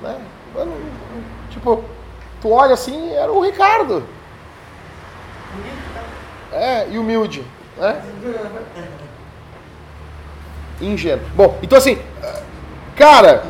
Né? 0.00 0.16
Tipo, 1.50 1.84
tu 2.40 2.50
olha 2.50 2.74
assim, 2.74 3.12
era 3.12 3.32
o 3.32 3.40
Ricardo. 3.40 4.04
É, 6.52 6.88
e 6.90 6.98
humilde. 6.98 7.44
Né? 7.76 8.02
Ingênuo. 10.80 11.26
Bom, 11.34 11.58
então 11.60 11.76
assim, 11.76 12.00
cara, 12.96 13.44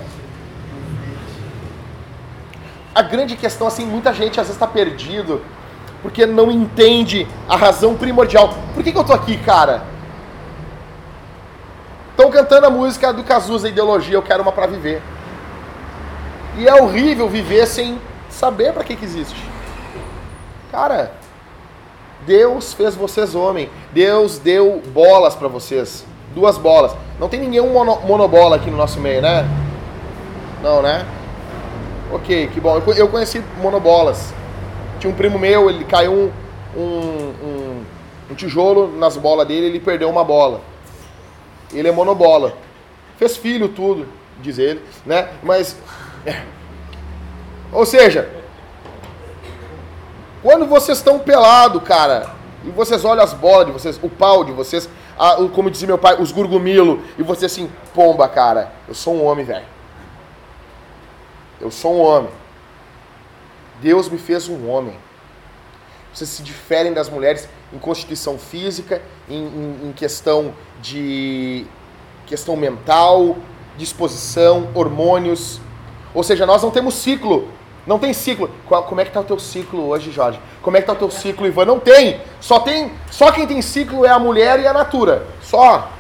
a 2.95 3.03
grande 3.03 3.37
questão, 3.37 3.67
assim, 3.67 3.85
muita 3.85 4.13
gente 4.13 4.41
às 4.41 4.47
vezes 4.47 4.57
está 4.57 4.67
perdido 4.67 5.41
porque 6.03 6.27
não 6.27 6.51
entende 6.51 7.27
a 7.49 7.57
razão 7.57 7.95
primordial. 7.95 8.55
Por 8.75 8.83
que, 8.83 8.93
que 8.93 8.99
eu 8.99 9.05
tô 9.05 9.13
aqui, 9.13 9.37
cara? 9.39 9.83
Estão 12.11 12.31
cantando 12.31 12.67
a 12.67 12.71
música 12.71 13.13
do 13.13 13.23
Cazuza, 13.23 13.69
Ideologia, 13.69 14.15
Eu 14.15 14.23
Quero 14.23 14.43
Uma 14.43 14.53
Pra 14.53 14.67
Viver. 14.67 15.03
E 16.57 16.67
é 16.67 16.83
horrível 16.83 17.29
viver 17.29 17.67
sem 17.67 17.99
saber 18.29 18.73
para 18.73 18.85
que, 18.85 18.97
que 18.97 19.05
existe. 19.05 19.43
Cara, 20.71 21.13
Deus 22.27 22.73
fez 22.73 22.95
vocês 22.95 23.35
homem. 23.35 23.71
Deus 23.93 24.39
deu 24.39 24.83
bolas 24.93 25.35
para 25.35 25.49
vocês. 25.49 26.05
Duas 26.35 26.59
bolas. 26.59 26.93
Não 27.19 27.29
tem 27.29 27.41
ninguém 27.41 27.61
mono, 27.61 28.01
monobola 28.03 28.57
aqui 28.57 28.71
no 28.71 28.77
nosso 28.77 29.01
meio, 29.01 29.23
né? 29.23 29.47
Não, 30.63 30.83
né? 30.83 31.07
Ok, 32.13 32.49
que 32.49 32.61
bom. 32.61 32.83
Eu, 32.97 33.09
conheci 33.09 33.43
monobolas. 33.61 34.35
Tinha 34.99 35.13
um 35.13 35.17
primo 35.17 35.39
meu, 35.39 35.71
ele 35.71 35.85
caiu 35.85 36.13
um, 36.13 36.31
um, 36.77 36.83
um, 36.83 37.85
um 38.31 38.35
tijolo 38.35 38.97
nas 38.99 39.17
bolas 39.17 39.47
dele 39.47 39.67
ele 39.67 39.81
perdeu 39.81 40.11
uma 40.11 40.25
bola. 40.25 40.61
Ele 41.73 41.89
é 41.89 41.93
monobola. 41.93 42.55
Fez 43.17 43.37
filho, 43.37 43.69
tudo, 43.69 44.09
diz 44.41 44.59
ele, 44.59 44.83
né? 45.07 45.29
Mas. 45.43 45.77
É. 46.27 46.43
Ou 47.73 47.87
seja, 47.87 48.29
quando 50.43 50.67
vocês 50.67 50.99
estão 50.99 51.21
pelado, 51.21 51.81
cara, 51.81 52.31
e 52.65 52.71
vocês 52.71 53.05
olham 53.05 53.23
as 53.23 53.33
bolas 53.33 53.67
de 53.67 53.73
vocês, 53.73 54.01
o 54.03 54.09
pau 54.09 54.45
de 54.45 54.51
vocês, 54.51 54.89
a, 55.17 55.37
como 55.55 55.71
dizia 55.71 55.87
meu 55.87 55.99
pai, 55.99 56.17
os 56.21 56.33
gurgumilo, 56.33 57.01
e 57.17 57.23
você 57.23 57.47
assim, 57.47 57.71
pomba, 57.95 58.29
cara, 58.29 58.73
eu 58.89 58.95
sou 58.95 59.15
um 59.15 59.25
homem, 59.25 59.45
velho. 59.45 59.67
Eu 61.61 61.71
sou 61.71 61.95
um 61.95 62.01
homem. 62.01 62.31
Deus 63.81 64.09
me 64.09 64.19
fez 64.19 64.49
um 64.49 64.69
homem. 64.69 64.97
Vocês 66.13 66.31
se 66.31 66.43
diferem 66.43 66.93
das 66.93 67.09
mulheres 67.09 67.49
em 67.73 67.79
constituição 67.79 68.39
física, 68.39 69.01
em, 69.29 69.43
em, 69.43 69.89
em 69.89 69.93
questão 69.93 70.55
de 70.81 71.67
questão 72.27 72.57
mental, 72.57 73.37
disposição, 73.77 74.69
hormônios. 74.75 75.61
Ou 76.15 76.23
seja, 76.23 76.47
nós 76.47 76.63
não 76.63 76.71
temos 76.71 76.95
ciclo. 76.95 77.49
Não 77.87 77.99
tem 77.99 78.13
ciclo. 78.13 78.51
Como 78.67 79.01
é 79.01 79.05
que 79.05 79.13
tá 79.13 79.21
o 79.21 79.25
teu 79.25 79.39
ciclo 79.39 79.89
hoje, 79.89 80.11
Jorge? 80.11 80.41
Como 80.63 80.77
é 80.77 80.81
que 80.81 80.87
tá 80.87 80.93
o 80.93 80.97
teu 80.97 81.11
ciclo, 81.11 81.47
Ivan? 81.47 81.65
Não 81.65 81.79
tem. 81.79 82.21
Só 82.41 82.61
tem, 82.61 82.93
só 83.11 83.33
quem 83.33 83.47
tem 83.47 83.63
ciclo 83.63 84.05
é 84.05 84.11
a 84.11 84.19
mulher 84.19 84.61
e 84.61 84.67
a 84.67 84.73
natura. 84.73 85.27
Só. 85.43 85.91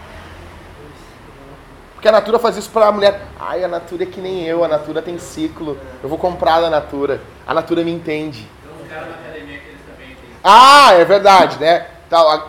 Porque 2.00 2.08
a 2.08 2.12
Natura 2.12 2.38
faz 2.38 2.56
isso 2.56 2.70
para 2.70 2.86
a 2.86 2.92
mulher. 2.92 3.20
Ai, 3.38 3.62
a 3.62 3.68
Natura 3.68 4.04
é 4.04 4.06
que 4.06 4.22
nem 4.22 4.46
eu, 4.46 4.64
a 4.64 4.68
Natura 4.68 5.02
tem 5.02 5.18
ciclo. 5.18 5.76
Eu 6.02 6.08
vou 6.08 6.16
comprar 6.16 6.58
da 6.58 6.70
Natura. 6.70 7.20
A 7.46 7.52
Natura 7.52 7.84
me 7.84 7.92
entende. 7.92 8.48
Tem 8.62 8.72
uns 8.72 8.88
caras 8.88 9.08
na 9.10 9.14
academia 9.16 9.58
que 9.58 9.68
eles 9.68 9.80
também 9.82 10.06
têm. 10.06 10.30
Ah, 10.42 10.94
é 10.94 11.04
verdade, 11.04 11.60
né? 11.60 11.88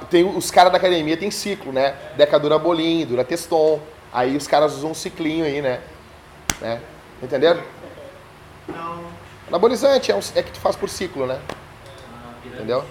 Tem, 0.09 0.23
os 0.23 0.49
caras 0.49 0.71
da 0.71 0.77
academia 0.77 1.17
tem 1.17 1.29
ciclo, 1.29 1.73
né? 1.73 1.93
Decadura 2.15 2.57
bolinho, 2.57 3.05
dura 3.05 3.25
teston. 3.25 3.81
Aí 4.13 4.37
os 4.37 4.47
caras 4.47 4.73
usam 4.75 4.91
um 4.91 4.93
ciclinho 4.93 5.43
aí, 5.43 5.61
né? 5.61 5.81
né? 6.61 6.79
Entenderam? 7.21 7.61
Não. 8.69 9.03
Anabolizante 9.49 10.13
é, 10.13 10.15
um, 10.15 10.21
é 10.33 10.43
que 10.43 10.51
tu 10.53 10.61
faz 10.61 10.77
por 10.77 10.87
ciclo, 10.87 11.27
né? 11.27 11.37
Entendeu? 12.45 12.85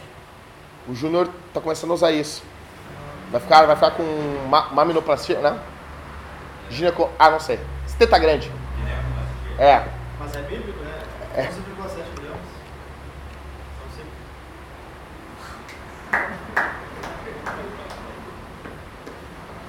O 0.87 0.95
Júnior 0.95 1.27
tá 1.55 1.61
começando 1.63 1.93
a 1.93 1.95
usar 1.95 2.11
isso. 2.11 2.43
Vai 3.31 3.41
ficar, 3.41 3.65
vai 3.65 3.77
ficar 3.77 3.93
com 3.93 4.05
maminoplastia, 4.75 5.39
né? 5.39 5.59
Gineco... 6.71 7.11
Ah, 7.19 7.31
não 7.31 7.41
sei. 7.41 7.59
Teta 7.99 8.19
grande. 8.19 8.51
É. 9.59 9.85
Mas 10.19 10.35
é 10.35 10.41
bíblico, 10.41 10.79
né? 10.83 11.03
É. 11.37 11.43
11,7 11.43 11.51
gramas. 12.23 12.41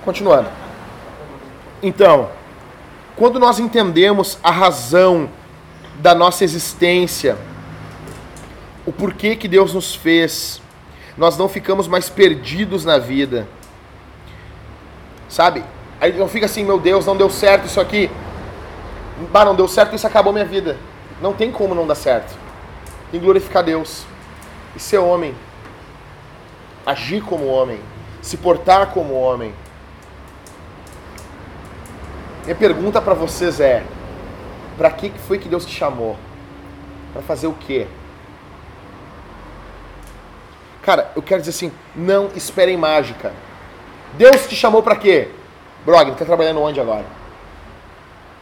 Continuando. 0.06 0.49
Então, 1.84 2.30
quando 3.18 3.38
nós 3.38 3.60
entendemos 3.60 4.39
a 4.41 4.49
razão 4.49 5.30
da 5.95 6.16
nossa 6.16 6.45
existência, 6.45 7.38
o 8.86 8.93
porquê 8.93 9.36
que 9.36 9.47
Deus 9.49 9.74
nos 9.74 9.93
fez, 9.93 10.62
nós 11.18 11.38
não 11.38 11.49
ficamos 11.49 11.88
mais 11.88 12.08
perdidos 12.08 12.86
na 12.86 12.97
vida. 12.97 13.45
Sabe? 15.28 15.66
Aí 16.02 16.12
não 16.18 16.28
fica 16.28 16.47
assim, 16.47 16.66
meu 16.66 16.80
Deus, 16.80 17.06
não 17.06 17.16
deu 17.16 17.30
certo 17.30 17.68
isso 17.68 17.80
aqui. 17.80 18.10
Bah, 19.32 19.45
não 19.45 19.54
deu 19.54 19.68
certo, 19.68 19.95
isso 19.95 20.08
acabou 20.08 20.34
minha 20.34 20.43
vida. 20.43 20.76
Não 21.22 21.32
tem 21.32 21.52
como 21.52 21.76
não 21.76 21.86
dar 21.86 21.93
certo. 21.93 22.36
Tem 23.12 23.20
que 23.20 23.26
glorificar 23.26 23.64
Deus. 23.64 24.04
E 24.76 24.80
ser 24.80 24.97
homem. 24.97 25.36
Agir 26.84 27.22
como 27.22 27.45
homem. 27.45 27.80
Se 28.20 28.36
portar 28.36 28.88
como 28.88 29.14
homem. 29.14 29.54
Minha 32.45 32.56
pergunta 32.56 32.99
para 32.99 33.14
vocês 33.14 33.60
é: 33.60 33.84
para 34.78 34.89
que 34.89 35.12
foi 35.28 35.38
que 35.38 35.47
Deus 35.47 35.68
te 35.68 35.76
chamou? 35.76 36.18
Para 37.14 37.22
fazer 37.22 37.45
o 37.45 37.54
quê? 37.54 37.86
Cara, 40.82 41.12
eu 41.16 41.22
quero 41.22 41.41
dizer 41.41 41.52
assim, 41.52 41.72
não 41.95 42.32
esperem 42.36 42.76
mágica. 42.76 43.32
Deus 44.14 44.47
te 44.47 44.56
chamou 44.56 44.82
para 44.82 44.95
quê? 44.95 45.30
Brog, 45.86 46.15
tá 46.15 46.25
trabalhando 46.25 46.61
onde 46.61 46.79
agora? 46.79 47.05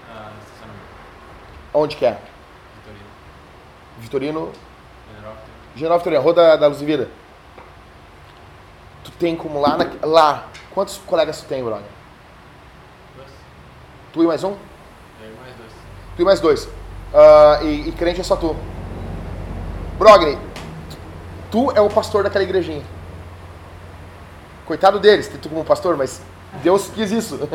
Ah, 0.09 0.31
no 0.33 0.39
estacionamento. 0.43 0.83
Onde 1.73 1.95
que 1.95 2.05
é? 2.05 2.17
Vitorino. 3.99 4.49
Vitorino. 4.49 4.51
General 5.75 5.97
Vitorino, 5.97 6.21
Rua 6.21 6.33
da, 6.33 6.55
da 6.57 6.67
Luz 6.67 6.81
e 6.81 6.85
Vida. 6.85 7.09
Tu 9.05 9.11
tem 9.11 9.35
como 9.35 9.61
lá, 9.61 9.77
na, 9.77 9.85
lá, 10.03 10.47
quantos 10.71 10.97
colegas 10.97 11.39
tu 11.39 11.47
tem, 11.47 11.63
Brog? 11.63 11.81
Dois. 13.15 13.29
Tu 14.11 14.23
e 14.23 14.27
mais 14.27 14.43
um? 14.43 14.51
Eu 14.51 15.29
e 15.29 15.35
mais 15.37 15.55
dois. 15.55 15.71
Tu 16.15 16.21
e 16.21 16.25
mais 16.25 16.39
dois. 16.41 16.65
Uh, 16.65 17.65
e, 17.65 17.89
e 17.89 17.91
crente 17.93 18.19
é 18.19 18.23
só 18.23 18.35
tu. 18.35 18.55
Brogni, 19.97 20.37
tu 21.49 21.71
é 21.71 21.79
o 21.79 21.89
pastor 21.89 22.23
daquela 22.23 22.43
igrejinha. 22.43 22.83
Coitado 24.65 24.99
deles, 24.99 25.27
tem 25.27 25.39
tu 25.39 25.49
como 25.49 25.63
pastor, 25.63 25.95
mas 25.95 26.21
Deus 26.63 26.89
quis 26.89 27.11
isso. 27.11 27.37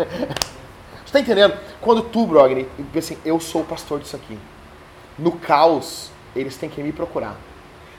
Você 1.05 1.07
está 1.07 1.21
entendendo? 1.21 1.57
Quando 1.81 2.03
tu, 2.03 2.27
Brogni, 2.27 2.69
assim, 2.97 3.19
eu 3.25 3.39
sou 3.39 3.63
o 3.63 3.65
pastor 3.65 4.01
disso 4.01 4.17
aqui. 4.17 4.39
No 5.19 5.33
caos, 5.33 6.11
eles 6.35 6.57
têm 6.57 6.69
que 6.69 6.83
me 6.83 6.93
procurar. 6.93 7.37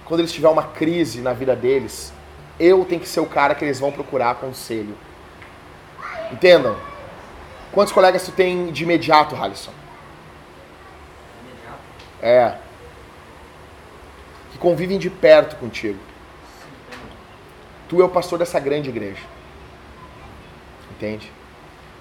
Quando 0.05 0.19
eles 0.19 0.33
tiverem 0.33 0.53
uma 0.53 0.63
crise 0.63 1.21
na 1.21 1.33
vida 1.33 1.55
deles, 1.55 2.13
eu 2.59 2.83
tenho 2.85 3.01
que 3.01 3.07
ser 3.07 3.19
o 3.19 3.25
cara 3.25 3.55
que 3.55 3.63
eles 3.63 3.79
vão 3.79 3.91
procurar 3.91 4.35
conselho. 4.35 4.97
Entendam? 6.31 6.75
Quantos 7.71 7.93
colegas 7.93 8.23
tu 8.23 8.31
tem 8.31 8.71
de 8.71 8.83
imediato, 8.83 9.35
Halisson? 9.35 9.71
É. 12.21 12.57
Que 14.51 14.57
convivem 14.57 14.97
de 14.97 15.09
perto 15.09 15.55
contigo. 15.57 15.99
Tu 17.87 18.01
é 18.01 18.05
o 18.05 18.09
pastor 18.09 18.39
dessa 18.39 18.59
grande 18.59 18.89
igreja. 18.89 19.34
Entende? 20.97 21.31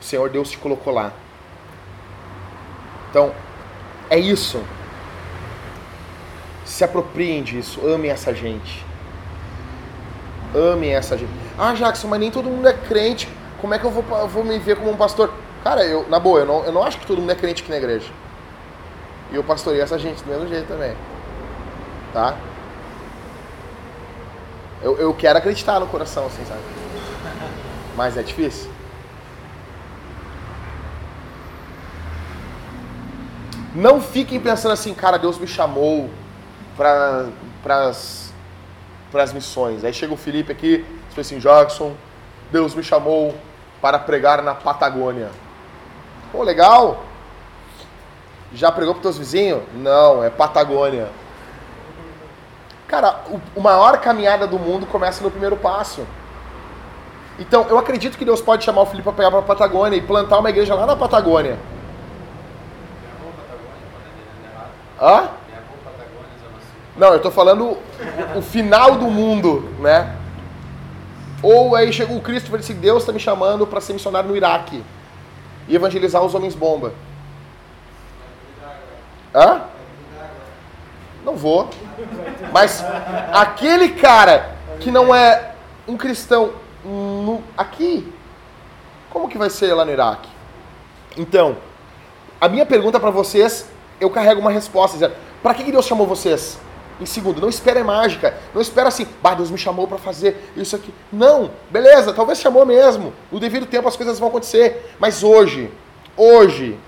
O 0.01 0.05
Senhor 0.05 0.29
Deus 0.31 0.51
te 0.51 0.59
colocou 0.59 0.93
lá. 0.93 1.13
Então, 3.11 3.33
é 4.11 4.19
isso. 4.19 4.63
Se 6.65 6.85
apropriem 6.85 7.43
disso, 7.43 7.81
amem 7.87 8.11
essa 8.11 8.35
gente. 8.35 8.85
Amem 10.55 10.95
essa 10.95 11.17
gente. 11.17 11.31
Ah, 11.59 11.75
Jackson, 11.75 12.09
mas 12.09 12.21
nem 12.21 12.31
todo 12.31 12.49
mundo 12.49 12.69
é 12.69 12.73
crente. 12.73 13.29
Como 13.61 13.75
é 13.75 13.79
que 13.79 13.85
eu 13.85 13.91
vou, 13.91 14.03
vou 14.29 14.45
me 14.45 14.59
ver 14.59 14.77
como 14.77 14.91
um 14.91 14.97
pastor? 14.97 15.33
Cara, 15.63 15.85
eu, 15.85 16.09
na 16.09 16.19
boa, 16.19 16.41
eu 16.41 16.47
não, 16.47 16.65
eu 16.65 16.73
não 16.73 16.83
acho 16.83 16.99
que 16.99 17.07
todo 17.07 17.21
mundo 17.21 17.33
é 17.33 17.35
crente 17.35 17.63
aqui 17.63 17.71
na 17.71 17.79
igreja. 17.79 18.11
E 19.33 19.37
eu 19.37 19.43
pastorei 19.43 19.81
essa 19.81 19.99
gente 19.99 20.23
do 20.23 20.31
mesmo 20.31 20.47
jeito 20.49 20.69
também. 20.69 20.95
Tá? 22.13 22.37
Eu, 24.83 24.99
eu 24.99 25.15
quero 25.15 25.39
acreditar 25.39 25.81
no 25.81 25.87
coração, 25.87 26.27
assim, 26.27 26.45
sabe? 26.45 26.61
Mas 27.97 28.17
é 28.17 28.23
difícil. 28.23 28.74
Não 33.75 34.01
fiquem 34.01 34.39
pensando 34.39 34.73
assim, 34.73 34.95
cara, 34.95 35.19
Deus 35.19 35.37
me 35.37 35.49
chamou 35.49 36.09
para 36.77 37.27
as 37.91 39.33
missões. 39.33 39.85
Aí 39.85 39.93
chega 39.93 40.15
o 40.15 40.17
Felipe 40.17 40.53
aqui, 40.53 40.85
diz 41.09 41.19
assim, 41.19 41.39
Jackson, 41.39 41.93
Deus 42.53 42.75
me 42.75 42.85
chamou 42.85 43.35
para 43.81 43.99
pregar 43.99 44.43
na 44.43 44.55
Patagônia. 44.55 45.29
Pô, 46.31 46.43
legal. 46.43 47.03
Já 48.53 48.71
pregou 48.71 48.95
para 48.95 49.03
teus 49.03 49.19
vizinhos? 49.19 49.63
Não, 49.75 50.23
é 50.23 50.31
Patagônia. 50.31 51.09
Cara, 52.87 53.23
o, 53.29 53.41
o 53.59 53.61
maior 53.61 53.99
caminhada 53.99 54.47
do 54.47 54.59
mundo 54.59 54.87
começa 54.87 55.25
no 55.25 55.31
primeiro 55.31 55.57
passo. 55.57 56.07
Então, 57.41 57.67
eu 57.69 57.77
acredito 57.77 58.17
que 58.17 58.25
Deus 58.25 58.41
pode 58.41 58.63
chamar 58.63 58.83
o 58.83 58.87
Felipe 58.87 59.03
para 59.03 59.13
pegar 59.13 59.31
para 59.33 59.41
a 59.41 59.43
Patagônia 59.43 59.97
e 59.97 60.01
plantar 60.01 60.39
uma 60.39 60.51
igreja 60.51 60.77
lá 60.77 60.87
na 60.87 60.95
Patagônia. 60.95 61.59
Hã? 65.01 65.31
Não, 66.97 67.09
eu 67.09 67.17
estou 67.17 67.33
falando 67.33 67.77
o, 68.37 68.43
final 68.43 68.97
do 68.97 69.07
mundo, 69.07 69.69
né? 69.81 70.15
Ou 71.43 71.75
aí 71.75 71.93
chegou 71.93 72.17
o 72.17 72.21
Cristo 72.21 72.47
e 72.47 72.51
falou 72.51 72.61
assim, 72.61 72.75
Deus 72.75 73.03
está 73.03 73.13
me 73.13 73.19
chamando 73.19 73.67
para 73.67 73.81
ser 73.81 73.93
missionário 73.93 74.31
no 74.31 74.37
Iraque 74.37 74.83
e 75.67 75.75
evangelizar 75.75 76.23
os 76.23 76.35
homens 76.35 76.55
bomba. 76.55 76.93
Hã? 79.35 79.63
Não 81.25 81.37
vou. 81.37 81.69
Mas 82.53 82.85
aquele 83.33 83.91
cara 83.91 84.55
que 84.79 84.91
não 84.91 85.13
é 85.13 85.55
um 85.89 85.97
cristão 85.97 86.53
no, 86.85 87.43
aqui, 87.57 88.13
como 89.11 89.29
que 89.29 89.37
vai 89.37 89.51
ser 89.51 89.75
lá 89.75 89.85
no 89.85 89.91
Iraque? 89.91 90.29
Então, 91.17 91.57
a 92.41 92.49
minha 92.49 92.65
pergunta 92.65 93.01
para 93.01 93.11
vocês 93.11 93.69
eu 94.01 94.11
carrego 94.11 94.41
uma 94.41 94.51
resposta 94.51 94.97
dizendo: 94.97 95.15
para 95.43 95.55
que 95.55 95.71
Deus 95.71 95.87
chamou 95.87 96.07
vocês? 96.07 96.59
Em 97.01 97.07
segundo, 97.07 97.41
não 97.41 97.49
espere 97.49 97.83
mágica. 97.83 98.35
Não 98.55 98.63
espera 98.63 98.89
assim, 98.89 99.07
bah, 99.21 99.35
Deus 99.35 99.51
me 99.51 99.59
chamou 99.59 99.89
para 99.89 99.99
fazer 99.99 100.53
isso 100.57 100.77
aqui. 100.77 100.95
Não, 101.13 101.51
beleza, 101.71 102.13
talvez 102.13 102.39
chamou 102.39 102.65
mesmo. 102.65 103.13
No 103.33 103.41
devido 103.41 103.67
tempo 103.67 103.89
as 103.89 103.97
coisas 103.97 104.19
vão 104.19 104.29
acontecer. 104.29 104.95
Mas 104.99 105.23
hoje, 105.25 105.71
hoje, 106.17 106.79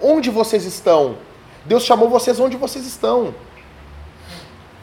onde 0.00 0.30
vocês 0.30 0.64
estão? 0.64 1.16
Deus 1.64 1.82
chamou 1.82 2.10
vocês 2.10 2.38
onde 2.38 2.56
vocês 2.56 2.86
estão. 2.86 3.34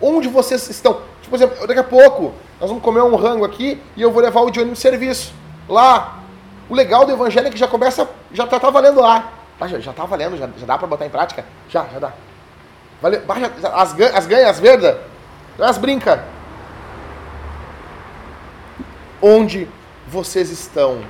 Onde 0.01 0.27
vocês 0.27 0.67
estão? 0.67 1.01
Tipo, 1.21 1.29
por 1.29 1.35
exemplo, 1.35 1.67
daqui 1.67 1.79
a 1.79 1.83
pouco 1.83 2.33
nós 2.59 2.69
vamos 2.69 2.83
comer 2.83 3.01
um 3.01 3.15
rango 3.15 3.45
aqui 3.45 3.79
e 3.95 4.01
eu 4.01 4.11
vou 4.11 4.21
levar 4.21 4.41
o 4.41 4.49
Johnny 4.49 4.71
no 4.71 4.75
serviço. 4.75 5.33
Lá. 5.69 6.17
O 6.67 6.73
legal 6.73 7.05
do 7.05 7.11
evangelho 7.11 7.47
é 7.47 7.51
que 7.51 7.57
já 7.57 7.67
começa, 7.67 8.09
já 8.31 8.47
tá, 8.47 8.59
tá 8.59 8.69
valendo 8.69 8.99
lá. 8.99 9.31
Ah, 9.61 9.67
já, 9.67 9.79
já 9.79 9.93
tá 9.93 10.05
valendo, 10.05 10.35
já, 10.37 10.49
já 10.57 10.65
dá 10.65 10.75
para 10.75 10.87
botar 10.87 11.05
em 11.05 11.09
prática? 11.09 11.45
Já, 11.69 11.85
já 11.93 11.99
dá. 11.99 12.11
Vale, 12.99 13.21
as, 13.75 13.93
as 14.15 14.25
ganhas, 14.25 14.49
as 14.49 14.59
verdas, 14.59 14.97
as 15.59 15.77
brinca. 15.77 16.23
Onde 19.21 19.67
vocês 20.07 20.49
estão? 20.49 21.03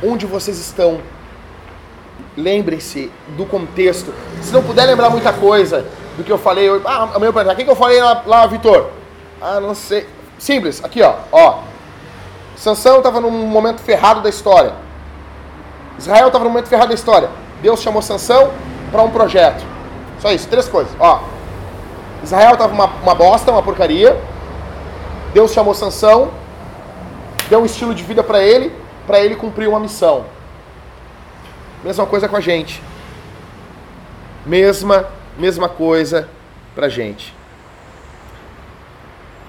Onde 0.00 0.26
vocês 0.26 0.60
estão? 0.60 1.00
Lembrem-se 2.36 3.10
do 3.36 3.44
contexto. 3.44 4.14
Se 4.40 4.52
não 4.52 4.62
puder 4.62 4.86
lembrar 4.86 5.10
muita 5.10 5.32
coisa 5.32 5.84
do 6.16 6.22
que 6.22 6.30
eu 6.30 6.38
falei, 6.38 6.68
eu, 6.68 6.80
ah, 6.84 7.10
amanhã 7.14 7.32
eu 7.34 7.52
o 7.52 7.56
que, 7.56 7.64
que 7.64 7.70
eu 7.70 7.74
falei 7.74 8.00
lá, 8.00 8.22
lá 8.24 8.46
Vitor? 8.46 8.90
Ah, 9.40 9.58
não 9.58 9.74
sei. 9.74 10.06
Simples, 10.38 10.84
aqui 10.84 11.02
ó, 11.02 11.16
ó. 11.32 11.64
Sansão 12.56 12.98
estava 12.98 13.20
num 13.20 13.32
momento 13.32 13.80
ferrado 13.80 14.20
da 14.20 14.28
história 14.28 14.86
Israel 15.98 16.28
estava 16.28 16.44
no 16.44 16.50
momento 16.50 16.68
ferrado 16.68 16.88
da 16.88 16.94
história. 16.94 17.28
Deus 17.60 17.82
chamou 17.82 18.00
Sansão 18.00 18.52
para 18.90 19.02
um 19.02 19.10
projeto. 19.10 19.64
Só 20.20 20.30
isso, 20.32 20.48
três 20.48 20.68
coisas. 20.68 20.92
Ó, 20.98 21.22
Israel 22.22 22.52
estava 22.52 22.72
uma, 22.72 22.86
uma 22.86 23.14
bosta, 23.14 23.50
uma 23.50 23.62
porcaria. 23.62 24.18
Deus 25.34 25.52
chamou 25.52 25.74
Sansão, 25.74 26.30
deu 27.50 27.60
um 27.60 27.66
estilo 27.66 27.94
de 27.94 28.02
vida 28.02 28.22
para 28.22 28.42
ele, 28.42 28.72
para 29.06 29.20
ele 29.20 29.36
cumprir 29.36 29.68
uma 29.68 29.78
missão. 29.78 30.24
Mesma 31.84 32.06
coisa 32.06 32.28
com 32.28 32.36
a 32.36 32.40
gente. 32.40 32.82
Mesma, 34.46 35.06
mesma 35.36 35.68
coisa 35.68 36.28
pra 36.74 36.88
gente. 36.88 37.34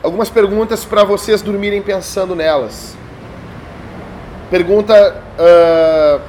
Algumas 0.01 0.29
perguntas 0.29 0.85
para 0.85 1.03
vocês 1.03 1.41
dormirem 1.41 1.81
pensando 1.81 2.35
nelas. 2.35 2.95
Pergunta 4.49 5.21
uh, 5.37 6.21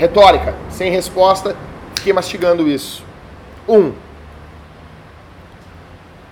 Retórica, 0.00 0.56
sem 0.70 0.90
resposta, 0.90 1.54
fiquei 1.94 2.10
mastigando 2.10 2.66
isso. 2.66 3.04
Um, 3.68 3.92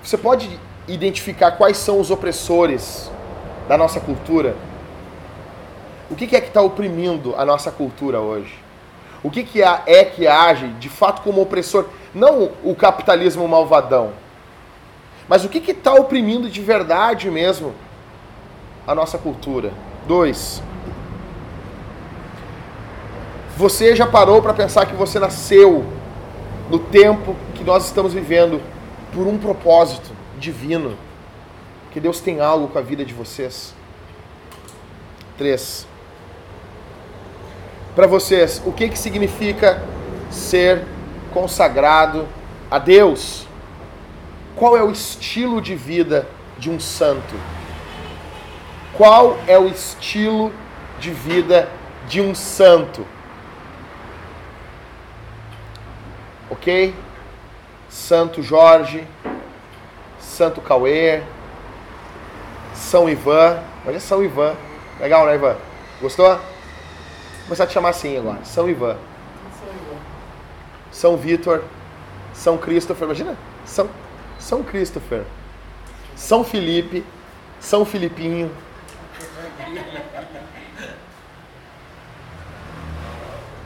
você 0.02 0.16
pode 0.16 0.48
identificar 0.88 1.50
quais 1.50 1.76
são 1.76 2.00
os 2.00 2.10
opressores 2.10 3.10
da 3.68 3.76
nossa 3.76 4.00
cultura? 4.00 4.56
O 6.10 6.14
que 6.14 6.34
é 6.34 6.40
que 6.40 6.48
está 6.48 6.62
oprimindo 6.62 7.34
a 7.36 7.44
nossa 7.44 7.70
cultura 7.70 8.20
hoje? 8.20 8.58
O 9.22 9.30
que, 9.30 9.46
é 9.84 10.02
que 10.02 10.26
age 10.26 10.68
de 10.80 10.88
fato 10.88 11.20
como 11.20 11.42
opressor? 11.42 11.90
Não 12.14 12.50
o 12.64 12.74
capitalismo 12.74 13.46
malvadão, 13.46 14.12
mas 15.28 15.44
o 15.44 15.48
que 15.50 15.72
está 15.72 15.92
oprimindo 15.92 16.48
de 16.48 16.62
verdade 16.62 17.30
mesmo 17.30 17.74
a 18.86 18.94
nossa 18.94 19.18
cultura? 19.18 19.74
Dois, 20.06 20.62
você 23.58 23.96
já 23.96 24.06
parou 24.06 24.40
para 24.40 24.54
pensar 24.54 24.86
que 24.86 24.94
você 24.94 25.18
nasceu 25.18 25.84
no 26.70 26.78
tempo 26.78 27.34
que 27.56 27.64
nós 27.64 27.86
estamos 27.86 28.14
vivendo 28.14 28.62
por 29.12 29.26
um 29.26 29.36
propósito 29.36 30.12
divino? 30.38 30.96
Que 31.90 31.98
Deus 31.98 32.20
tem 32.20 32.40
algo 32.40 32.68
com 32.68 32.78
a 32.78 32.82
vida 32.82 33.04
de 33.04 33.12
vocês? 33.12 33.74
Três. 35.36 35.88
Para 37.96 38.06
vocês, 38.06 38.62
o 38.64 38.70
que, 38.70 38.88
que 38.90 38.96
significa 38.96 39.82
ser 40.30 40.84
consagrado 41.34 42.28
a 42.70 42.78
Deus? 42.78 43.44
Qual 44.54 44.76
é 44.76 44.84
o 44.84 44.92
estilo 44.92 45.60
de 45.60 45.74
vida 45.74 46.28
de 46.60 46.70
um 46.70 46.78
santo? 46.78 47.34
Qual 48.96 49.36
é 49.48 49.58
o 49.58 49.66
estilo 49.66 50.52
de 51.00 51.10
vida 51.10 51.68
de 52.06 52.20
um 52.20 52.36
santo? 52.36 53.17
Ok? 56.58 56.94
Santo 57.88 58.42
Jorge, 58.42 59.06
Santo 60.20 60.60
Cauê, 60.60 61.22
São 62.74 63.08
Ivan. 63.08 63.62
Olha 63.86 64.00
São 64.00 64.22
Ivan. 64.22 64.54
Legal, 65.00 65.26
né, 65.26 65.34
Ivan? 65.34 65.56
Gostou? 66.00 66.28
Vou 66.28 66.40
começar 67.44 67.64
a 67.64 67.66
te 67.66 67.72
chamar 67.72 67.90
assim 67.90 68.18
agora. 68.18 68.44
São 68.44 68.68
Ivan. 68.68 68.96
São 70.92 71.16
Vitor. 71.16 71.62
São 72.34 72.58
Christopher. 72.58 73.04
Imagina? 73.04 73.36
São, 73.64 73.88
São 74.38 74.62
Christopher. 74.62 75.24
São 76.14 76.44
Felipe. 76.44 77.04
São 77.60 77.84
Filipinho. 77.84 78.50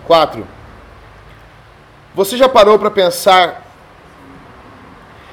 Quatro. 0.07 0.47
Você 2.14 2.36
já 2.36 2.46
parou 2.46 2.78
para 2.78 2.90
pensar 2.90 3.66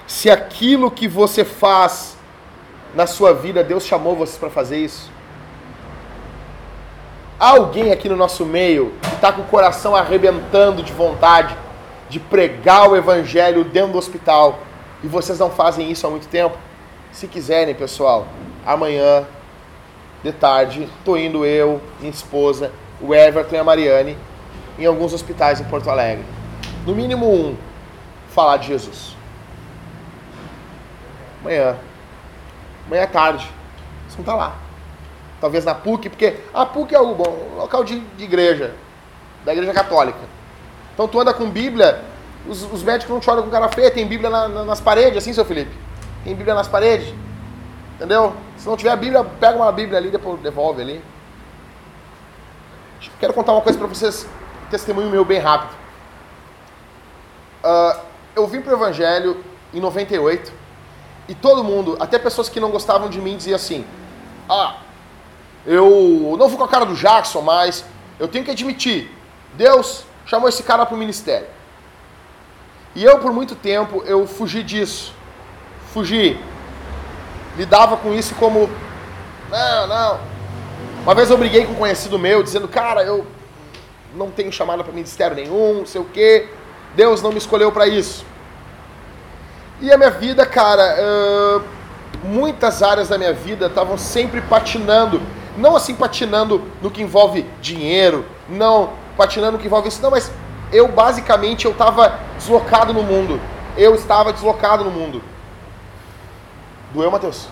se 0.08 0.30
aquilo 0.30 0.90
que 0.90 1.10
você 1.10 1.44
faz 1.44 2.18
na 2.96 3.06
sua 3.06 3.34
vida, 3.34 3.64
Deus 3.64 3.86
chamou 3.86 4.16
você 4.16 4.40
para 4.40 4.50
fazer 4.50 4.78
isso? 4.78 5.12
Há 7.38 7.50
alguém 7.50 7.92
aqui 7.92 8.08
no 8.08 8.16
nosso 8.16 8.46
meio 8.46 8.94
que 9.02 9.14
está 9.16 9.32
com 9.32 9.42
o 9.42 9.46
coração 9.46 9.94
arrebentando 9.94 10.82
de 10.82 10.94
vontade 10.94 11.56
de 12.10 12.18
pregar 12.18 12.90
o 12.90 12.96
evangelho 12.96 13.66
dentro 13.66 13.92
do 13.92 13.98
hospital 13.98 14.60
e 15.04 15.08
vocês 15.08 15.38
não 15.38 15.50
fazem 15.50 15.92
isso 15.92 16.08
há 16.08 16.10
muito 16.10 16.30
tempo? 16.30 16.58
Se 17.12 17.28
quiserem, 17.28 17.76
pessoal, 17.76 18.26
amanhã 18.66 19.26
de 20.24 20.32
tarde, 20.32 20.88
tô 21.04 21.18
indo 21.18 21.46
eu, 21.46 21.82
minha 22.00 22.12
esposa, 22.12 22.72
o 23.02 23.14
Everton 23.14 23.56
e 23.56 23.60
a 23.60 23.64
Mariane 23.66 24.18
em 24.78 24.86
alguns 24.86 25.14
hospitais 25.14 25.60
em 25.60 25.66
Porto 25.66 25.90
Alegre. 25.90 26.39
No 26.86 26.96
mínimo 26.96 27.32
um, 27.32 27.56
falar 28.30 28.58
de 28.58 28.68
Jesus. 28.68 29.16
Amanhã. 31.42 31.78
Amanhã 32.88 33.04
à 33.04 33.08
tarde. 33.08 33.46
Vocês 34.04 34.16
vão 34.16 34.22
estar 34.22 34.36
lá. 34.36 34.56
Talvez 35.40 35.64
na 35.64 35.74
PUC, 35.74 36.10
porque 36.10 36.38
a 36.54 36.66
PUC 36.66 36.94
é 36.94 37.00
o 37.00 37.16
bom, 37.16 37.54
local 37.58 37.84
de, 37.84 38.00
de 38.00 38.24
igreja, 38.26 38.76
da 39.46 39.54
igreja 39.54 39.72
católica. 39.74 40.20
Então 40.94 41.08
tu 41.08 41.18
anda 41.20 41.34
com 41.34 41.50
Bíblia, 41.50 42.04
os, 42.46 42.62
os 42.64 42.84
médicos 42.84 43.14
não 43.14 43.22
te 43.22 43.30
olham 43.30 43.44
com 43.44 43.50
cara 43.50 43.70
feia, 43.70 43.90
tem 43.90 44.06
Bíblia 44.06 44.30
na- 44.30 44.50
na- 44.50 44.66
nas 44.66 44.82
paredes, 44.82 45.18
assim, 45.18 45.32
seu 45.32 45.46
Felipe? 45.46 45.72
Tem 46.26 46.36
Bíblia 46.36 46.54
nas 46.54 46.68
paredes. 46.68 47.14
Entendeu? 47.96 48.34
Se 48.58 48.68
não 48.68 48.76
tiver 48.76 48.96
Bíblia, 48.98 49.24
pega 49.24 49.56
uma 49.58 49.72
Bíblia 49.72 49.98
ali, 49.98 50.10
depois 50.10 50.42
devolve 50.42 50.82
ali. 50.82 51.02
Quero 53.18 53.34
contar 53.34 53.54
uma 53.54 53.62
coisa 53.62 53.78
para 53.80 53.88
vocês, 53.88 54.28
testemunho 54.70 55.10
meu 55.10 55.24
bem 55.24 55.40
rápido. 55.40 55.79
Ah, 57.64 58.02
eu 58.36 58.48
vim 58.48 58.62
pro 58.62 58.74
Evangelho 58.74 59.44
em 59.74 59.80
98 59.80 60.52
e 61.28 61.36
todo 61.36 61.64
mundo, 61.64 61.98
até 62.00 62.18
pessoas 62.18 62.50
que 62.50 62.60
não 62.60 62.72
gostavam 62.72 63.10
de 63.10 63.20
mim, 63.20 63.38
dizia 63.38 63.56
assim: 63.56 63.86
Ah, 64.50 64.78
eu 65.66 66.36
não 66.38 66.48
vou 66.50 66.58
com 66.58 66.64
a 66.64 66.68
cara 66.68 66.86
do 66.86 66.96
Jackson, 66.96 67.42
mas 67.42 67.86
eu 68.20 68.28
tenho 68.28 68.44
que 68.44 68.52
admitir, 68.52 69.12
Deus 69.54 70.04
chamou 70.26 70.48
esse 70.50 70.64
cara 70.64 70.86
para 70.86 70.96
o 70.96 70.98
ministério. 70.98 71.48
E 72.96 73.04
eu, 73.04 73.20
por 73.20 73.32
muito 73.32 73.56
tempo, 73.56 74.04
eu 74.06 74.26
fugi 74.26 74.64
disso. 74.64 75.14
Fugi. 75.94 76.40
Lidava 77.58 77.98
com 77.98 78.14
isso 78.14 78.36
como, 78.36 78.70
não, 79.50 79.88
não. 79.88 80.20
Uma 81.04 81.16
vez 81.16 81.30
eu 81.30 81.38
briguei 81.38 81.66
com 81.66 81.74
um 81.74 81.76
conhecido 81.76 82.20
meu, 82.20 82.44
dizendo, 82.44 82.68
cara, 82.68 83.04
eu 83.04 83.26
não 84.16 84.30
tenho 84.30 84.52
chamada 84.52 84.84
para 84.84 84.94
ministério 84.94 85.36
nenhum, 85.36 85.80
não 85.80 85.86
sei 85.86 86.02
o 86.02 86.06
quê. 86.06 86.50
Deus 86.96 87.22
não 87.22 87.32
me 87.32 87.38
escolheu 87.38 87.72
para 87.72 87.88
isso. 87.88 88.26
E 89.82 89.92
a 89.92 89.98
minha 89.98 90.10
vida, 90.10 90.46
cara, 90.46 90.84
ãh, 91.00 91.62
muitas 92.24 92.84
áreas 92.84 93.08
da 93.10 93.18
minha 93.18 93.34
vida 93.34 93.68
estavam 93.68 93.98
sempre 93.98 94.42
patinando. 94.42 95.22
Não 95.58 95.76
assim 95.76 95.96
patinando 95.96 96.64
no 96.82 96.92
que 96.92 97.02
envolve 97.02 97.46
dinheiro, 97.62 98.26
não 98.48 98.94
patinando 99.18 99.54
no 99.54 99.60
que 99.60 99.68
envolve 99.68 99.90
isso, 99.90 100.02
não, 100.02 100.12
mas 100.12 100.32
eu 100.72 100.88
basicamente 100.88 101.66
eu 101.66 101.72
estava 101.72 102.20
deslocado 102.38 102.94
no 102.94 103.04
mundo. 103.04 103.40
Eu 103.78 103.96
estava 103.96 104.34
deslocado 104.34 104.84
no 104.84 104.92
mundo. 104.92 105.22
Doeu, 106.94 107.12
Matheus? 107.12 107.48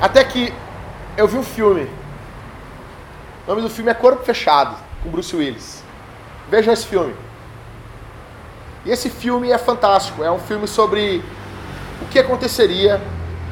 Até 0.00 0.22
que 0.24 0.52
eu 1.16 1.26
vi 1.26 1.38
um 1.38 1.42
filme. 1.42 1.88
O 3.46 3.50
nome 3.50 3.62
do 3.62 3.70
filme 3.70 3.90
é 3.90 3.94
Corpo 3.94 4.24
Fechado, 4.24 4.76
com 5.02 5.08
Bruce 5.08 5.34
Willis. 5.34 5.82
Vejam 6.48 6.72
esse 6.72 6.86
filme. 6.86 7.14
E 8.84 8.90
esse 8.90 9.10
filme 9.10 9.50
é 9.50 9.58
fantástico. 9.58 10.22
É 10.22 10.30
um 10.30 10.38
filme 10.38 10.68
sobre 10.68 11.22
o 12.00 12.06
que 12.06 12.18
aconteceria 12.18 13.00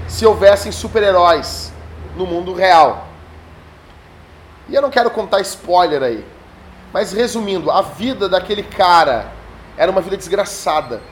se 0.07 0.25
houvessem 0.25 0.71
super-heróis 0.71 1.73
no 2.17 2.27
mundo 2.27 2.55
real. 2.55 3.09
E 4.69 4.75
eu 4.75 4.81
não 4.81 4.91
quero 4.91 5.11
contar 5.11 5.41
spoiler 5.41 6.03
aí. 6.03 6.25
Mas 6.93 7.13
resumindo, 7.13 7.71
a 7.71 7.83
vida 7.83 8.29
daquele 8.29 8.63
cara 8.63 9.33
era 9.77 9.91
uma 9.91 10.01
vida 10.01 10.17
desgraçada. 10.17 11.03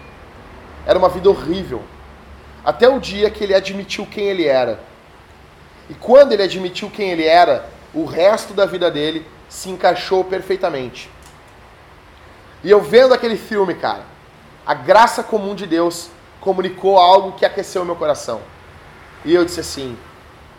Era 0.87 0.99
uma 0.99 1.09
vida 1.09 1.29
horrível. 1.29 1.83
Até 2.65 2.89
o 2.89 3.01
dia 3.01 3.29
que 3.29 3.43
ele 3.43 3.55
admitiu 3.55 4.07
quem 4.07 4.27
ele 4.27 4.47
era. 4.47 4.81
E 5.91 5.95
quando 5.95 6.33
ele 6.33 6.45
admitiu 6.45 6.89
quem 6.89 7.11
ele 7.11 7.27
era, 7.27 7.69
o 7.93 8.05
resto 8.05 8.55
da 8.55 8.65
vida 8.65 8.89
dele 8.91 9.27
se 9.49 9.69
encaixou 9.69 10.23
perfeitamente. 10.25 11.11
E 12.65 12.71
eu 12.71 12.81
vendo 12.81 13.13
aquele 13.13 13.37
filme, 13.37 13.75
cara, 13.75 14.05
a 14.65 14.75
graça 14.75 15.23
comum 15.23 15.55
de 15.55 15.67
Deus 15.67 16.11
comunicou 16.41 16.99
algo 16.99 17.33
que 17.33 17.45
aqueceu 17.45 17.85
meu 17.85 17.97
coração. 17.97 18.41
E 19.25 19.35
eu 19.35 19.45
disse 19.45 19.61
assim: 19.61 19.97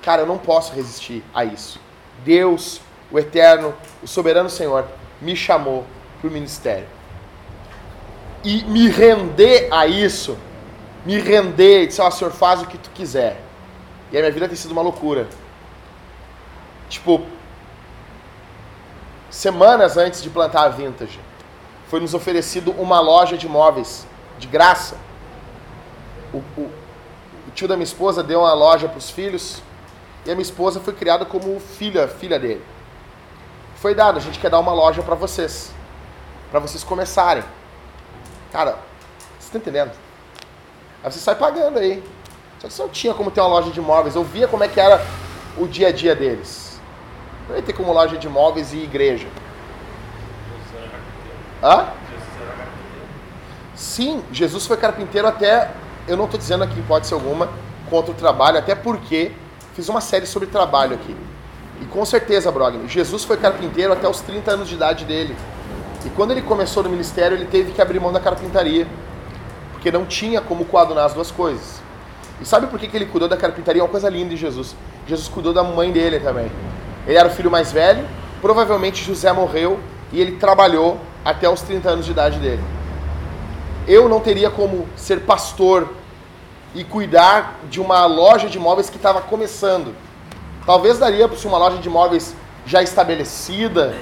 cara, 0.02 0.22
eu 0.22 0.26
não 0.26 0.38
posso 0.38 0.74
resistir 0.74 1.24
a 1.34 1.46
isso. 1.46 1.80
Deus, 2.24 2.82
o 3.12 3.18
eterno, 3.18 3.74
o 4.02 4.08
soberano 4.08 4.50
Senhor, 4.50 4.86
me 5.22 5.36
chamou 5.36 5.86
para 6.20 6.30
o 6.30 6.32
ministério. 6.32 6.88
E 8.44 8.64
me 8.66 8.90
render 8.90 9.70
a 9.72 9.88
isso, 9.88 10.38
me 11.06 11.20
render 11.20 11.84
e 11.84 11.88
dizer: 11.88 12.02
ó, 12.02 12.12
Senhor, 12.12 12.32
faz 12.32 12.62
o 12.62 12.68
que 12.68 12.78
tu 12.78 12.90
quiser. 12.92 13.42
E 14.12 14.18
a 14.18 14.20
minha 14.20 14.32
vida 14.32 14.48
tem 14.48 14.58
sido 14.58 14.72
uma 14.72 14.82
loucura. 14.82 15.28
Tipo, 16.90 17.26
semanas 19.30 19.98
antes 19.98 20.22
de 20.22 20.30
plantar 20.30 20.64
a 20.66 20.70
Vintage, 20.70 21.20
foi 21.94 22.00
nos 22.00 22.16
oferecido 22.16 22.72
uma 22.72 23.00
loja 23.00 23.38
de 23.38 23.48
móveis, 23.48 24.08
de 24.40 24.48
graça. 24.48 24.98
O, 26.34 26.38
o- 26.58 26.72
o 27.48 27.52
tio 27.54 27.68
da 27.68 27.76
minha 27.76 27.84
esposa 27.84 28.24
deu 28.24 28.40
uma 28.40 28.52
loja 28.56 28.90
para 28.90 28.98
os 28.98 29.12
filhos, 29.12 29.62
e 30.26 30.32
a 30.32 30.34
minha 30.34 30.42
esposa 30.42 30.80
foi 30.80 30.92
criada 30.96 31.24
como 31.24 31.60
filha, 31.60 32.08
filha 32.08 32.40
dele. 32.40 32.66
Foi 33.76 33.94
dado, 33.94 34.18
a 34.18 34.20
gente 34.20 34.40
quer 34.40 34.50
dar 34.50 34.58
uma 34.60 34.74
loja 34.74 35.04
para 35.04 35.14
vocês, 35.14 35.72
para 36.50 36.60
vocês 36.60 36.84
começarem. 36.84 37.44
Cara, 38.52 38.80
você 39.40 39.52
tá 39.52 39.60
entendendo? 39.60 39.92
Aí 41.04 41.12
você 41.12 41.20
sai 41.20 41.36
pagando 41.36 41.78
aí. 41.78 42.04
Só 42.58 42.68
que 42.70 42.74
você 42.74 42.82
não 42.82 42.90
tinha 42.90 43.14
como 43.14 43.30
ter 43.30 43.42
uma 43.42 43.50
loja 43.50 43.70
de 43.70 43.80
móveis. 43.80 44.16
Eu 44.16 44.24
via 44.24 44.48
como 44.48 44.64
é 44.64 44.68
que 44.68 44.80
era 44.80 45.00
o 45.60 45.68
dia 45.68 45.90
a 45.90 45.92
dia 45.92 46.16
deles. 46.16 46.82
Não 47.48 47.56
ia 47.56 47.62
ter 47.62 47.74
como 47.74 47.94
loja 47.94 48.18
de 48.18 48.28
móveis 48.28 48.74
e 48.74 48.78
igreja. 48.78 49.28
Hã? 51.64 51.88
Sim, 53.74 54.22
Jesus 54.32 54.68
foi 54.68 54.76
carpinteiro 54.76 55.28
até. 55.28 55.72
Eu 56.08 56.18
não 56.18 56.26
estou 56.26 56.38
dizendo 56.38 56.64
aqui, 56.64 56.82
pode 56.82 57.08
ser 57.08 57.14
alguma, 57.14 57.48
contra 57.90 58.12
o 58.12 58.14
trabalho, 58.14 58.58
até 58.58 58.76
porque 58.76 59.32
fiz 59.74 59.88
uma 59.88 60.02
série 60.02 60.26
sobre 60.26 60.50
trabalho 60.50 60.96
aqui. 60.96 61.16
E 61.82 61.86
com 61.86 62.04
certeza, 62.06 62.52
Brogni, 62.52 62.88
Jesus 62.90 63.24
foi 63.24 63.38
carpinteiro 63.38 63.94
até 63.94 64.08
os 64.08 64.20
30 64.20 64.52
anos 64.52 64.68
de 64.68 64.76
idade 64.76 65.06
dele. 65.06 65.36
E 66.06 66.10
quando 66.10 66.32
ele 66.32 66.42
começou 66.42 66.84
no 66.84 66.90
ministério, 66.90 67.38
ele 67.38 67.46
teve 67.46 67.72
que 67.72 67.82
abrir 67.82 68.00
mão 68.00 68.12
da 68.12 68.20
carpintaria. 68.20 68.86
Porque 69.72 69.90
não 69.90 70.06
tinha 70.06 70.42
como 70.42 70.66
coadunar 70.66 71.06
as 71.06 71.14
duas 71.14 71.32
coisas. 71.32 71.82
E 72.42 72.46
sabe 72.46 72.68
por 72.68 72.78
que, 72.78 72.88
que 72.88 72.98
ele 72.98 73.06
cuidou 73.06 73.30
da 73.30 73.38
carpintaria? 73.38 73.82
É 73.82 73.84
uma 73.84 73.90
coisa 73.90 74.10
linda 74.10 74.32
de 74.32 74.38
Jesus. 74.38 74.76
Jesus 75.08 75.30
cuidou 75.30 75.54
da 75.54 75.64
mãe 75.64 75.92
dele 75.92 76.20
também. 76.20 76.52
Ele 77.08 77.18
era 77.18 77.28
o 77.28 77.32
filho 77.32 77.50
mais 77.50 77.72
velho, 77.72 78.06
provavelmente 78.42 79.04
José 79.04 79.32
morreu 79.32 79.80
e 80.12 80.20
ele 80.20 80.34
trabalhou 80.34 81.00
até 81.24 81.50
os 81.50 81.62
30 81.62 81.90
anos 81.90 82.06
de 82.06 82.12
idade 82.12 82.40
dele. 82.40 82.64
Eu 83.88 84.08
não 84.08 84.20
teria 84.20 84.50
como 84.50 84.88
ser 84.96 85.22
pastor 85.22 85.90
e 86.74 86.84
cuidar 86.84 87.60
de 87.70 87.80
uma 87.80 88.06
loja 88.06 88.48
de 88.48 88.60
móveis 88.60 88.90
que 88.90 88.98
estava 88.98 89.22
começando. 89.22 89.94
Talvez 90.66 90.98
daria 90.98 91.28
para 91.28 91.48
uma 91.48 91.58
loja 91.58 91.78
de 91.78 91.90
móveis 91.90 92.36
já 92.66 92.82
estabelecida, 92.82 93.94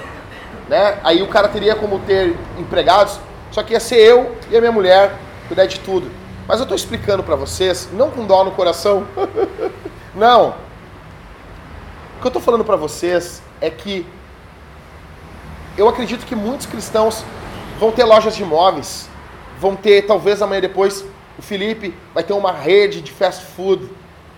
né? 0.68 0.98
Aí 1.02 1.22
o 1.22 1.28
cara 1.28 1.48
teria 1.48 1.74
como 1.74 1.98
ter 2.00 2.36
empregados, 2.58 3.18
só 3.50 3.62
que 3.62 3.72
ia 3.72 3.80
ser 3.80 3.96
eu 3.96 4.36
e 4.50 4.56
a 4.56 4.60
minha 4.60 4.72
mulher 4.72 5.16
cuidar 5.48 5.66
de 5.66 5.80
tudo. 5.80 6.10
Mas 6.46 6.58
eu 6.58 6.64
estou 6.64 6.76
explicando 6.76 7.22
para 7.22 7.36
vocês, 7.36 7.88
não 7.92 8.10
com 8.10 8.24
dó 8.24 8.44
no 8.44 8.52
coração, 8.52 9.06
não. 10.14 10.50
O 12.16 12.20
que 12.20 12.26
eu 12.26 12.28
estou 12.28 12.42
falando 12.42 12.64
para 12.64 12.76
vocês 12.76 13.42
é 13.60 13.68
que 13.68 14.06
eu 15.76 15.88
acredito 15.88 16.26
que 16.26 16.34
muitos 16.34 16.66
cristãos 16.66 17.24
vão 17.78 17.90
ter 17.90 18.04
lojas 18.04 18.36
de 18.36 18.42
imóveis, 18.42 19.08
vão 19.58 19.74
ter, 19.74 20.02
talvez 20.02 20.42
amanhã 20.42 20.60
depois, 20.60 21.04
o 21.38 21.42
Felipe 21.42 21.94
vai 22.12 22.22
ter 22.22 22.32
uma 22.32 22.52
rede 22.52 23.00
de 23.00 23.10
fast 23.10 23.44
food, 23.46 23.88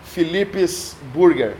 Felipe's 0.05 0.97
Burger, 1.13 1.57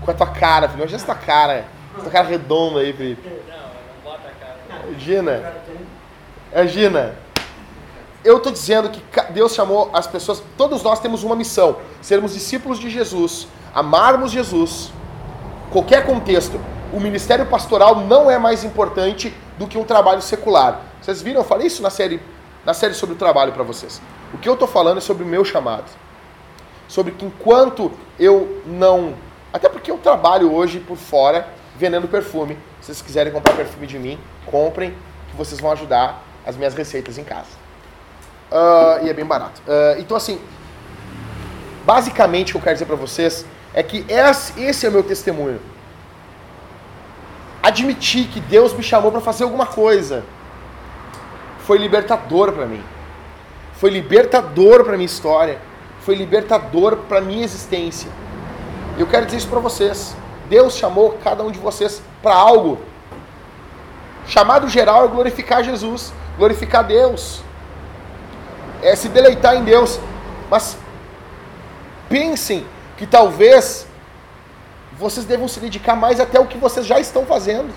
com 0.00 0.10
a 0.10 0.14
tua 0.14 0.26
cara, 0.26 0.68
Felipe. 0.68 0.78
Imagina 0.82 0.96
essa 0.96 1.06
tua 1.06 1.14
cara, 1.14 1.64
essa 1.92 2.02
tua 2.02 2.10
cara 2.10 2.26
redonda 2.26 2.80
aí, 2.80 2.92
Felipe. 2.92 3.28
Não, 3.28 3.56
não 3.56 4.02
bota 4.02 4.28
a 4.28 4.44
cara. 4.44 4.88
Imagina. 4.88 5.54
Imagina. 6.52 7.14
Eu 8.24 8.38
estou 8.38 8.50
dizendo 8.50 8.90
que 8.90 9.00
Deus 9.32 9.54
chamou 9.54 9.90
as 9.92 10.06
pessoas, 10.06 10.42
todos 10.56 10.82
nós 10.82 10.98
temos 10.98 11.22
uma 11.22 11.36
missão: 11.36 11.76
sermos 12.00 12.34
discípulos 12.34 12.78
de 12.78 12.90
Jesus, 12.90 13.46
amarmos 13.74 14.32
Jesus, 14.32 14.90
qualquer 15.70 16.06
contexto. 16.06 16.58
O 16.96 17.00
ministério 17.00 17.44
pastoral 17.44 17.96
não 17.96 18.30
é 18.30 18.38
mais 18.38 18.64
importante 18.64 19.36
do 19.58 19.66
que 19.66 19.76
um 19.76 19.84
trabalho 19.84 20.22
secular. 20.22 20.80
Vocês 20.98 21.20
viram? 21.20 21.42
Eu 21.42 21.44
falei 21.44 21.66
isso 21.66 21.82
na 21.82 21.90
série, 21.90 22.22
na 22.64 22.72
série 22.72 22.94
sobre 22.94 23.14
o 23.14 23.18
trabalho 23.18 23.52
para 23.52 23.62
vocês. 23.62 24.00
O 24.32 24.38
que 24.38 24.48
eu 24.48 24.54
estou 24.54 24.66
falando 24.66 24.96
é 24.96 25.00
sobre 25.02 25.22
o 25.22 25.26
meu 25.26 25.44
chamado. 25.44 25.84
Sobre 26.88 27.12
que 27.12 27.26
enquanto 27.26 27.92
eu 28.18 28.62
não. 28.64 29.14
Até 29.52 29.68
porque 29.68 29.90
eu 29.90 29.98
trabalho 29.98 30.50
hoje 30.50 30.80
por 30.80 30.96
fora 30.96 31.46
vendendo 31.76 32.08
perfume. 32.08 32.54
Se 32.80 32.86
vocês 32.86 33.02
quiserem 33.02 33.30
comprar 33.30 33.54
perfume 33.54 33.86
de 33.86 33.98
mim, 33.98 34.18
comprem, 34.46 34.94
que 35.28 35.36
vocês 35.36 35.60
vão 35.60 35.72
ajudar 35.72 36.24
as 36.46 36.56
minhas 36.56 36.72
receitas 36.72 37.18
em 37.18 37.24
casa. 37.24 37.50
Ah, 38.50 39.00
e 39.02 39.10
é 39.10 39.12
bem 39.12 39.26
barato. 39.26 39.60
Ah, 39.68 39.96
então, 39.98 40.16
assim, 40.16 40.40
basicamente 41.84 42.52
o 42.52 42.54
que 42.54 42.56
eu 42.56 42.62
quero 42.62 42.74
dizer 42.76 42.86
para 42.86 42.96
vocês 42.96 43.44
é 43.74 43.82
que 43.82 44.02
esse 44.08 44.86
é 44.86 44.88
o 44.88 44.92
meu 44.92 45.02
testemunho. 45.02 45.60
Admitir 47.66 48.28
que 48.28 48.38
Deus 48.38 48.72
me 48.72 48.82
chamou 48.82 49.10
para 49.10 49.20
fazer 49.20 49.42
alguma 49.42 49.66
coisa 49.66 50.22
foi 51.66 51.78
libertador 51.78 52.52
para 52.52 52.64
mim. 52.64 52.82
Foi 53.74 53.90
libertador 53.90 54.84
para 54.84 54.96
minha 54.96 55.06
história. 55.06 55.58
Foi 56.00 56.14
libertador 56.14 56.96
para 57.08 57.20
minha 57.20 57.44
existência. 57.44 58.08
Eu 58.96 59.04
quero 59.08 59.26
dizer 59.26 59.38
isso 59.38 59.48
para 59.48 59.58
vocês. 59.58 60.16
Deus 60.48 60.76
chamou 60.76 61.18
cada 61.24 61.42
um 61.42 61.50
de 61.50 61.58
vocês 61.58 62.00
para 62.22 62.36
algo. 62.36 62.78
Chamado 64.28 64.68
geral 64.68 65.04
é 65.04 65.08
glorificar 65.08 65.64
Jesus, 65.64 66.12
glorificar 66.38 66.84
Deus, 66.84 67.42
é 68.80 68.94
se 68.94 69.08
deleitar 69.08 69.56
em 69.56 69.64
Deus. 69.64 69.98
Mas 70.48 70.78
pensem 72.08 72.64
que 72.96 73.08
talvez 73.08 73.85
vocês 74.98 75.26
devam 75.26 75.46
se 75.46 75.60
dedicar 75.60 75.94
mais 75.94 76.18
até 76.20 76.40
o 76.40 76.46
que 76.46 76.56
vocês 76.56 76.86
já 76.86 76.98
estão 76.98 77.26
fazendo, 77.26 77.72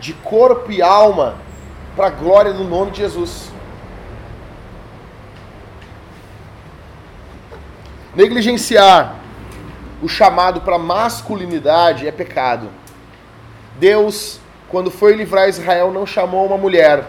de 0.00 0.12
corpo 0.14 0.70
e 0.70 0.80
alma, 0.80 1.36
para 1.96 2.08
a 2.08 2.10
glória 2.10 2.52
do 2.52 2.62
nome 2.62 2.92
de 2.92 2.98
Jesus. 2.98 3.50
Negligenciar 8.14 9.16
o 10.02 10.08
chamado 10.08 10.60
para 10.60 10.78
masculinidade 10.78 12.06
é 12.06 12.12
pecado. 12.12 12.68
Deus, 13.78 14.40
quando 14.68 14.90
foi 14.90 15.14
livrar 15.14 15.48
Israel, 15.48 15.90
não 15.90 16.06
chamou 16.06 16.46
uma 16.46 16.56
mulher. 16.56 17.04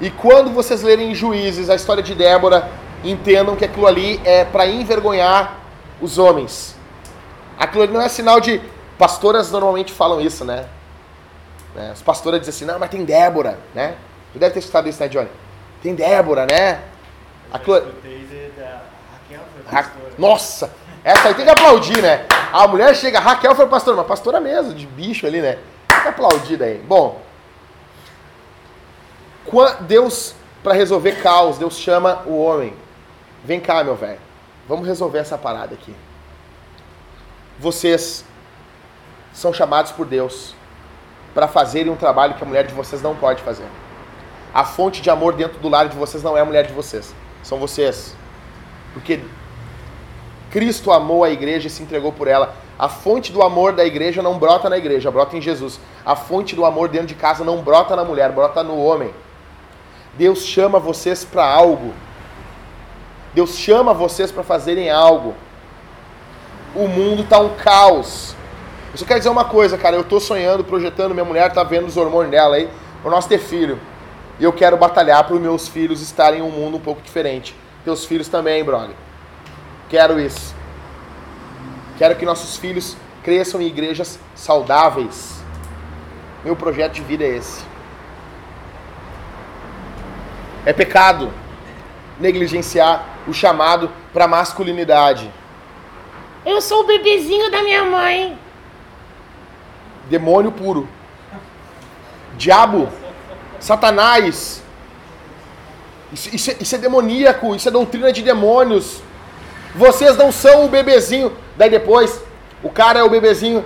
E 0.00 0.10
quando 0.10 0.50
vocês 0.50 0.82
lerem 0.82 1.12
em 1.12 1.14
Juízes 1.14 1.70
a 1.70 1.74
história 1.74 2.02
de 2.02 2.14
Débora, 2.14 2.68
entendam 3.02 3.56
que 3.56 3.64
aquilo 3.64 3.86
ali 3.86 4.20
é 4.24 4.44
para 4.44 4.66
envergonhar 4.66 5.58
os 6.00 6.18
homens. 6.18 6.73
Aquilo 7.58 7.86
não 7.88 8.00
é 8.00 8.08
sinal 8.08 8.40
de. 8.40 8.60
Pastoras 8.98 9.50
normalmente 9.50 9.92
falam 9.92 10.20
isso, 10.20 10.44
né? 10.44 10.68
né? 11.74 11.90
As 11.92 12.02
pastoras 12.02 12.40
dizem 12.40 12.54
assim: 12.54 12.64
não, 12.64 12.78
mas 12.78 12.90
tem 12.90 13.04
Débora, 13.04 13.58
né? 13.74 13.96
Você 14.32 14.38
deve 14.38 14.54
ter 14.54 14.60
escutado 14.60 14.88
isso, 14.88 15.00
né, 15.00 15.08
Johnny? 15.08 15.28
Tem 15.82 15.94
Débora, 15.94 16.46
né? 16.46 16.82
Aquilo... 17.52 17.76
Ra... 19.66 19.90
Nossa! 20.18 20.70
Essa 21.02 21.28
aí 21.28 21.34
tem 21.34 21.44
que 21.44 21.50
aplaudir, 21.50 22.00
né? 22.00 22.24
A 22.52 22.66
mulher 22.66 22.94
chega, 22.94 23.20
Raquel 23.20 23.54
foi 23.54 23.66
pastora, 23.66 23.96
mas 23.96 24.06
pastora 24.06 24.40
mesmo, 24.40 24.72
de 24.72 24.86
bicho 24.86 25.26
ali, 25.26 25.40
né? 25.40 25.58
Tem 25.88 26.00
que 26.00 26.08
aplaudir 26.08 26.56
daí. 26.56 26.78
Bom, 26.78 27.20
Deus, 29.80 30.34
para 30.62 30.72
resolver 30.72 31.22
caos, 31.22 31.58
Deus 31.58 31.76
chama 31.78 32.22
o 32.26 32.42
homem. 32.42 32.74
Vem 33.44 33.60
cá, 33.60 33.84
meu 33.84 33.94
velho. 33.94 34.18
Vamos 34.66 34.86
resolver 34.86 35.18
essa 35.18 35.36
parada 35.36 35.74
aqui. 35.74 35.94
Vocês 37.64 38.22
são 39.32 39.50
chamados 39.50 39.90
por 39.90 40.04
Deus 40.04 40.54
para 41.32 41.48
fazerem 41.48 41.90
um 41.90 41.96
trabalho 41.96 42.34
que 42.34 42.44
a 42.44 42.46
mulher 42.46 42.66
de 42.66 42.74
vocês 42.74 43.00
não 43.00 43.16
pode 43.16 43.42
fazer. 43.42 43.64
A 44.52 44.66
fonte 44.66 45.00
de 45.00 45.08
amor 45.08 45.32
dentro 45.32 45.58
do 45.58 45.70
lar 45.70 45.88
de 45.88 45.96
vocês 45.96 46.22
não 46.22 46.36
é 46.36 46.42
a 46.42 46.44
mulher 46.44 46.66
de 46.66 46.74
vocês, 46.74 47.14
são 47.42 47.58
vocês. 47.58 48.14
Porque 48.92 49.18
Cristo 50.50 50.92
amou 50.92 51.24
a 51.24 51.30
igreja 51.30 51.68
e 51.68 51.70
se 51.70 51.82
entregou 51.82 52.12
por 52.12 52.28
ela. 52.28 52.54
A 52.78 52.86
fonte 52.86 53.32
do 53.32 53.40
amor 53.40 53.72
da 53.72 53.86
igreja 53.86 54.20
não 54.20 54.38
brota 54.38 54.68
na 54.68 54.76
igreja, 54.76 55.10
brota 55.10 55.34
em 55.34 55.40
Jesus. 55.40 55.80
A 56.04 56.14
fonte 56.14 56.54
do 56.54 56.66
amor 56.66 56.90
dentro 56.90 57.06
de 57.06 57.14
casa 57.14 57.44
não 57.44 57.62
brota 57.62 57.96
na 57.96 58.04
mulher, 58.04 58.30
brota 58.30 58.62
no 58.62 58.76
homem. 58.76 59.10
Deus 60.18 60.44
chama 60.44 60.78
vocês 60.78 61.24
para 61.24 61.46
algo. 61.46 61.94
Deus 63.32 63.56
chama 63.56 63.94
vocês 63.94 64.30
para 64.30 64.42
fazerem 64.42 64.90
algo. 64.90 65.34
O 66.74 66.88
mundo 66.88 67.22
está 67.22 67.38
um 67.38 67.54
caos. 67.56 68.34
Eu 68.92 68.98
só 68.98 69.04
quero 69.04 69.20
dizer 69.20 69.30
uma 69.30 69.44
coisa, 69.44 69.78
cara. 69.78 69.96
Eu 69.96 70.02
estou 70.02 70.20
sonhando, 70.20 70.64
projetando, 70.64 71.12
minha 71.12 71.24
mulher 71.24 71.48
está 71.48 71.62
vendo 71.62 71.86
os 71.86 71.96
hormônios 71.96 72.30
dela 72.30 72.56
aí, 72.56 72.68
para 73.02 73.10
nós 73.10 73.26
ter 73.26 73.38
filho. 73.38 73.78
E 74.38 74.44
eu 74.44 74.52
quero 74.52 74.76
batalhar 74.76 75.24
para 75.24 75.34
os 75.34 75.40
meus 75.40 75.68
filhos 75.68 76.00
estarem 76.00 76.40
em 76.40 76.42
um 76.42 76.50
mundo 76.50 76.76
um 76.76 76.80
pouco 76.80 77.00
diferente. 77.02 77.56
Teus 77.84 78.04
filhos 78.04 78.28
também, 78.28 78.64
brother. 78.64 78.96
Quero 79.88 80.18
isso. 80.18 80.54
Quero 81.98 82.16
que 82.16 82.24
nossos 82.24 82.56
filhos 82.56 82.96
cresçam 83.22 83.60
em 83.60 83.66
igrejas 83.66 84.18
saudáveis. 84.34 85.42
Meu 86.44 86.56
projeto 86.56 86.94
de 86.94 87.02
vida 87.02 87.24
é 87.24 87.36
esse. 87.36 87.64
É 90.66 90.72
pecado 90.72 91.32
negligenciar 92.18 93.06
o 93.26 93.32
chamado 93.32 93.90
para 94.12 94.26
masculinidade. 94.26 95.30
Eu 96.44 96.60
sou 96.60 96.80
o 96.80 96.86
bebezinho 96.86 97.50
da 97.50 97.62
minha 97.62 97.84
mãe. 97.84 98.38
Demônio 100.08 100.52
puro. 100.52 100.88
Diabo. 102.36 102.88
Satanás. 103.58 104.62
Isso, 106.12 106.34
isso, 106.34 106.50
é, 106.50 106.56
isso 106.60 106.74
é 106.74 106.78
demoníaco, 106.78 107.56
isso 107.56 107.68
é 107.68 107.72
doutrina 107.72 108.12
de 108.12 108.22
demônios. 108.22 109.02
Vocês 109.74 110.16
não 110.16 110.30
são 110.30 110.64
o 110.64 110.68
bebezinho. 110.68 111.32
Daí 111.56 111.70
depois, 111.70 112.22
o 112.62 112.68
cara 112.68 113.00
é 113.00 113.02
o 113.02 113.10
bebezinho. 113.10 113.64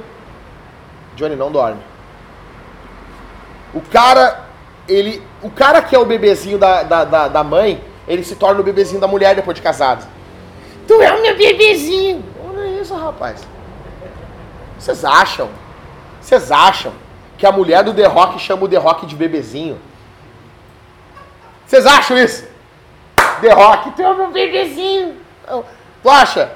Johnny 1.17 1.37
não 1.37 1.51
dorme. 1.51 1.81
O 3.75 3.81
cara, 3.81 4.47
ele. 4.89 5.23
O 5.43 5.51
cara 5.51 5.83
que 5.83 5.95
é 5.95 5.99
o 5.99 6.07
bebezinho 6.07 6.59
da, 6.59 6.83
da, 6.83 7.05
da, 7.05 7.29
da 7.29 7.45
mãe, 7.45 7.83
ele 8.07 8.25
se 8.25 8.35
torna 8.35 8.61
o 8.61 8.65
bebezinho 8.65 9.01
da 9.01 9.07
mulher 9.07 9.35
depois 9.35 9.55
de 9.55 9.63
casado. 9.63 10.07
Tu 10.87 11.03
é 11.03 11.13
o 11.13 11.21
meu 11.21 11.37
bebezinho. 11.37 12.25
Isso, 12.89 12.97
rapaz. 12.97 13.47
Vocês 14.79 15.05
acham? 15.05 15.51
Vocês 16.23 16.51
acham 16.51 16.95
que 17.37 17.45
a 17.45 17.53
mulher 17.53 17.85
do 17.85 17.93
The 17.93 18.07
Rock 18.07 18.39
chama 18.39 18.65
o 18.65 18.69
The 18.69 18.79
Rock 18.79 19.05
de 19.05 19.15
bebezinho? 19.15 19.79
Vocês 21.67 21.85
acham 21.85 22.17
isso? 22.17 22.49
The 23.43 23.53
Rock, 23.53 23.91
tu 23.91 24.01
é 24.01 24.15
meu 24.15 24.31
bebezinho. 24.31 25.17
Tu 26.03 26.09
acha 26.09 26.51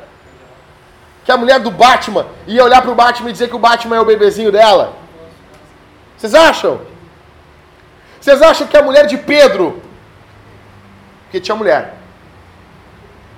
que 1.23 1.31
a 1.31 1.37
mulher 1.37 1.61
do 1.61 1.71
Batman 1.71 2.25
ia 2.47 2.65
olhar 2.65 2.81
pro 2.81 2.95
Batman 2.95 3.29
e 3.29 3.33
dizer 3.33 3.49
que 3.49 3.57
o 3.57 3.59
Batman 3.59 3.97
é 3.97 4.01
o 4.01 4.07
bebezinho 4.07 4.51
dela? 4.51 4.95
Vocês 6.17 6.35
acham? 6.35 6.81
Vocês 8.19 8.41
acham 8.41 8.67
que 8.67 8.77
a 8.79 8.83
mulher 8.83 9.07
de 9.07 9.19
Pedro 9.19 9.83
porque 11.25 11.41
tinha 11.41 11.55
mulher. 11.55 11.95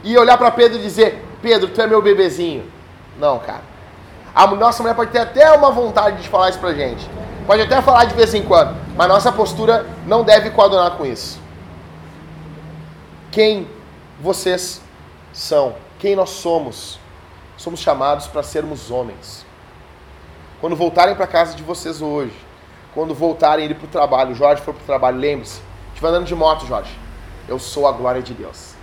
E 0.05 0.16
olhar 0.16 0.38
para 0.38 0.53
Pedro 0.53 0.78
e 0.78 0.82
dizer: 0.82 1.24
Pedro, 1.42 1.70
tu 1.70 1.82
é 1.82 1.88
meu 1.88 2.01
bebezinho. 2.01 2.72
Não, 3.18 3.38
cara. 3.38 3.62
A 4.34 4.46
nossa 4.48 4.82
mulher 4.82 4.94
pode 4.94 5.10
ter 5.10 5.20
até 5.20 5.52
uma 5.52 5.70
vontade 5.70 6.22
de 6.22 6.28
falar 6.28 6.50
isso 6.50 6.58
pra 6.58 6.74
gente. 6.74 7.08
Pode 7.46 7.62
até 7.62 7.80
falar 7.80 8.06
de 8.06 8.14
vez 8.14 8.34
em 8.34 8.42
quando. 8.42 8.76
Mas 8.96 9.08
nossa 9.08 9.30
postura 9.30 9.86
não 10.06 10.24
deve 10.24 10.50
coadunar 10.50 10.92
com 10.92 11.06
isso. 11.06 11.40
Quem 13.30 13.68
vocês 14.20 14.80
são? 15.32 15.74
Quem 15.98 16.16
nós 16.16 16.30
somos? 16.30 16.98
Somos 17.56 17.80
chamados 17.80 18.26
para 18.26 18.42
sermos 18.42 18.90
homens. 18.90 19.44
Quando 20.60 20.74
voltarem 20.74 21.14
para 21.14 21.26
casa 21.26 21.54
de 21.54 21.62
vocês 21.62 22.00
hoje, 22.02 22.34
quando 22.94 23.14
voltarem 23.14 23.66
ir 23.66 23.74
para 23.74 23.84
o 23.84 23.88
trabalho, 23.88 24.34
Jorge 24.34 24.62
for 24.62 24.74
para 24.74 24.82
o 24.82 24.86
trabalho, 24.86 25.18
lembre-se, 25.18 25.60
estiver 25.88 26.08
andando 26.08 26.26
de 26.26 26.34
moto, 26.34 26.66
Jorge 26.66 27.04
eu 27.48 27.58
sou 27.58 27.86
a 27.86 27.92
glória 27.92 28.22
de 28.22 28.34
Deus. 28.34 28.74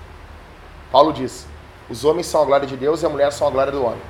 Paulo 0.92 1.12
diz: 1.12 1.48
os 1.90 2.06
homens 2.06 2.28
são 2.28 2.42
a 2.42 2.46
glória 2.46 2.68
de 2.68 2.78
Deus 2.78 3.02
e 3.02 3.06
a 3.06 3.10
mulher 3.10 3.32
são 3.32 3.48
a 3.48 3.52
glória 3.52 3.72
do 3.72 3.84
homem. 3.84 4.02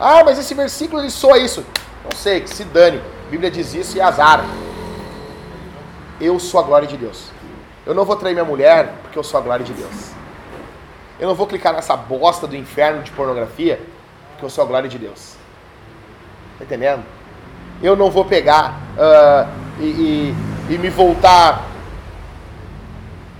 Ah, 0.00 0.24
mas 0.24 0.38
esse 0.38 0.54
versículo 0.54 1.02
ele 1.02 1.10
soa 1.10 1.38
isso. 1.38 1.64
Não 2.02 2.16
sei, 2.16 2.40
que 2.40 2.48
se 2.48 2.64
dane. 2.64 3.02
A 3.26 3.30
Bíblia 3.30 3.50
diz 3.50 3.74
isso 3.74 3.98
e 3.98 4.00
azar. 4.00 4.42
Eu 6.18 6.38
sou 6.38 6.58
a 6.58 6.62
glória 6.62 6.88
de 6.88 6.96
Deus. 6.96 7.26
Eu 7.84 7.94
não 7.94 8.06
vou 8.06 8.16
trair 8.16 8.32
minha 8.32 8.44
mulher 8.44 8.94
porque 9.02 9.18
eu 9.18 9.22
sou 9.22 9.38
a 9.38 9.42
glória 9.42 9.64
de 9.64 9.74
Deus. 9.74 10.10
Eu 11.18 11.28
não 11.28 11.34
vou 11.34 11.46
clicar 11.46 11.74
nessa 11.74 11.94
bosta 11.94 12.46
do 12.46 12.56
inferno 12.56 13.02
de 13.02 13.10
pornografia 13.10 13.78
porque 14.30 14.44
eu 14.46 14.50
sou 14.50 14.64
a 14.64 14.66
glória 14.66 14.88
de 14.88 14.98
Deus. 14.98 15.34
Tá 16.58 16.64
entendendo? 16.64 17.04
Eu 17.82 17.94
não 17.94 18.10
vou 18.10 18.24
pegar 18.24 18.80
uh, 18.96 19.48
e, 19.78 19.84
e, 19.84 20.74
e 20.74 20.78
me 20.78 20.88
voltar 20.88 21.66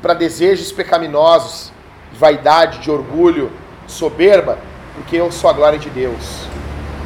para 0.03 0.13
desejos 0.15 0.73
pecaminosos, 0.73 1.73
de 2.13 2.19
vaidade, 2.19 2.81
de 2.81 2.91
orgulho, 2.91 3.51
soberba, 3.87 4.59
porque 5.01 5.17
eu 5.17 5.33
sou 5.33 5.49
a 5.49 5.53
glória 5.55 5.79
de 5.79 5.89
Deus. 5.89 6.47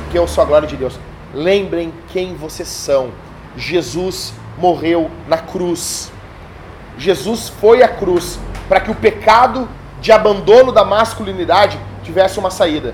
Porque 0.00 0.18
eu 0.18 0.26
sou 0.26 0.42
a 0.42 0.44
glória 0.44 0.66
de 0.66 0.76
Deus. 0.76 0.98
Lembrem 1.32 1.94
quem 2.08 2.34
vocês 2.34 2.66
são. 2.66 3.12
Jesus 3.56 4.34
morreu 4.58 5.08
na 5.28 5.38
cruz. 5.38 6.10
Jesus 6.98 7.48
foi 7.48 7.84
à 7.84 7.88
cruz 7.88 8.40
para 8.68 8.80
que 8.80 8.90
o 8.90 8.96
pecado 8.96 9.68
de 10.00 10.10
abandono 10.10 10.72
da 10.72 10.84
masculinidade 10.84 11.78
tivesse 12.02 12.36
uma 12.36 12.50
saída. 12.50 12.92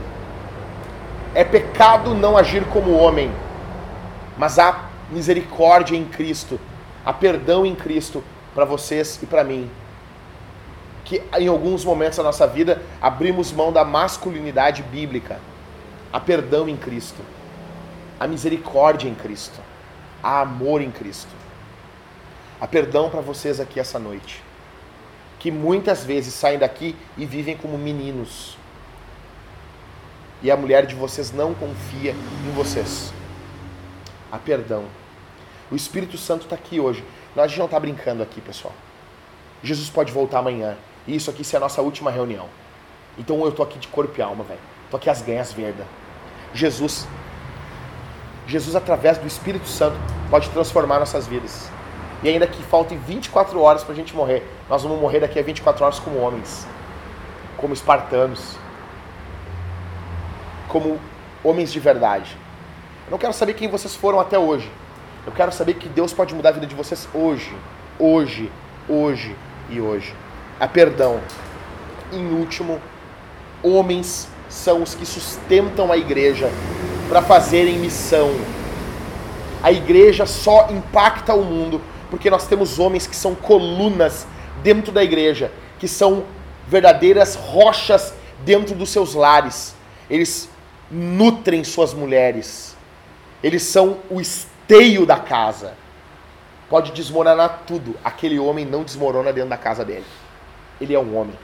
É 1.34 1.44
pecado 1.44 2.14
não 2.14 2.36
agir 2.36 2.62
como 2.66 2.92
homem, 2.92 3.32
mas 4.36 4.58
há 4.58 4.84
misericórdia 5.10 5.96
em 5.96 6.04
Cristo, 6.04 6.60
há 7.06 7.12
perdão 7.12 7.64
em 7.64 7.74
Cristo 7.74 8.22
para 8.54 8.66
vocês 8.66 9.18
e 9.22 9.26
para 9.26 9.44
mim 9.44 9.70
que 11.10 11.20
em 11.36 11.48
alguns 11.48 11.84
momentos 11.84 12.18
da 12.18 12.22
nossa 12.22 12.46
vida 12.46 12.80
abrimos 13.02 13.50
mão 13.50 13.72
da 13.72 13.84
masculinidade 13.84 14.80
bíblica. 14.84 15.40
Há 16.12 16.20
perdão 16.20 16.68
em 16.68 16.76
Cristo. 16.76 17.20
Há 18.20 18.28
misericórdia 18.28 19.08
em 19.08 19.14
Cristo. 19.16 19.58
Há 20.22 20.42
amor 20.42 20.80
em 20.80 20.88
Cristo. 20.92 21.30
Há 22.60 22.66
perdão 22.68 23.10
para 23.10 23.20
vocês 23.20 23.58
aqui 23.58 23.80
essa 23.80 23.98
noite. 23.98 24.40
Que 25.40 25.50
muitas 25.50 26.04
vezes 26.04 26.32
saem 26.32 26.60
daqui 26.60 26.94
e 27.18 27.26
vivem 27.26 27.56
como 27.56 27.76
meninos. 27.76 28.56
E 30.40 30.48
a 30.48 30.56
mulher 30.56 30.86
de 30.86 30.94
vocês 30.94 31.32
não 31.32 31.54
confia 31.54 32.12
em 32.12 32.52
vocês. 32.52 33.12
Há 34.30 34.38
perdão. 34.38 34.84
O 35.72 35.74
Espírito 35.74 36.16
Santo 36.16 36.44
está 36.44 36.54
aqui 36.54 36.78
hoje. 36.78 37.02
Nós 37.34 37.52
a 37.52 37.56
não 37.56 37.64
está 37.64 37.80
brincando 37.80 38.22
aqui, 38.22 38.40
pessoal. 38.40 38.72
Jesus 39.60 39.90
pode 39.90 40.12
voltar 40.12 40.38
amanhã. 40.38 40.76
Isso 41.06 41.30
aqui 41.30 41.42
é 41.52 41.56
a 41.56 41.60
nossa 41.60 41.82
última 41.82 42.10
reunião. 42.10 42.46
Então 43.18 43.44
eu 43.44 43.52
tô 43.52 43.62
aqui 43.62 43.78
de 43.78 43.88
corpo 43.88 44.18
e 44.18 44.22
alma, 44.22 44.44
velho. 44.44 44.60
Tô 44.90 44.96
aqui 44.96 45.08
as 45.08 45.22
ganhas 45.22 45.52
verdes. 45.52 45.84
Jesus, 46.52 47.06
Jesus 48.46 48.74
através 48.74 49.18
do 49.18 49.26
Espírito 49.26 49.68
Santo 49.68 49.96
pode 50.30 50.48
transformar 50.50 50.98
nossas 50.98 51.26
vidas. 51.26 51.70
E 52.22 52.28
ainda 52.28 52.46
que 52.46 52.62
faltem 52.64 52.98
24 52.98 53.60
horas 53.60 53.82
para 53.82 53.92
a 53.92 53.96
gente 53.96 54.14
morrer, 54.14 54.46
nós 54.68 54.82
vamos 54.82 55.00
morrer 55.00 55.20
daqui 55.20 55.38
a 55.38 55.42
24 55.42 55.84
horas 55.84 55.98
como 55.98 56.18
homens, 56.18 56.66
como 57.56 57.72
espartanos, 57.72 58.56
como 60.68 61.00
homens 61.42 61.72
de 61.72 61.80
verdade. 61.80 62.36
Eu 63.06 63.12
não 63.12 63.18
quero 63.18 63.32
saber 63.32 63.54
quem 63.54 63.68
vocês 63.68 63.94
foram 63.94 64.20
até 64.20 64.38
hoje. 64.38 64.70
Eu 65.26 65.32
quero 65.32 65.52
saber 65.52 65.74
que 65.74 65.88
Deus 65.88 66.12
pode 66.12 66.34
mudar 66.34 66.50
a 66.50 66.52
vida 66.52 66.66
de 66.66 66.74
vocês 66.74 67.08
hoje, 67.14 67.54
hoje, 67.98 68.50
hoje 68.88 69.34
e 69.68 69.80
hoje. 69.80 70.14
A 70.60 70.68
perdão. 70.68 71.20
Em 72.12 72.34
último, 72.34 72.78
homens 73.62 74.28
são 74.46 74.82
os 74.82 74.94
que 74.94 75.06
sustentam 75.06 75.90
a 75.90 75.96
igreja 75.96 76.50
para 77.08 77.22
fazerem 77.22 77.78
missão. 77.78 78.30
A 79.62 79.72
igreja 79.72 80.26
só 80.26 80.68
impacta 80.70 81.32
o 81.32 81.42
mundo 81.42 81.80
porque 82.10 82.28
nós 82.28 82.46
temos 82.46 82.78
homens 82.78 83.06
que 83.06 83.16
são 83.16 83.34
colunas 83.34 84.26
dentro 84.62 84.92
da 84.92 85.02
igreja, 85.02 85.50
que 85.78 85.88
são 85.88 86.24
verdadeiras 86.68 87.36
rochas 87.36 88.12
dentro 88.44 88.74
dos 88.74 88.90
seus 88.90 89.14
lares. 89.14 89.74
Eles 90.10 90.50
nutrem 90.90 91.64
suas 91.64 91.94
mulheres. 91.94 92.76
Eles 93.42 93.62
são 93.62 93.98
o 94.10 94.20
esteio 94.20 95.06
da 95.06 95.16
casa. 95.16 95.72
Pode 96.68 96.92
desmoronar 96.92 97.62
tudo. 97.66 97.96
Aquele 98.04 98.38
homem 98.38 98.66
não 98.66 98.84
desmorona 98.84 99.32
dentro 99.32 99.50
da 99.50 99.56
casa 99.56 99.84
dele. 99.84 100.04
Ele 100.80 100.94
é 100.94 100.98
um 100.98 101.16
homem. 101.16 101.34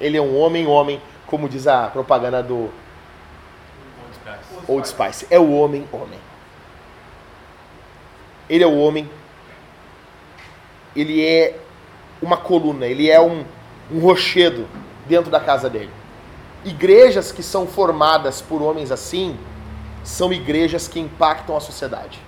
Ele 0.00 0.16
é 0.16 0.22
um 0.22 0.36
homem, 0.38 0.66
homem, 0.66 1.02
como 1.26 1.48
diz 1.48 1.66
a 1.66 1.88
propaganda 1.88 2.42
do 2.42 2.70
Old 4.66 4.86
Spice. 4.88 5.26
É 5.30 5.38
o 5.38 5.50
homem, 5.52 5.86
homem. 5.92 6.18
Ele 8.48 8.64
é 8.64 8.66
o 8.66 8.78
homem. 8.78 9.08
Ele 10.94 11.24
é 11.24 11.58
uma 12.20 12.36
coluna, 12.36 12.86
ele 12.86 13.10
é 13.10 13.20
um, 13.20 13.44
um 13.90 14.00
rochedo 14.00 14.66
dentro 15.06 15.30
da 15.30 15.38
casa 15.38 15.68
dele. 15.70 15.90
Igrejas 16.64 17.30
que 17.30 17.42
são 17.42 17.66
formadas 17.66 18.40
por 18.40 18.62
homens 18.62 18.90
assim 18.90 19.38
são 20.02 20.32
igrejas 20.32 20.88
que 20.88 20.98
impactam 20.98 21.56
a 21.56 21.60
sociedade. 21.60 22.18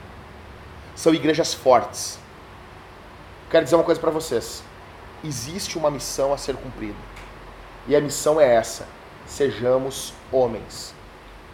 São 0.95 1.14
igrejas 1.14 1.55
fortes. 1.55 2.18
Quero 3.51 3.64
dizer 3.64 3.77
uma 3.77 3.85
coisa 3.85 4.01
para 4.01 4.11
vocês. 4.11 4.62
Existe 5.23 5.77
uma 5.77 5.91
missão 5.91 6.33
a 6.33 6.39
ser 6.39 6.57
cumprida. 6.57 6.99
E 7.87 7.95
a 7.95 8.01
missão 8.01 8.41
é 8.41 8.55
essa: 8.55 8.87
sejamos 9.27 10.14
homens. 10.33 10.95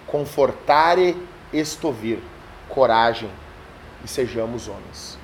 Confortare 0.06 1.16
estovir, 1.52 2.20
coragem 2.68 3.30
e 4.04 4.08
sejamos 4.08 4.68
homens. 4.68 5.18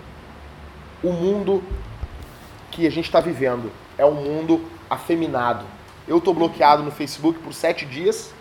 O 1.02 1.12
mundo 1.12 1.62
que 2.70 2.86
a 2.86 2.90
gente 2.90 3.04
está 3.04 3.20
vivendo 3.20 3.70
é 3.96 4.04
um 4.04 4.14
mundo 4.14 4.64
afeminado. 4.88 5.64
Eu 6.06 6.18
estou 6.18 6.34
bloqueado 6.34 6.82
no 6.82 6.90
Facebook 6.90 7.38
por 7.38 7.52
sete 7.52 7.86
dias. 7.86 8.32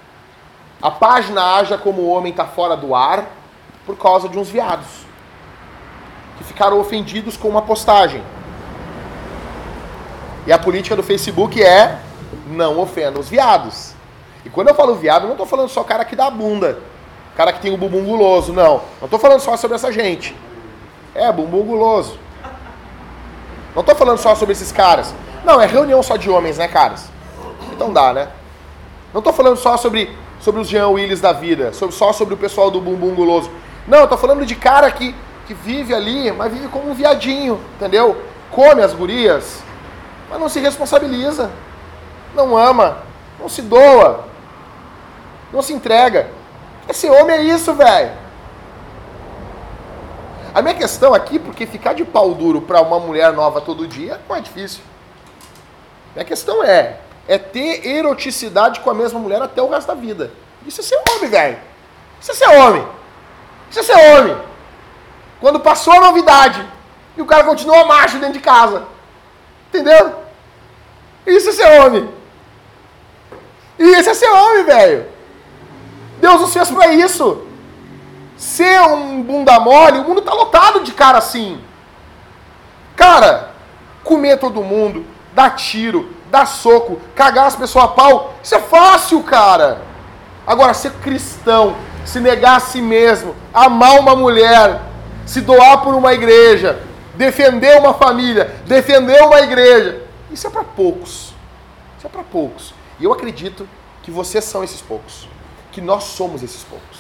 A 0.82 0.90
página 0.90 1.44
Haja 1.56 1.78
como 1.78 2.08
Homem 2.08 2.32
está 2.32 2.46
fora 2.46 2.76
do 2.76 2.96
ar 2.96 3.30
por 3.86 3.98
causa 3.98 4.28
de 4.28 4.38
uns 4.40 4.50
viados 4.50 5.06
que 6.42 6.44
ficaram 6.44 6.80
ofendidos 6.80 7.38
com 7.38 7.48
uma 7.48 7.62
postagem. 7.62 8.24
E 10.46 10.52
a 10.52 10.58
política 10.58 10.96
do 10.96 11.04
Facebook 11.04 11.62
é 11.62 12.00
não 12.48 12.80
ofenda 12.80 13.20
os 13.20 13.30
viados. 13.30 13.94
E 14.46 14.50
quando 14.50 14.70
eu 14.70 14.76
falo 14.76 14.96
viado, 14.96 15.24
eu 15.24 15.28
não 15.28 15.34
estou 15.34 15.46
falando 15.46 15.70
só 15.70 15.84
cara 15.84 16.04
que 16.04 16.16
dá 16.16 16.30
bunda, 16.30 16.80
cara 17.36 17.54
que 17.54 17.60
tem 17.60 17.74
o 17.74 17.78
bumbum 17.78 18.04
guloso, 18.04 18.52
não. 18.52 18.82
Não 19.00 19.06
estou 19.06 19.20
falando 19.20 19.40
só 19.40 19.56
sobre 19.56 19.76
essa 19.76 19.92
gente. 19.92 20.36
É, 21.14 21.32
bumbum 21.32 21.64
guloso. 21.64 22.18
Não 23.76 23.82
estou 23.82 23.96
falando 23.96 24.18
só 24.18 24.36
sobre 24.36 24.54
esses 24.54 24.72
caras. 24.72 25.14
Não, 25.46 25.62
é 25.62 25.66
reunião 25.66 26.02
só 26.02 26.18
de 26.18 26.30
homens, 26.30 26.58
né, 26.58 26.68
caras? 26.68 27.10
Então 27.72 27.94
dá, 27.94 28.14
né? 28.14 28.30
Não 29.14 29.20
estou 29.20 29.34
falando 29.34 29.58
só 29.58 29.78
sobre, 29.78 30.16
sobre 30.40 30.62
os 30.62 30.68
Jean 30.68 30.90
Willis 30.90 31.22
da 31.22 31.34
vida, 31.34 31.74
sobre, 31.74 31.96
só 31.96 32.12
sobre 32.14 32.34
o 32.34 32.38
pessoal 32.38 32.72
do 32.72 32.82
bumbum 32.82 33.14
guloso. 33.14 33.50
Não, 33.88 34.08
tô 34.08 34.18
falando 34.18 34.46
de 34.46 34.56
cara 34.56 34.90
que, 34.92 35.16
que 35.48 35.54
vive 35.54 35.94
ali, 35.94 36.32
mas 36.32 36.52
vive 36.52 36.68
como 36.68 36.90
um 36.90 36.94
viadinho, 36.94 37.60
entendeu? 37.76 38.16
Come 38.52 38.82
as 38.82 38.94
gurias, 38.94 39.64
mas 40.32 40.40
não 40.40 40.48
se 40.48 40.62
responsabiliza, 40.62 41.52
não 42.34 42.56
ama, 42.58 43.00
não 43.38 43.50
se 43.50 43.62
doa, 43.62 44.24
não 45.52 45.62
se 45.62 45.74
entrega. 45.74 46.30
Esse 46.88 47.10
homem 47.10 47.36
é 47.36 47.44
isso, 47.44 47.74
velho. 47.74 48.12
A 50.56 50.62
minha 50.62 50.74
questão 50.74 51.14
aqui, 51.14 51.38
porque 51.38 51.66
ficar 51.66 51.94
de 51.94 52.06
pau 52.06 52.34
duro 52.34 52.62
para 52.62 52.82
uma 52.82 52.98
mulher 52.98 53.34
nova 53.34 53.60
todo 53.60 53.86
dia 53.86 54.22
não 54.30 54.36
é 54.38 54.40
difícil. 54.40 54.82
Minha 56.16 56.26
questão 56.26 56.64
é, 56.64 57.00
é 57.28 57.38
ter 57.38 57.86
eroticidade 57.86 58.80
com 58.80 58.90
a 58.90 58.94
mesma 58.94 59.20
mulher 59.20 59.42
até 59.42 59.62
o 59.62 59.70
resto 59.70 59.88
da 59.88 59.94
vida. 59.94 60.32
Isso 60.66 60.80
é 60.80 60.84
ser 60.84 61.02
homem, 61.10 61.30
velho. 61.30 61.58
Isso 62.22 62.32
é 62.32 62.36
ser 62.36 62.48
homem. 62.48 62.88
Isso 63.70 63.80
é 63.80 63.84
ser 63.84 64.18
homem. 64.18 64.38
Quando 65.42 65.60
passou 65.60 65.94
a 65.94 66.00
novidade 66.00 66.66
e 67.18 67.22
o 67.22 67.26
cara 67.26 67.44
continua 67.44 67.86
macho 67.86 68.18
dentro 68.18 68.34
de 68.34 68.40
casa. 68.40 68.84
Entendeu? 69.72 70.16
Isso 71.26 71.50
é 71.50 71.52
ser 71.54 71.82
homem. 71.82 72.10
Isso 73.80 74.10
é 74.10 74.14
ser 74.14 74.30
homem, 74.30 74.66
velho. 74.66 75.06
Deus 76.20 76.42
nos 76.42 76.54
fez 76.54 76.70
para 76.70 76.94
isso. 76.94 77.48
Ser 78.36 78.82
um 78.82 79.24
bunda 79.24 79.58
mole, 79.62 80.00
o 80.00 80.04
mundo 80.04 80.22
tá 80.22 80.34
lotado 80.34 80.82
de 80.82 80.92
cara 80.92 81.20
assim. 81.20 81.62
Cara, 82.98 83.52
comer 84.04 84.38
todo 84.40 84.62
mundo, 84.62 85.06
dar 85.34 85.52
tiro, 85.52 86.10
dar 86.30 86.46
soco, 86.46 87.00
cagar 87.16 87.48
as 87.48 87.56
pessoas 87.56 87.86
a 87.86 87.88
pau, 87.88 88.34
isso 88.44 88.56
é 88.56 88.60
fácil, 88.60 89.24
cara. 89.24 89.82
Agora, 90.46 90.74
ser 90.74 90.92
cristão, 91.04 91.78
se 92.04 92.20
negar 92.20 92.58
a 92.58 92.60
si 92.60 92.82
mesmo, 92.82 93.36
amar 93.54 94.00
uma 94.00 94.16
mulher, 94.16 94.82
se 95.26 95.40
doar 95.40 95.82
por 95.82 95.94
uma 95.94 96.14
igreja, 96.14 96.82
defender 97.22 97.78
uma 97.80 97.94
família, 97.94 98.46
defender 98.66 99.22
uma 99.22 99.40
igreja, 99.42 100.02
isso 100.32 100.48
é 100.48 100.50
para 100.50 100.64
poucos. 100.64 101.36
Isso 101.96 102.08
é 102.08 102.10
para 102.10 102.24
poucos. 102.24 102.74
E 103.00 103.04
eu 103.04 103.14
acredito 103.14 103.70
que 104.02 104.10
vocês 104.10 104.44
são 104.44 104.64
esses 104.64 104.82
poucos. 104.82 105.30
Que 105.72 105.80
nós 105.80 106.06
somos 106.06 106.42
esses 106.42 106.64
poucos. 106.64 106.98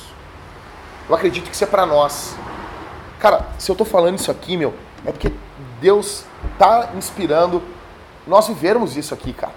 Eu 1.09 1.15
acredito 1.15 1.49
que 1.49 1.55
isso 1.55 1.63
é 1.63 1.67
para 1.67 1.88
nós. 1.88 2.36
Cara, 3.19 3.47
se 3.57 3.72
eu 3.72 3.76
tô 3.76 3.84
falando 3.84 4.19
isso 4.19 4.30
aqui, 4.30 4.55
meu, 4.55 4.76
é 5.03 5.11
porque 5.11 5.34
Deus 5.82 6.24
tá 6.59 6.91
inspirando 6.95 7.63
nós 8.28 8.47
vivermos 8.47 8.95
isso 8.95 9.15
aqui, 9.15 9.34
cara. 9.34 9.55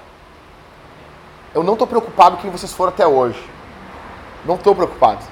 Eu 1.54 1.62
não 1.62 1.76
tô 1.76 1.86
preocupado 1.86 2.36
com 2.36 2.42
quem 2.42 2.50
vocês 2.50 2.72
foram 2.72 2.90
até 2.90 3.06
hoje. 3.06 3.44
Não 4.46 4.56
tô 4.56 4.74
preocupado. 4.74 5.22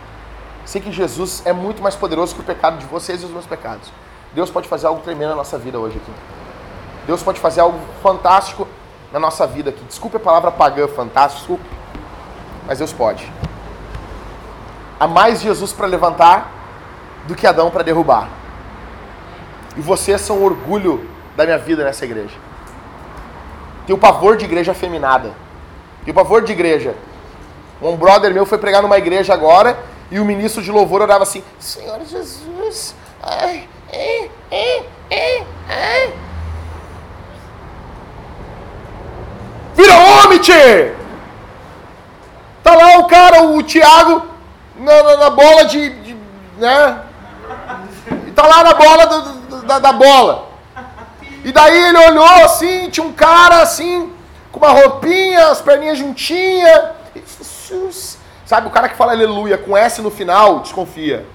Sei 0.67 0.79
que 0.83 0.93
Jesus 0.93 1.41
é 1.47 1.55
muito 1.55 1.83
mais 1.83 1.97
poderoso 1.97 2.35
que 2.35 2.43
o 2.43 2.45
pecado 2.45 2.77
de 2.77 2.85
vocês 2.85 3.23
e 3.23 3.25
os 3.25 3.31
meus 3.31 3.47
pecados. 3.47 3.91
Deus 4.35 4.51
pode 4.51 4.69
fazer 4.69 4.87
algo 4.87 5.03
tremendo 5.03 5.31
na 5.31 5.37
nossa 5.37 5.59
vida 5.59 5.79
hoje 5.79 5.97
aqui. 5.97 6.13
Deus 7.07 7.23
pode 7.23 7.41
fazer 7.41 7.61
algo 7.61 7.79
fantástico 8.03 8.67
na 9.13 9.21
nossa 9.21 9.47
vida 9.47 9.71
aqui. 9.71 9.85
Desculpe 9.85 10.17
a 10.17 10.21
palavra 10.21 10.51
pagã, 10.51 10.89
fantástico. 10.89 11.61
Mas 12.67 12.79
Deus 12.79 12.93
pode. 12.93 13.31
Há 14.99 15.07
mais 15.07 15.41
Jesus 15.43 15.73
para 15.73 15.87
levantar 15.87 16.51
do 17.27 17.35
que 17.35 17.47
Adão 17.47 17.71
para 17.71 17.83
derrubar. 17.83 18.29
E 19.77 19.81
vocês 19.81 20.21
são 20.21 20.39
o 20.39 20.45
orgulho 20.45 21.09
da 21.37 21.45
minha 21.45 21.59
vida 21.59 21.85
nessa 21.85 22.05
igreja. 22.05 22.37
Tenho 23.87 23.99
pavor 23.99 24.37
de 24.37 24.45
igreja 24.45 24.73
afeminada. 24.73 25.33
Tenho 26.05 26.15
pavor 26.15 26.43
de 26.43 26.53
igreja. 26.53 26.95
Um 27.81 27.97
brother 27.97 28.33
meu 28.33 28.47
foi 28.47 28.59
pregar 28.59 28.81
numa 28.81 28.97
igreja 28.97 29.35
agora 29.35 29.77
e 30.11 30.21
o 30.21 30.25
ministro 30.25 30.63
de 30.63 30.71
louvor 30.71 31.03
orava 31.03 31.25
assim: 31.25 31.43
Senhor 31.59 32.01
Jesus, 32.05 32.95
ai. 33.21 33.69
Vira 39.75 39.95
homem, 39.97 40.39
tchê! 40.39 40.93
Tá 42.63 42.75
lá 42.75 42.99
o 42.99 43.07
cara, 43.07 43.43
o 43.43 43.63
Tiago, 43.63 44.23
na, 44.77 45.03
na, 45.03 45.17
na 45.17 45.31
bola 45.31 45.65
de, 45.65 45.91
de, 45.91 46.17
né? 46.59 47.03
Tá 48.35 48.47
lá 48.47 48.63
na 48.65 48.75
bola 48.75 49.07
do- 49.07 49.63
da, 49.63 49.79
da 49.79 49.93
bola. 49.93 50.49
E 51.45 51.51
daí 51.51 51.77
ele 51.89 51.99
olhou 51.99 52.25
assim, 52.45 52.89
tinha 52.89 53.05
um 53.05 53.13
cara 53.13 53.63
assim, 53.63 54.13
com 54.53 54.59
uma 54.61 54.69
roupinha, 54.71 55.49
as 55.49 55.61
perninhas 55.61 55.99
juntinhas. 55.99 56.91
Jesus. 57.15 58.19
Sabe, 58.47 58.67
o 58.69 58.71
cara 58.71 58.89
que 58.89 58.97
fala 58.97 59.13
aleluia 59.13 59.59
com 59.59 59.77
S 59.77 60.01
no 60.03 60.11
final, 60.11 60.61
desconfia. 60.61 61.27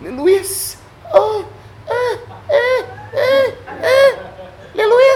Aleluia. 0.00 0.42
Oh, 1.18 1.44
é, 1.88 2.18
é, 2.48 2.84
é, 3.12 3.54
é. 3.82 4.18
Aleluia. 4.74 5.06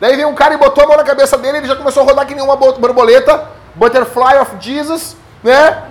Daí 0.00 0.14
veio 0.16 0.28
um 0.28 0.34
cara 0.34 0.54
e 0.54 0.56
botou 0.56 0.84
a 0.84 0.86
mão 0.86 0.96
na 0.96 1.04
cabeça 1.04 1.36
dele, 1.36 1.58
ele 1.58 1.66
já 1.66 1.74
começou 1.76 2.02
a 2.02 2.06
rodar 2.06 2.24
que 2.26 2.34
nem 2.34 2.42
uma 2.44 2.56
bo- 2.56 2.72
borboleta, 2.74 3.48
Butterfly 3.74 4.38
of 4.40 4.52
Jesus, 4.60 5.16
né? 5.42 5.82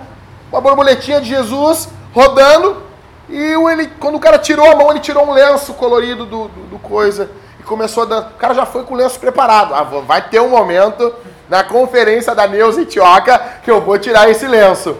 Uma 0.50 0.60
borboletinha 0.60 1.20
de 1.20 1.28
Jesus 1.28 1.88
rodando. 2.14 2.82
E 3.28 3.36
ele, 3.70 3.88
quando 4.00 4.14
o 4.14 4.20
cara 4.20 4.38
tirou 4.38 4.70
a 4.70 4.74
mão, 4.74 4.90
ele 4.90 5.00
tirou 5.00 5.26
um 5.26 5.32
lenço 5.32 5.74
colorido 5.74 6.24
do, 6.24 6.48
do, 6.48 6.60
do 6.70 6.78
coisa 6.78 7.30
e 7.60 7.62
começou 7.62 8.04
a 8.04 8.06
dar. 8.06 8.20
O 8.20 8.38
cara 8.38 8.54
já 8.54 8.64
foi 8.64 8.82
com 8.84 8.94
o 8.94 8.96
lenço 8.96 9.20
preparado. 9.20 9.74
Ah, 9.74 9.82
vai 9.82 10.22
ter 10.22 10.40
um 10.40 10.48
momento 10.48 11.14
na 11.48 11.62
conferência 11.62 12.34
da 12.34 12.46
Neuza 12.46 12.80
Itioca 12.80 13.38
que 13.62 13.70
eu 13.70 13.82
vou 13.82 13.98
tirar 13.98 14.30
esse 14.30 14.46
lenço. 14.46 14.96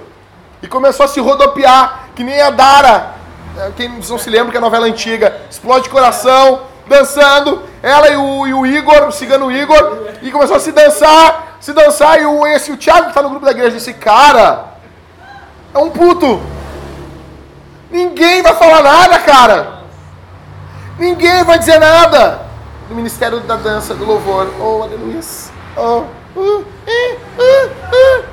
E 0.62 0.66
começou 0.66 1.04
a 1.04 1.08
se 1.08 1.18
rodopiar, 1.20 2.08
que 2.14 2.22
nem 2.22 2.40
a 2.42 2.50
Dara. 2.50 3.14
É, 3.58 3.72
Quem 3.76 3.88
não 3.88 4.18
se 4.18 4.30
lembra 4.30 4.50
que 4.50 4.56
é 4.56 4.58
a 4.58 4.62
novela 4.62 4.86
antiga. 4.86 5.40
Explode 5.50 5.88
coração, 5.90 6.62
dançando. 6.86 7.62
Ela 7.82 8.08
e 8.08 8.16
o, 8.16 8.46
e 8.46 8.54
o 8.54 8.66
Igor, 8.66 9.08
o 9.08 9.12
cigano 9.12 9.50
Igor. 9.50 10.08
E 10.22 10.30
começou 10.30 10.56
a 10.56 10.60
se 10.60 10.70
dançar, 10.70 11.56
se 11.60 11.72
dançar. 11.72 12.20
E 12.20 12.24
o, 12.24 12.46
esse, 12.46 12.70
o 12.70 12.76
Thiago 12.76 13.04
que 13.04 13.08
está 13.08 13.22
no 13.22 13.30
grupo 13.30 13.44
da 13.44 13.50
igreja 13.50 13.72
disse: 13.72 13.92
Cara, 13.94 14.74
é 15.74 15.78
um 15.78 15.90
puto. 15.90 16.40
Ninguém 17.90 18.42
vai 18.42 18.54
falar 18.54 18.82
nada, 18.82 19.18
cara. 19.18 19.78
Ninguém 20.98 21.42
vai 21.42 21.58
dizer 21.58 21.80
nada. 21.80 22.46
Do 22.88 22.94
Ministério 22.94 23.40
da 23.40 23.56
Dança, 23.56 23.94
do 23.94 24.04
Louvor. 24.04 24.48
Oh, 24.60 24.82
aleluia. 24.82 25.20
Oh, 25.76 26.04
uh, 26.36 26.64
eh, 26.86 27.16
uh, 27.38 28.22
uh. 28.22 28.24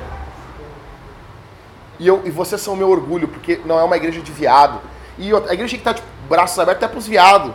E, 1.98 2.06
eu, 2.06 2.22
e 2.24 2.30
vocês 2.30 2.60
são 2.60 2.74
o 2.74 2.76
meu 2.76 2.90
orgulho, 2.90 3.28
porque 3.28 3.60
não 3.64 3.78
é 3.78 3.82
uma 3.82 3.96
igreja 3.96 4.20
de 4.20 4.32
viado. 4.32 4.80
E 5.18 5.32
a 5.32 5.54
igreja 5.54 5.58
tem 5.58 5.66
que 5.68 5.76
estar 5.76 5.92
de 5.92 6.02
braços 6.28 6.58
abertos 6.58 6.84
até 6.84 6.90
para 6.90 6.98
os 6.98 7.06
viados. 7.06 7.52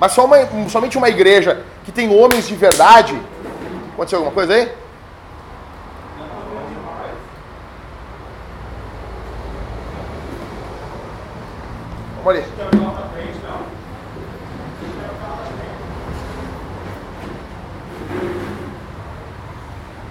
Mas 0.00 0.12
só 0.12 0.24
uma, 0.24 0.36
somente 0.68 0.96
uma 0.96 1.08
igreja 1.08 1.62
que 1.84 1.92
tem 1.92 2.08
homens 2.14 2.46
de 2.46 2.54
verdade. 2.54 3.20
Aconteceu 3.94 4.18
alguma 4.18 4.34
coisa 4.34 4.54
aí? 4.54 4.72
Vamos 12.24 12.40
ali. 12.42 12.44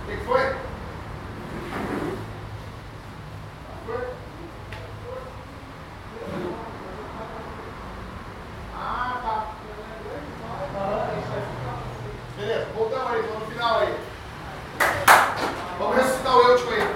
O 0.04 0.10
que 0.10 0.26
foi? 0.26 0.42
Ah, 8.74 9.20
tá. 9.22 9.48
Beleza, 12.38 12.66
voltamos 12.76 13.12
aí, 13.12 13.22
vamos 13.22 13.40
no 13.40 13.46
final 13.54 13.80
aí. 13.80 13.94
Vamos 15.78 15.98
ressuscitar 15.98 16.36
o 16.36 16.42
Eutico 16.42 16.72
aí. 16.72 16.88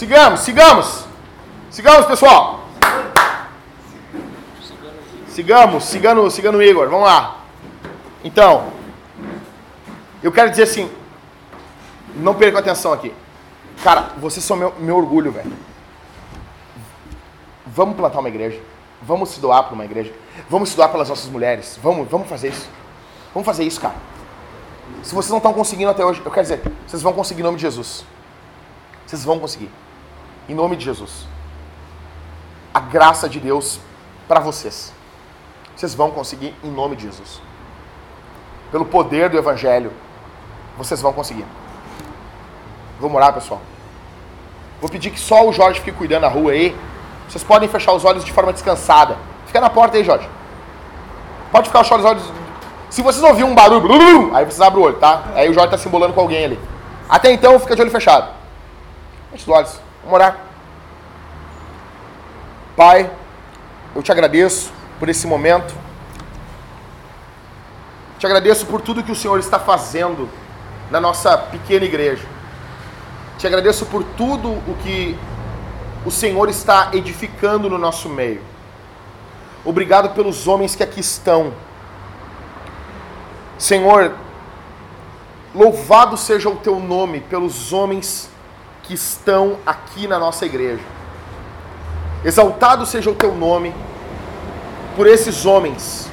Sigamos, 0.00 0.40
sigamos. 0.40 1.04
Sigamos, 1.70 2.06
pessoal. 2.06 2.64
Sigamos, 5.28 5.84
sigando 5.84 6.56
o 6.56 6.62
Igor. 6.62 6.88
Vamos 6.88 7.04
lá. 7.04 7.40
Então, 8.24 8.72
eu 10.22 10.32
quero 10.32 10.48
dizer 10.48 10.62
assim, 10.62 10.90
não 12.14 12.34
perca 12.34 12.60
atenção 12.60 12.94
aqui. 12.94 13.12
Cara, 13.84 14.12
vocês 14.16 14.42
são 14.42 14.56
meu, 14.56 14.74
meu 14.78 14.96
orgulho, 14.96 15.32
velho. 15.32 15.52
Vamos 17.66 17.94
plantar 17.94 18.20
uma 18.20 18.30
igreja. 18.30 18.58
Vamos 19.02 19.28
se 19.28 19.38
doar 19.38 19.64
para 19.64 19.74
uma 19.74 19.84
igreja. 19.84 20.14
Vamos 20.48 20.70
se 20.70 20.76
doar 20.76 20.88
pelas 20.88 21.10
nossas 21.10 21.30
mulheres. 21.30 21.78
Vamos, 21.82 22.08
vamos 22.08 22.26
fazer 22.26 22.48
isso. 22.48 22.70
Vamos 23.34 23.44
fazer 23.44 23.64
isso, 23.64 23.78
cara. 23.78 23.96
Se 25.02 25.14
vocês 25.14 25.30
não 25.30 25.36
estão 25.36 25.52
conseguindo 25.52 25.90
até 25.90 26.02
hoje, 26.02 26.22
eu 26.24 26.30
quero 26.30 26.42
dizer, 26.42 26.62
vocês 26.86 27.02
vão 27.02 27.12
conseguir 27.12 27.42
em 27.42 27.44
nome 27.44 27.56
de 27.56 27.62
Jesus. 27.64 28.02
Vocês 29.06 29.22
vão 29.22 29.38
conseguir. 29.38 29.70
Em 30.50 30.54
nome 30.54 30.74
de 30.74 30.84
Jesus. 30.84 31.28
A 32.74 32.80
graça 32.80 33.28
de 33.28 33.38
Deus 33.38 33.78
para 34.26 34.40
vocês. 34.40 34.92
Vocês 35.76 35.94
vão 35.94 36.10
conseguir 36.10 36.52
em 36.64 36.68
nome 36.68 36.96
de 36.96 37.04
Jesus. 37.04 37.40
Pelo 38.72 38.84
poder 38.84 39.30
do 39.30 39.38
Evangelho, 39.38 39.92
vocês 40.76 41.00
vão 41.00 41.12
conseguir. 41.12 41.46
Vamos 42.98 43.16
orar, 43.16 43.32
pessoal. 43.32 43.60
Vou 44.80 44.90
pedir 44.90 45.12
que 45.12 45.20
só 45.20 45.48
o 45.48 45.52
Jorge 45.52 45.78
fique 45.78 45.96
cuidando 45.96 46.22
da 46.22 46.28
rua 46.28 46.50
aí. 46.50 46.76
Vocês 47.28 47.44
podem 47.44 47.68
fechar 47.68 47.92
os 47.92 48.04
olhos 48.04 48.24
de 48.24 48.32
forma 48.32 48.52
descansada. 48.52 49.16
Fica 49.46 49.60
na 49.60 49.70
porta 49.70 49.98
aí, 49.98 50.02
Jorge. 50.02 50.28
Pode 51.52 51.68
ficar 51.68 51.82
os 51.82 52.04
olhos. 52.04 52.24
Se 52.90 53.02
vocês 53.02 53.22
ouvirem 53.22 53.48
um 53.48 53.54
barulho, 53.54 54.34
aí 54.34 54.44
vocês 54.44 54.60
abrem 54.60 54.82
o 54.82 54.86
olho, 54.88 54.98
tá? 54.98 55.26
Aí 55.32 55.48
o 55.48 55.54
Jorge 55.54 55.70
tá 55.70 55.78
se 55.78 55.86
embolando 55.86 56.12
com 56.12 56.20
alguém 56.20 56.44
ali. 56.44 56.60
Até 57.08 57.30
então, 57.30 57.56
fica 57.60 57.76
de 57.76 57.82
olho 57.82 57.90
fechado. 57.92 58.34
Feche 59.30 59.44
os 59.44 59.48
olhos. 59.48 59.89
Vamos 60.02 60.14
orar. 60.14 60.38
Pai, 62.76 63.10
eu 63.94 64.02
te 64.02 64.10
agradeço 64.10 64.72
por 64.98 65.08
esse 65.08 65.26
momento. 65.26 65.74
Te 68.18 68.26
agradeço 68.26 68.66
por 68.66 68.80
tudo 68.80 69.02
que 69.02 69.12
o 69.12 69.16
Senhor 69.16 69.38
está 69.38 69.58
fazendo 69.58 70.28
na 70.90 71.00
nossa 71.00 71.36
pequena 71.36 71.84
igreja. 71.84 72.26
Te 73.38 73.46
agradeço 73.46 73.86
por 73.86 74.04
tudo 74.04 74.50
o 74.50 74.76
que 74.82 75.18
o 76.04 76.10
Senhor 76.10 76.48
está 76.48 76.90
edificando 76.92 77.68
no 77.68 77.78
nosso 77.78 78.08
meio. 78.08 78.42
Obrigado 79.64 80.14
pelos 80.14 80.46
homens 80.48 80.74
que 80.74 80.82
aqui 80.82 81.00
estão. 81.00 81.52
Senhor, 83.58 84.14
louvado 85.54 86.16
seja 86.16 86.48
o 86.48 86.56
teu 86.56 86.80
nome 86.80 87.20
pelos 87.20 87.72
homens 87.72 88.30
que 88.90 88.94
estão 88.94 89.56
aqui 89.64 90.08
na 90.08 90.18
nossa 90.18 90.44
igreja. 90.44 90.82
Exaltado 92.24 92.84
seja 92.84 93.08
o 93.08 93.14
teu 93.14 93.32
nome 93.32 93.72
por 94.96 95.06
esses 95.06 95.46
homens. 95.46 96.10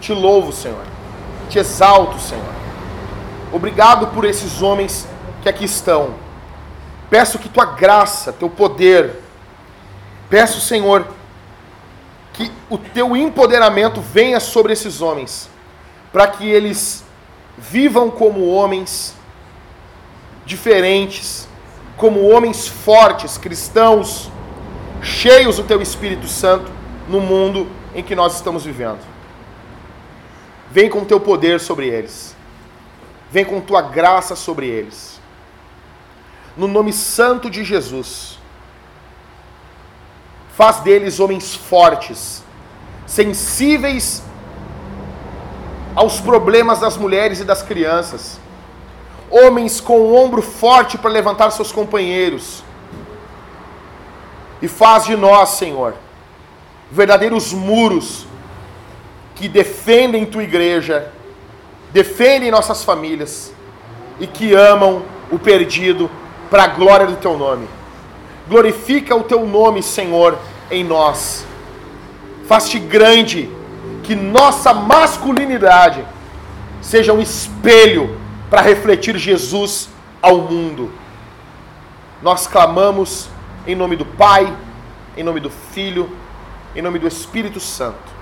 Te 0.00 0.12
louvo, 0.12 0.52
Senhor. 0.52 0.84
Te 1.50 1.58
exalto, 1.58 2.20
Senhor. 2.20 2.54
Obrigado 3.52 4.06
por 4.14 4.24
esses 4.24 4.62
homens 4.62 5.08
que 5.42 5.48
aqui 5.48 5.64
estão. 5.64 6.14
Peço 7.10 7.36
que 7.36 7.48
tua 7.48 7.64
graça, 7.64 8.32
teu 8.32 8.48
poder, 8.48 9.20
peço, 10.30 10.60
Senhor, 10.60 11.04
que 12.32 12.52
o 12.70 12.78
teu 12.78 13.16
empoderamento 13.16 14.00
venha 14.00 14.38
sobre 14.38 14.72
esses 14.72 15.00
homens, 15.00 15.50
para 16.12 16.28
que 16.28 16.48
eles 16.48 17.04
vivam 17.58 18.08
como 18.08 18.46
homens 18.46 19.16
diferentes, 20.46 21.48
como 21.96 22.28
homens 22.28 22.66
fortes, 22.66 23.38
cristãos, 23.38 24.30
cheios 25.02 25.56
do 25.56 25.64
teu 25.64 25.80
Espírito 25.82 26.26
Santo 26.26 26.70
no 27.08 27.20
mundo 27.20 27.68
em 27.94 28.02
que 28.02 28.14
nós 28.14 28.34
estamos 28.34 28.64
vivendo. 28.64 29.00
Vem 30.70 30.88
com 30.88 31.04
teu 31.04 31.20
poder 31.20 31.60
sobre 31.60 31.88
eles. 31.88 32.34
Vem 33.30 33.44
com 33.44 33.60
tua 33.60 33.82
graça 33.82 34.34
sobre 34.34 34.66
eles. 34.66 35.20
No 36.56 36.66
nome 36.66 36.92
santo 36.92 37.50
de 37.50 37.64
Jesus. 37.64 38.38
Faz 40.54 40.80
deles 40.80 41.18
homens 41.18 41.54
fortes, 41.54 42.42
sensíveis 43.06 44.22
aos 45.94 46.20
problemas 46.20 46.80
das 46.80 46.96
mulheres 46.96 47.40
e 47.40 47.44
das 47.44 47.62
crianças. 47.62 48.38
Homens 49.32 49.80
com 49.80 49.98
o 49.98 50.14
ombro 50.14 50.42
forte 50.42 50.98
para 50.98 51.10
levantar 51.10 51.50
seus 51.50 51.72
companheiros. 51.72 52.62
E 54.60 54.68
faz 54.68 55.04
de 55.04 55.16
nós, 55.16 55.48
Senhor, 55.48 55.94
verdadeiros 56.90 57.50
muros 57.52 58.26
que 59.34 59.48
defendem 59.48 60.26
tua 60.26 60.42
igreja, 60.42 61.10
defendem 61.92 62.50
nossas 62.50 62.84
famílias 62.84 63.52
e 64.20 64.26
que 64.26 64.54
amam 64.54 65.02
o 65.30 65.38
perdido 65.38 66.10
para 66.50 66.64
a 66.64 66.68
glória 66.68 67.06
do 67.06 67.16
teu 67.16 67.38
nome. 67.38 67.66
Glorifica 68.46 69.16
o 69.16 69.24
teu 69.24 69.46
nome, 69.46 69.82
Senhor, 69.82 70.38
em 70.70 70.84
nós. 70.84 71.46
Faz-te 72.46 72.78
grande, 72.78 73.50
que 74.02 74.14
nossa 74.14 74.74
masculinidade 74.74 76.04
seja 76.82 77.14
um 77.14 77.20
espelho 77.20 78.20
para 78.52 78.60
refletir 78.60 79.16
Jesus 79.16 79.88
ao 80.20 80.36
mundo. 80.42 80.92
Nós 82.20 82.46
clamamos 82.46 83.30
em 83.66 83.74
nome 83.74 83.96
do 83.96 84.04
Pai, 84.04 84.54
em 85.16 85.22
nome 85.24 85.40
do 85.40 85.48
Filho, 85.48 86.14
em 86.76 86.82
nome 86.82 86.98
do 86.98 87.08
Espírito 87.08 87.58
Santo. 87.58 88.12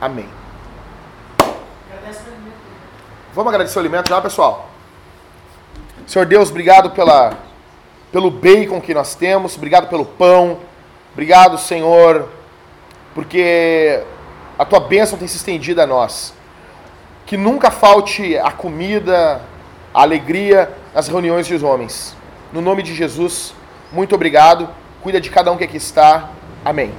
Amém. 0.00 0.28
Vamos 3.32 3.52
agradecer 3.52 3.78
o 3.78 3.80
alimento 3.80 4.08
já, 4.08 4.20
pessoal? 4.20 4.70
Senhor 6.04 6.26
Deus, 6.26 6.50
obrigado 6.50 6.90
pela, 6.90 7.38
pelo 8.10 8.32
bacon 8.32 8.80
que 8.80 8.92
nós 8.92 9.14
temos, 9.14 9.56
obrigado 9.56 9.88
pelo 9.88 10.04
pão, 10.04 10.58
obrigado, 11.12 11.58
Senhor, 11.58 12.28
porque 13.14 14.02
a 14.58 14.64
tua 14.64 14.80
bênção 14.80 15.16
tem 15.16 15.28
se 15.28 15.36
estendido 15.36 15.80
a 15.80 15.86
nós. 15.86 16.34
Que 17.26 17.36
nunca 17.36 17.70
falte 17.70 18.36
a 18.38 18.50
comida, 18.50 19.40
a 19.92 20.02
alegria 20.02 20.70
nas 20.94 21.08
reuniões 21.08 21.48
dos 21.48 21.62
homens. 21.62 22.16
No 22.52 22.60
nome 22.60 22.82
de 22.82 22.94
Jesus, 22.94 23.54
muito 23.92 24.14
obrigado. 24.14 24.68
Cuida 25.02 25.20
de 25.20 25.30
cada 25.30 25.50
um 25.50 25.56
que 25.56 25.64
aqui 25.64 25.76
está. 25.76 26.30
Amém. 26.64 26.92